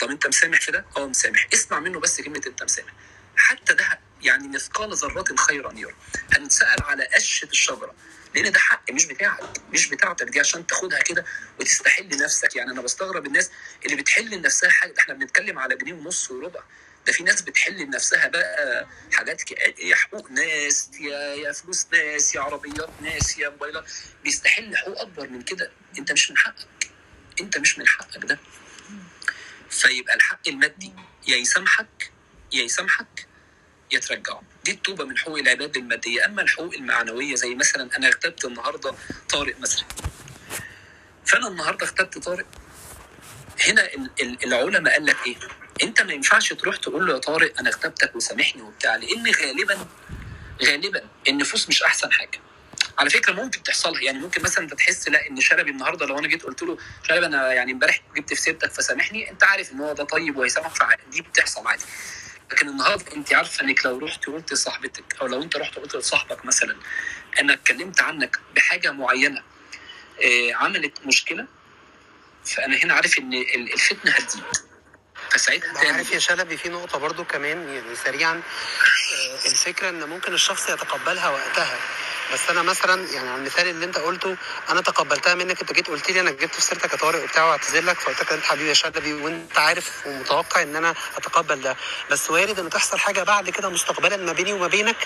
طب 0.00 0.10
أنت 0.10 0.26
مسامح 0.26 0.60
في 0.60 0.72
ده؟ 0.72 0.84
أه 0.96 1.06
مسامح. 1.06 1.48
اسمع 1.54 1.80
منه 1.80 2.00
بس 2.00 2.20
كلمة 2.20 2.42
أنت 2.46 2.62
مسامح. 2.62 2.92
حتى 3.36 3.74
ده 3.74 3.98
يعني 4.22 4.48
مثقال 4.48 4.94
ذرة 4.94 5.36
خيرا 5.36 5.72
يره. 5.72 5.94
هنسال 6.36 6.82
على 6.82 7.04
قشه 7.04 7.44
الشجرة. 7.46 7.94
لأن 8.34 8.52
ده 8.52 8.58
حق 8.58 8.90
مش 8.92 9.06
بتاعك. 9.06 9.40
مش 9.72 9.86
بتاعتك 9.88 10.26
دي 10.26 10.40
عشان 10.40 10.66
تاخدها 10.66 10.98
كده 11.02 11.24
وتستحل 11.60 12.08
نفسك. 12.08 12.56
يعني 12.56 12.70
أنا 12.70 12.80
بستغرب 12.82 13.26
الناس 13.26 13.50
اللي 13.84 13.96
بتحل 13.96 14.30
لنفسها 14.30 14.70
حاجة. 14.70 14.92
ده 14.92 15.00
إحنا 15.00 15.14
بنتكلم 15.14 15.58
على 15.58 15.76
جنيه 15.76 15.92
ونص 15.92 16.30
وربع. 16.30 16.60
ده 17.06 17.12
في 17.12 17.22
ناس 17.22 17.42
بتحل 17.42 17.72
لنفسها 17.82 18.28
بقى 18.28 18.86
حاجات 19.12 19.50
يا 19.80 19.94
حقوق 19.96 20.30
ناس 20.30 20.90
يا 21.00 21.18
يا 21.34 21.52
فلوس 21.52 21.86
ناس 21.92 22.34
يا 22.34 22.40
عربيات 22.40 22.90
ناس 23.02 23.38
يا 23.38 23.48
موبايلات. 23.48 23.84
بيستحل 24.24 24.76
حقوق 24.76 25.00
أكبر 25.00 25.28
من 25.28 25.42
كده. 25.42 25.70
أنت 25.98 26.12
مش 26.12 26.30
من 26.30 26.36
حقك. 26.36 26.90
أنت 27.40 27.58
مش 27.58 27.78
من 27.78 27.88
حقك 27.88 28.24
ده. 28.24 28.38
فيبقى 29.70 30.14
الحق 30.14 30.48
المادي. 30.48 30.92
يا 31.28 31.36
يسامحك 31.36 32.12
يا 32.52 32.62
يسامحك 32.62 33.26
يا 33.92 33.98
ترجعه 33.98 34.42
دي 34.64 34.70
التوبة 34.70 35.04
من 35.04 35.18
حقوق 35.18 35.38
العباد 35.38 35.76
المادية. 35.76 36.24
أما 36.26 36.42
الحقوق 36.42 36.74
المعنوية 36.74 37.34
زي 37.34 37.54
مثلا 37.54 37.96
أنا 37.96 38.08
اغتبت 38.08 38.44
النهارده 38.44 38.94
طارق 39.28 39.60
مثلا. 39.60 39.84
فأنا 41.26 41.48
النهارده 41.48 41.86
اغتبت 41.86 42.18
طارق. 42.18 42.46
هنا 43.66 43.84
ال- 43.94 44.10
ال- 44.22 44.44
العلماء 44.44 44.92
قال 44.92 45.06
لك 45.06 45.16
إيه؟ 45.26 45.36
أنت 45.82 46.02
ما 46.02 46.12
ينفعش 46.12 46.52
تروح 46.52 46.76
تقول 46.76 47.06
له 47.06 47.12
يا 47.14 47.18
طارق 47.18 47.58
أنا 47.60 47.68
اغتبتك 47.70 48.16
وسامحني 48.16 48.62
وبتاع 48.62 48.96
لأن 48.96 49.32
غالبا 49.34 49.86
غالبا 50.64 51.02
النفوس 51.28 51.68
مش 51.68 51.82
أحسن 51.82 52.12
حاجة. 52.12 52.40
على 52.98 53.10
فكرة 53.10 53.32
ممكن 53.32 53.62
تحصلها. 53.62 54.00
يعني 54.02 54.18
ممكن 54.18 54.42
مثلا 54.42 54.64
أنت 54.64 54.74
تحس 54.74 55.08
لا 55.08 55.28
إن 55.30 55.40
شلبي 55.40 55.70
النهارده 55.70 56.06
لو 56.06 56.18
أنا 56.18 56.28
جيت 56.28 56.42
قلت 56.42 56.62
له 56.62 56.78
شلبي 57.08 57.26
أنا 57.26 57.52
يعني 57.52 57.72
امبارح 57.72 58.00
جبت 58.16 58.28
في 58.34 58.40
سيرتك 58.40 58.72
فسامحني 58.72 59.30
أنت 59.30 59.44
عارف 59.44 59.72
إن 59.72 59.80
هو 59.80 59.92
ده 59.92 60.04
طيب 60.04 60.36
وهيسامحك 60.36 60.76
فدي 61.06 61.22
بتحصل 61.22 61.66
عادي. 61.66 61.84
لكن 62.52 62.68
النهارده 62.68 63.16
انت 63.16 63.34
عارفه 63.34 63.64
انك 63.64 63.86
لو 63.86 63.98
رحت 63.98 64.26
قلت 64.26 64.52
لصاحبتك 64.52 65.16
أو 65.20 65.26
لو 65.26 65.42
انت 65.42 65.56
رحت 65.56 65.74
قلت 65.78 65.96
لصاحبك 65.96 66.44
مثلا 66.44 66.76
أنا 67.40 67.52
اتكلمت 67.52 68.00
عنك 68.00 68.40
بحاجة 68.56 68.90
معينة 68.92 69.42
آه، 70.24 70.54
عملت 70.54 71.06
مشكلة 71.06 71.46
فأنا 72.44 72.76
هنا 72.76 72.94
عارف 72.94 73.18
إن 73.18 73.32
ال- 73.34 73.72
الفتنة 73.72 74.12
هتزيد. 74.12 74.42
فساعتها 75.30 75.72
تعمل 75.74 75.92
عارف 75.94 76.12
يا 76.12 76.18
شلبي 76.18 76.56
في 76.56 76.68
نقطة 76.68 76.98
برضو 76.98 77.24
كمان 77.24 77.68
يعني 77.68 77.96
سريعا 78.04 78.42
آه، 79.14 79.34
الفكرة 79.46 79.88
إن 79.88 80.04
ممكن 80.08 80.32
الشخص 80.34 80.70
يتقبلها 80.70 81.28
وقتها. 81.28 81.78
بس 82.32 82.50
أنا 82.50 82.62
مثلا 82.62 83.08
يعني 83.12 83.28
على 83.28 83.38
المثال 83.38 83.68
اللي 83.68 83.84
أنت 83.84 83.98
قلته 83.98 84.36
أنا 84.70 84.80
تقبلتها 84.80 85.34
منك 85.34 85.60
أنت 85.60 85.72
جيت 85.72 85.88
قلت 85.88 86.10
لي 86.10 86.20
أنا 86.20 86.30
جبت 86.30 86.54
في 86.54 86.60
سيرتك 86.60 86.92
يا 86.92 86.98
طارق 86.98 87.22
وبتاع 87.22 87.44
واعتذر 87.44 87.84
لك 87.84 88.00
فقلت 88.00 88.20
لك 88.20 88.32
انت 88.32 88.44
حبيبي 88.44 88.68
يا 88.68 88.74
شلبي 88.74 89.12
وأنت 89.12 89.58
عارف 89.58 90.06
ومتوقع 90.06 90.62
إن 90.62 90.76
أنا 90.76 90.94
أتقبل 91.16 91.60
ده. 91.60 91.76
بس 92.10 92.30
وارد 92.30 92.58
إن 92.58 92.70
تحصل 92.70 92.98
حاجة 92.98 93.22
بعد 93.22 93.50
كده 93.50 93.68
مستقبلا 93.68 94.16
ما 94.16 94.32
بيني 94.32 94.52
وما 94.52 94.66
بينك. 94.66 94.96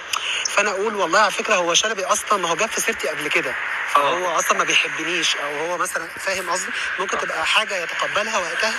فأنا 0.46 0.70
أقول 0.70 0.94
والله 0.94 1.18
على 1.18 1.30
فكرة 1.30 1.54
هو 1.54 1.74
شلبي 1.74 2.04
أصلا 2.04 2.38
ما 2.38 2.48
هو 2.50 2.56
جاب 2.56 2.68
في 2.68 2.80
سيرتي 2.80 3.08
قبل 3.08 3.28
كده. 3.28 3.54
فهو 3.92 4.38
أصلا 4.38 4.58
ما 4.58 4.64
بيحبنيش 4.64 5.36
أو 5.36 5.56
هو 5.66 5.78
مثلا 5.78 6.06
فاهم 6.08 6.50
قصدي؟ 6.50 6.70
ممكن 6.98 7.18
تبقى 7.18 7.46
حاجة 7.46 7.76
يتقبلها 7.82 8.38
وقتها 8.38 8.74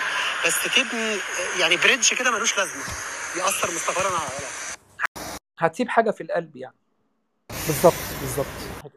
بس 0.45 0.55
تبني 0.75 1.17
يعني 1.59 1.77
بريدج 1.77 2.13
كده 2.13 2.31
ملوش 2.31 2.57
لازمة. 2.57 2.83
يأثر 3.35 3.71
مستقبلا 3.71 4.07
على 4.19 4.29
هتسيب 5.59 5.89
حاجة 5.89 6.11
في 6.11 6.23
القلب 6.23 6.55
يعني. 6.55 6.75
بالظبط 7.67 7.93
بالظبط. 8.21 8.91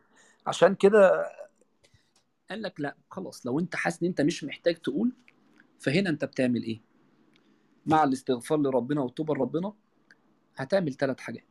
عشان 0.46 0.74
كده 0.74 1.26
قال 2.50 2.62
لك 2.62 2.80
لا 2.80 2.96
خلاص 3.10 3.46
لو 3.46 3.60
انت 3.60 3.76
حاسس 3.76 4.02
ان 4.02 4.08
انت 4.08 4.20
مش 4.20 4.44
محتاج 4.44 4.74
تقول 4.74 5.12
فهنا 5.78 6.10
انت 6.10 6.24
بتعمل 6.24 6.62
إيه؟ 6.62 6.80
مع 7.86 8.04
الاستغفار 8.04 8.58
لربنا 8.58 9.00
والتوبه 9.00 9.34
لربنا 9.34 9.72
هتعمل 10.56 10.94
ثلاث 10.94 11.20
حاجات. 11.20 11.44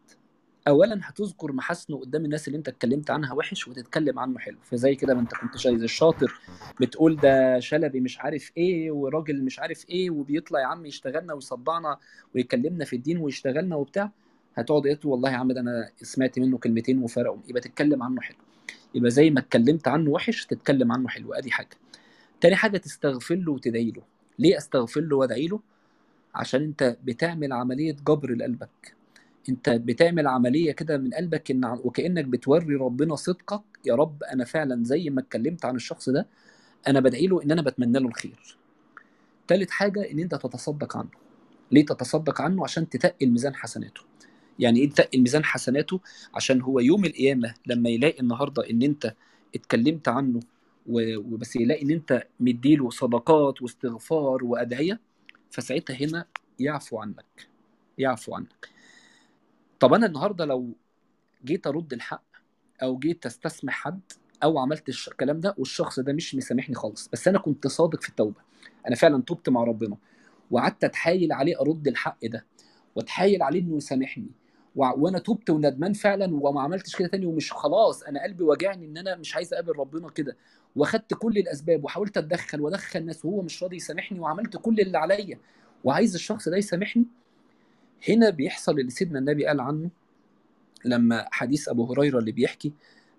اولا 0.67 0.99
هتذكر 1.03 1.51
محاسنه 1.51 1.97
قدام 1.99 2.25
الناس 2.25 2.47
اللي 2.47 2.57
انت 2.57 2.67
اتكلمت 2.67 3.11
عنها 3.11 3.33
وحش 3.33 3.67
وتتكلم 3.67 4.19
عنه 4.19 4.39
حلو. 4.39 4.57
فزي 4.63 4.95
كده 4.95 5.13
ما 5.13 5.21
انت 5.21 5.33
كنت 5.33 5.57
شايف 5.57 5.81
الشاطر 5.81 6.39
بتقول 6.81 7.15
ده 7.17 7.59
شلبي 7.59 7.99
مش 7.99 8.19
عارف 8.19 8.51
إيه 8.57 8.91
وراجل 8.91 9.43
مش 9.43 9.59
عارف 9.59 9.89
إيه 9.89 10.09
وبيطلع 10.09 10.59
يا 10.59 10.65
عم 10.65 10.85
يشتغلنا 10.85 11.33
ويصدعنا 11.33 11.97
ويكلمنا 12.35 12.85
في 12.85 12.95
الدين 12.95 13.17
ويشتغلنا 13.17 13.75
وبتاع. 13.75 14.11
هتقعد 14.55 14.85
إيه 14.85 14.99
والله 15.05 15.31
يا 15.31 15.35
عم 15.35 15.51
ده 15.51 15.61
أنا 15.61 15.89
سمعت 16.01 16.39
منه 16.39 16.57
كلمتين 16.57 17.03
وفرقوا. 17.03 17.39
يبقى 17.47 17.61
تتكلم 17.61 18.03
عنه 18.03 18.21
حلو. 18.21 18.37
يبقى 18.95 19.11
زي 19.11 19.29
ما 19.29 19.39
اتكلمت 19.39 19.87
عنه 19.87 20.09
وحش 20.09 20.45
تتكلم 20.45 20.91
عنه 20.91 21.07
حلو. 21.07 21.33
أدي 21.33 21.51
حاجة. 21.51 21.77
تاني 22.41 22.55
حاجة 22.55 22.77
تستغفر 22.77 23.35
له 23.35 23.51
وتدعي 23.51 23.91
له. 23.91 24.03
ليه 24.39 24.57
أستغفر 24.57 25.01
له 25.01 25.15
وأدعي 25.17 25.47
له؟ 25.47 25.59
عشان 26.35 26.61
أنت 26.63 26.97
بتعمل 27.03 27.53
عملية 27.53 27.95
جبر 28.07 28.35
لقلبك. 28.35 28.95
أنت 29.49 29.69
بتعمل 29.69 30.27
عملية 30.27 30.71
كده 30.71 30.97
من 30.97 31.13
قلبك 31.13 31.51
إن 31.51 31.65
وكأنك 31.65 32.25
بتوري 32.25 32.75
ربنا 32.75 33.15
صدقك. 33.15 33.63
يا 33.85 33.95
رب 33.95 34.23
أنا 34.23 34.45
فعلا 34.45 34.83
زي 34.83 35.09
ما 35.09 35.21
اتكلمت 35.21 35.65
عن 35.65 35.75
الشخص 35.75 36.09
ده 36.09 36.27
أنا 36.87 36.99
بدعي 36.99 37.27
له 37.27 37.43
إن 37.43 37.51
أنا 37.51 37.61
بتمنى 37.61 37.99
له 37.99 38.07
الخير. 38.07 38.57
تالت 39.47 39.71
حاجة 39.71 40.11
إن 40.11 40.19
أنت 40.19 40.35
تتصدق 40.35 40.97
عنه. 40.97 41.09
ليه 41.71 41.85
تتصدق 41.85 42.41
عنه؟ 42.41 42.63
عشان 42.63 42.89
تتقل 42.89 43.29
ميزان 43.29 43.55
حسناته. 43.55 44.01
يعني 44.59 44.79
إيه 44.79 44.89
تقل 44.89 45.21
ميزان 45.21 45.43
حسناته 45.43 45.99
عشان 46.33 46.61
هو 46.61 46.79
يوم 46.79 47.05
القيامة 47.05 47.53
لما 47.67 47.89
يلاقي 47.89 48.19
النهارده 48.19 48.69
ان 48.69 48.81
انت 48.81 49.13
اتكلمت 49.55 50.07
عنه 50.07 50.39
وبس 50.89 51.55
يلاقي 51.55 51.83
ان 51.83 51.89
انت 51.91 52.27
مديله 52.39 52.89
صدقات 52.89 53.61
واستغفار 53.61 54.43
وأدعية 54.43 54.99
فساعتها 55.51 55.95
هنا 55.95 56.25
يعفو 56.59 56.97
عنك 56.99 57.47
يعفو 57.97 58.35
عنك. 58.35 58.69
طب 59.79 59.93
أنا 59.93 60.05
النهارده 60.05 60.45
لو 60.45 60.73
جيت 61.45 61.67
أرد 61.67 61.93
الحق 61.93 62.23
أو 62.83 62.97
جيت 62.99 63.23
تستسمح 63.23 63.73
حد 63.73 63.99
أو 64.43 64.59
عملت 64.59 64.89
الكلام 64.89 65.39
ده 65.39 65.55
والشخص 65.57 65.99
ده 65.99 66.13
مش 66.13 66.35
مسامحني 66.35 66.75
خالص 66.75 67.09
بس 67.13 67.27
أنا 67.27 67.39
كنت 67.39 67.67
صادق 67.67 68.01
في 68.01 68.09
التوبة. 68.09 68.41
أنا 68.87 68.95
فعلا 68.95 69.21
تبت 69.21 69.49
مع 69.49 69.63
ربنا 69.63 69.97
وقعدت 70.51 70.83
أتحايل 70.83 71.31
عليه 71.33 71.59
أرد 71.61 71.87
الحق 71.87 72.25
ده 72.25 72.45
وأتحايل 72.95 73.43
عليه 73.43 73.59
إنه 73.61 73.77
يسامحني. 73.77 74.27
وأنا 74.75 75.19
تبت 75.19 75.49
وندمان 75.49 75.93
فعلا 75.93 76.39
وما 76.41 76.61
عملتش 76.61 76.95
كده 76.95 77.07
تاني 77.07 77.25
ومش 77.25 77.53
خلاص 77.53 78.03
أنا 78.03 78.23
قلبي 78.23 78.43
واجعني 78.43 78.85
إن 78.85 78.97
أنا 78.97 79.15
مش 79.15 79.35
عايز 79.35 79.53
أقابل 79.53 79.79
ربنا 79.79 80.09
كده. 80.09 80.37
وأخدت 80.75 81.13
كل 81.13 81.37
الأسباب 81.37 81.83
وحاولت 81.83 82.17
أتدخل 82.17 82.61
وأدخل 82.61 82.99
الناس 82.99 83.25
وهو 83.25 83.41
مش 83.41 83.63
راضي 83.63 83.75
يسامحني 83.75 84.19
وعملت 84.19 84.57
كل 84.57 84.79
اللي 84.79 84.97
عليا. 84.97 85.39
وعايز 85.83 86.15
الشخص 86.15 86.49
ده 86.49 86.57
يسامحني؟ 86.57 87.05
هنا 88.09 88.29
بيحصل 88.29 88.79
اللي 88.79 88.91
سيدنا 88.91 89.19
النبي 89.19 89.45
قال 89.47 89.59
عنه 89.59 89.89
لما 90.85 91.27
حديث 91.31 91.69
أبو 91.69 91.93
هريرة 91.93 92.19
اللي 92.19 92.31
بيحكي 92.31 92.73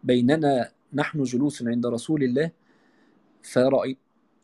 بيننا 0.04 0.70
نحن 0.94 1.22
جلوس 1.22 1.62
عند 1.62 1.86
رسول 1.86 2.22
الله 2.22 2.50
فرأي 3.42 3.96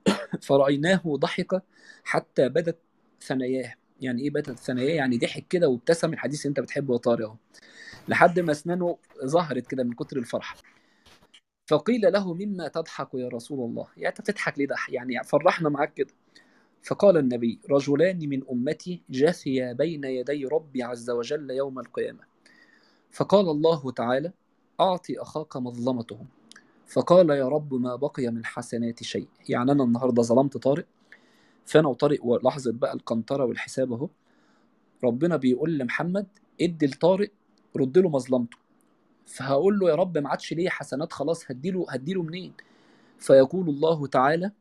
فرأيناه 0.48 1.02
ضحك 1.06 1.62
حتى 2.04 2.48
بدت 2.48 2.78
ثناياه. 3.22 3.81
يعني 4.02 4.22
إيه 4.22 4.30
بدت 4.30 4.58
ثناياه 4.58 4.94
يعني 4.94 5.18
ضحك 5.18 5.48
كده 5.48 5.68
وابتسم 5.68 6.12
الحديث 6.12 6.46
أنت 6.46 6.60
بتحبه 6.60 6.94
يا 6.94 6.98
طارق 6.98 7.26
أهو. 7.26 7.36
لحد 8.08 8.40
ما 8.40 8.52
أسنانه 8.52 8.98
ظهرت 9.24 9.66
كده 9.66 9.84
من 9.84 9.92
كتر 9.92 10.16
الفرحة. 10.16 10.56
فقيل 11.70 12.12
له 12.12 12.34
مما 12.34 12.68
تضحك 12.68 13.08
يا 13.14 13.28
رسول 13.28 13.70
الله؟ 13.70 13.86
يعني 13.96 14.08
أنت 14.08 14.20
بتضحك 14.20 14.58
ليه 14.58 14.66
ده؟ 14.66 14.76
يعني 14.88 15.24
فرحنا 15.24 15.68
معاك 15.68 15.94
كده. 15.94 16.14
فقال 16.82 17.16
النبي 17.16 17.60
رجلان 17.70 18.28
من 18.28 18.42
أمتي 18.50 19.02
جثيا 19.10 19.72
بين 19.72 20.04
يدي 20.04 20.44
ربي 20.44 20.82
عز 20.82 21.10
وجل 21.10 21.50
يوم 21.50 21.78
القيامة. 21.78 22.24
فقال 23.10 23.48
الله 23.48 23.90
تعالى 23.90 24.32
أعطي 24.80 25.18
أخاك 25.20 25.56
مظلمته 25.56 26.18
فقال 26.86 27.30
يا 27.30 27.48
رب 27.48 27.74
ما 27.74 27.96
بقي 27.96 28.28
من 28.28 28.44
حسنات 28.44 29.02
شيء. 29.02 29.28
يعني 29.48 29.72
أنا 29.72 29.84
النهارده 29.84 30.22
ظلمت 30.22 30.56
طارق 30.56 30.86
فانا 31.66 31.88
وطارق 31.88 32.24
ولحظه 32.24 32.72
بقى 32.72 32.92
القنطرة 32.92 33.44
والحساب 33.44 33.92
اهو. 33.92 34.08
ربنا 35.04 35.36
بيقول 35.36 35.78
لمحمد 35.78 36.26
ادي 36.60 36.86
لطارق 36.86 37.30
رد 37.76 37.98
له 37.98 38.08
مظلمته. 38.08 38.56
فهقول 39.26 39.78
له 39.78 39.90
يا 39.90 39.94
رب 39.94 40.18
ما 40.18 40.28
عادش 40.28 40.52
ليه 40.52 40.68
حسنات 40.68 41.12
خلاص 41.12 41.50
هديله 41.50 41.86
هديله 41.88 42.22
منين؟ 42.22 42.52
فيقول 43.18 43.68
الله 43.68 44.06
تعالى 44.06 44.52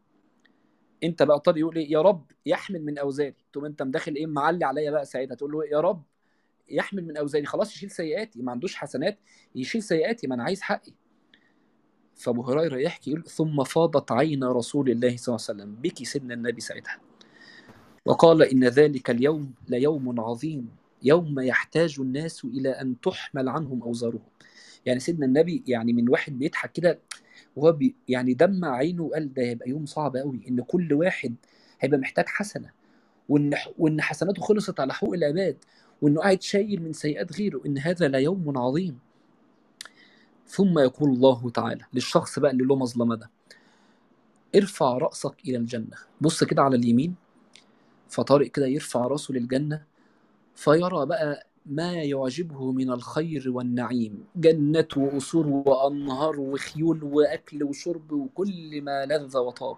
انت 1.03 1.23
بقى 1.23 1.39
طارق 1.39 1.57
يقول 1.59 1.75
إيه؟ 1.75 1.91
يا 1.91 2.01
رب 2.01 2.23
يحمل 2.45 2.85
من 2.85 2.97
اوزاري 2.97 3.35
تقوم 3.53 3.65
انت 3.65 3.81
مداخل 3.81 4.15
إيه؟ 4.15 4.25
معلي 4.25 4.65
عليا 4.65 4.91
بقى 4.91 5.05
ساعتها. 5.05 5.35
تقول 5.35 5.51
له؟ 5.51 5.65
يا 5.65 5.79
رب 5.79 6.03
يحمل 6.69 7.05
من 7.07 7.17
اوزاري 7.17 7.45
خلاص 7.45 7.75
يشيل 7.75 7.91
سيئاتي. 7.91 8.41
ما 8.41 8.51
عندوش 8.51 8.75
حسنات 8.75 9.19
يشيل 9.55 9.83
سيئاتي 9.83 10.27
ما 10.27 10.35
أنا 10.35 10.43
عايز 10.43 10.61
حقي. 10.61 10.91
فأبو 12.21 12.41
هريرة 12.43 12.77
يحكي 12.77 13.11
يقول 13.11 13.23
ثم 13.23 13.63
فاضت 13.63 14.11
عين 14.11 14.43
رسول 14.43 14.89
الله 14.89 15.17
صلى 15.17 15.35
الله 15.35 15.45
عليه 15.49 15.61
وسلم 15.63 15.75
بكي 15.81 16.05
سيدنا 16.05 16.33
النبي 16.33 16.61
ساعتها. 16.61 16.99
وقال 18.05 18.43
إن 18.43 18.63
ذلك 18.63 19.09
اليوم 19.09 19.53
ليوم 19.69 20.19
عظيم 20.19 20.69
يوم 21.03 21.39
يحتاج 21.39 21.95
الناس 21.99 22.45
إلى 22.45 22.69
أن 22.69 23.01
تحمل 23.01 23.49
عنهم 23.49 23.83
أوزارهم. 23.83 24.23
يعني 24.85 24.99
سيدنا 24.99 25.25
النبي 25.25 25.63
يعني 25.67 25.93
من 25.93 26.09
واحد 26.09 26.39
بيضحك 26.39 26.71
كده 26.71 26.99
وهو 27.55 27.71
بي 27.71 27.95
يعني 28.07 28.33
دمع 28.33 28.75
عينه 28.75 29.03
وقال 29.03 29.33
ده 29.33 29.43
هيبقى 29.43 29.69
يوم 29.69 29.85
صعب 29.85 30.17
قوي 30.17 30.41
إن 30.49 30.61
كل 30.61 30.93
واحد 30.93 31.35
هيبقى 31.79 31.99
محتاج 31.99 32.25
حسنة 32.27 32.69
وإن 33.29 33.53
وإن 33.77 34.01
حسناته 34.01 34.41
خلصت 34.41 34.79
على 34.79 34.93
حقوق 34.93 35.13
العباد 35.13 35.57
وإنه 36.01 36.21
قاعد 36.21 36.41
شايل 36.41 36.81
من 36.83 36.93
سيئات 36.93 37.33
غيره 37.33 37.61
إن 37.65 37.77
هذا 37.77 38.07
ليوم 38.07 38.57
عظيم. 38.57 38.99
ثم 40.47 40.79
يقول 40.79 41.09
الله 41.09 41.49
تعالى 41.49 41.85
للشخص 41.93 42.39
بقى 42.39 42.51
اللي 42.51 42.63
له 42.63 42.75
مظلمة 42.75 43.15
ده 43.15 43.29
ارفع 44.55 44.97
رأسك 44.97 45.35
إلى 45.45 45.57
الجنة. 45.57 45.97
بص 46.21 46.43
كده 46.43 46.61
على 46.61 46.75
اليمين 46.75 47.15
فطارق 48.09 48.47
كده 48.47 48.67
يرفع 48.67 49.07
راسه 49.07 49.33
للجنة 49.33 49.83
فيرى 50.55 51.05
بقى 51.05 51.47
ما 51.65 51.93
يعجبه 51.93 52.71
من 52.71 52.91
الخير 52.91 53.43
والنعيم. 53.49 54.23
جنات 54.35 54.97
وقصور 54.97 55.47
وأنهار 55.47 56.39
وخيول 56.39 57.03
وأكل 57.03 57.63
وشرب 57.63 58.11
وكل 58.11 58.81
ما 58.81 59.05
لذ 59.05 59.37
وطاب. 59.37 59.77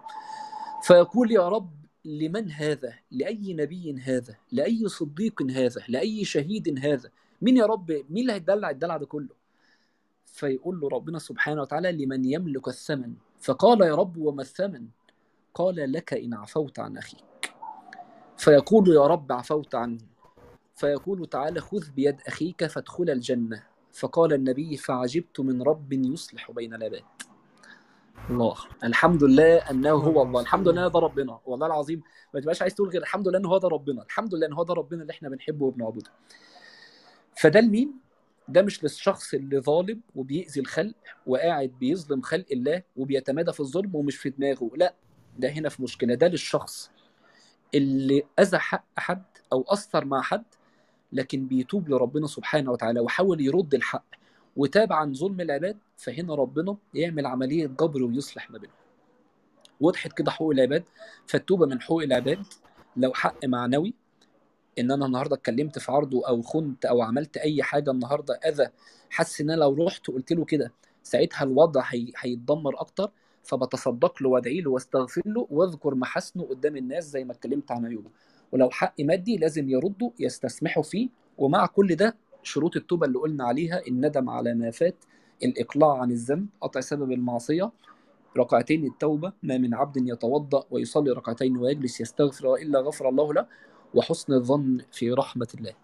فيقول 0.82 1.32
يا 1.32 1.48
رب 1.48 1.70
لمن 2.04 2.50
هذا؟ 2.50 2.94
لأي 3.10 3.54
نبي 3.54 4.00
هذا؟ 4.00 4.36
لأي 4.52 4.88
صديق 4.88 5.42
هذا؟ 5.42 5.82
لأي 5.88 6.24
شهيد 6.24 6.78
هذا؟ 6.86 7.10
مين 7.42 7.56
يا 7.56 7.66
رب؟ 7.66 7.90
مين 7.90 8.22
اللي 8.22 8.32
هيدلع 8.32 8.70
الدلع 8.70 8.96
ده 8.96 9.06
كله؟ 9.06 9.43
فيقول 10.34 10.80
له 10.80 10.88
ربنا 10.88 11.18
سبحانه 11.18 11.62
وتعالى 11.62 11.92
لمن 11.92 12.24
يملك 12.24 12.68
الثمن. 12.68 13.14
فقال 13.40 13.80
يا 13.80 13.94
رب 13.94 14.16
وما 14.16 14.42
الثمن؟ 14.42 14.86
قال 15.54 15.92
لك 15.92 16.14
إن 16.14 16.34
عفوت 16.34 16.78
عن 16.78 16.96
أخيك. 16.96 17.54
فيقول 18.36 18.88
يا 18.88 19.06
رب 19.06 19.32
عفوت 19.32 19.74
عنه. 19.74 19.98
فيقول 20.76 21.26
تعالى 21.26 21.60
خذ 21.60 21.90
بيد 21.90 22.20
أخيك 22.26 22.66
فادخل 22.66 23.10
الجنة. 23.10 23.62
فقال 23.92 24.32
النبي 24.32 24.76
فعجبت 24.76 25.40
من 25.40 25.62
رب 25.62 25.92
يصلح 25.92 26.50
بين 26.50 26.74
العباد 26.74 27.04
الله. 28.30 28.56
الحمد 28.84 29.24
لله 29.24 29.56
أنه 29.70 29.90
هو 29.90 30.22
الله. 30.22 30.40
الحمد 30.40 30.68
لله 30.68 30.88
ده 30.88 30.98
ربنا. 30.98 31.38
والله 31.46 31.66
العظيم 31.66 32.02
ما 32.34 32.40
تبقاش 32.40 32.62
عايز 32.62 32.74
تقول 32.74 32.88
غير 32.88 33.02
الحمد 33.02 33.28
لله 33.28 33.38
إن 33.38 33.46
هو 33.46 33.58
ده 33.58 33.68
ربنا. 33.68 34.02
الحمد 34.02 34.34
لله 34.34 34.46
إن 34.46 34.52
هو 34.52 34.64
ده 34.64 34.74
ربنا 34.74 35.02
اللي 35.02 35.10
إحنا 35.10 35.28
بنحبه 35.28 35.66
وبنعبده. 35.66 36.10
فده 37.36 37.60
لمين؟ 37.60 38.03
ده 38.48 38.62
مش 38.62 38.82
للشخص 38.82 39.34
اللي 39.34 39.60
ظالم 39.60 40.00
وبيأذي 40.16 40.60
الخلق 40.60 40.94
وقاعد 41.26 41.72
بيظلم 41.80 42.22
خلق 42.22 42.46
الله 42.52 42.82
وبيتمادى 42.96 43.52
في 43.52 43.60
الظلم 43.60 43.94
ومش 43.96 44.16
في 44.16 44.30
دماغه. 44.30 44.70
لا 44.76 44.94
ده 45.38 45.48
هنا 45.48 45.68
في 45.68 45.82
مشكلة. 45.82 46.14
ده 46.14 46.28
للشخص 46.28 46.90
اللي 47.74 48.22
أذى 48.38 48.58
حق 48.58 48.84
حد 48.96 49.24
أو 49.52 49.64
أثر 49.68 50.04
مع 50.04 50.22
حد 50.22 50.44
لكن 51.12 51.46
بيتوب 51.46 51.88
لربنا 51.88 52.26
سبحانه 52.26 52.70
وتعالى 52.70 53.00
وحاول 53.00 53.40
يرد 53.40 53.74
الحق 53.74 54.04
وتاب 54.56 54.92
عن 54.92 55.14
ظلم 55.14 55.40
العباد 55.40 55.78
فهنا 55.96 56.34
ربنا 56.34 56.76
يعمل 56.94 57.26
عملية 57.26 57.66
جبر 57.66 58.02
ويصلح 58.02 58.50
ما 58.50 58.58
بينهم. 58.58 58.76
وضحت 59.80 60.12
كده 60.12 60.30
حقوق 60.30 60.50
العباد. 60.52 60.84
فالتوبة 61.26 61.66
من 61.66 61.80
حقوق 61.80 62.02
العباد 62.02 62.46
لو 62.96 63.12
حق 63.14 63.44
معنوي 63.44 63.94
إن 64.78 64.90
أنا 64.90 65.06
النهارده 65.06 65.36
اتكلمت 65.36 65.78
في 65.78 65.92
عرضه 65.92 66.28
أو 66.28 66.42
خنت 66.42 66.84
أو 66.84 67.02
عملت 67.02 67.36
أي 67.36 67.62
حاجة 67.62 67.90
النهارده 67.90 68.34
أذى 68.34 68.68
حاسس 69.10 69.40
إن 69.40 69.50
أنا 69.50 69.60
لو 69.60 69.84
رحت 69.86 70.06
قلت 70.06 70.32
له 70.32 70.44
كده 70.44 70.72
ساعتها 71.02 71.44
الوضع 71.44 71.82
هي... 71.88 72.12
هيتدمر 72.18 72.80
أكتر. 72.80 73.10
فبتصدق 73.42 74.22
له 74.22 74.28
وادعي 74.28 74.60
له 74.60 74.70
واستغفر 74.70 75.22
له 75.26 75.46
واذكر 75.50 75.94
محاسنه 75.94 76.42
قدام 76.44 76.76
الناس 76.76 77.04
زي 77.04 77.24
ما 77.24 77.32
اتكلمت 77.32 77.70
عن 77.72 77.86
عيوبه. 77.86 78.10
ولو 78.52 78.70
حق 78.70 78.94
مادي 79.00 79.36
لازم 79.36 79.68
يرده 79.68 80.10
يستسمحوا 80.18 80.82
فيه. 80.82 81.08
ومع 81.38 81.66
كل 81.66 81.94
ده 81.96 82.16
شروط 82.42 82.76
التوبة 82.76 83.06
اللي 83.06 83.18
قلنا 83.18 83.44
عليها 83.44 83.80
الندم 83.88 84.30
على 84.30 84.54
ما 84.54 84.70
فات 84.70 84.94
الإقلاع 85.44 85.98
عن 85.98 86.10
الذنب 86.10 86.46
قطع 86.60 86.80
سبب 86.80 87.12
المعصية 87.12 87.72
ركعتين 88.36 88.86
التوبة 88.86 89.32
ما 89.42 89.58
من 89.58 89.74
عبد 89.74 89.96
يتوضأ 89.96 90.64
ويصلي 90.70 91.10
ركعتين 91.10 91.56
ويجلس 91.56 92.00
يستغفر 92.00 92.54
إلا 92.54 92.80
غفر 92.80 93.08
الله 93.08 93.34
له. 93.34 93.46
وحسن 93.94 94.32
الظن 94.32 94.80
في 94.92 95.10
رحمة 95.10 95.48
الله. 95.54 95.72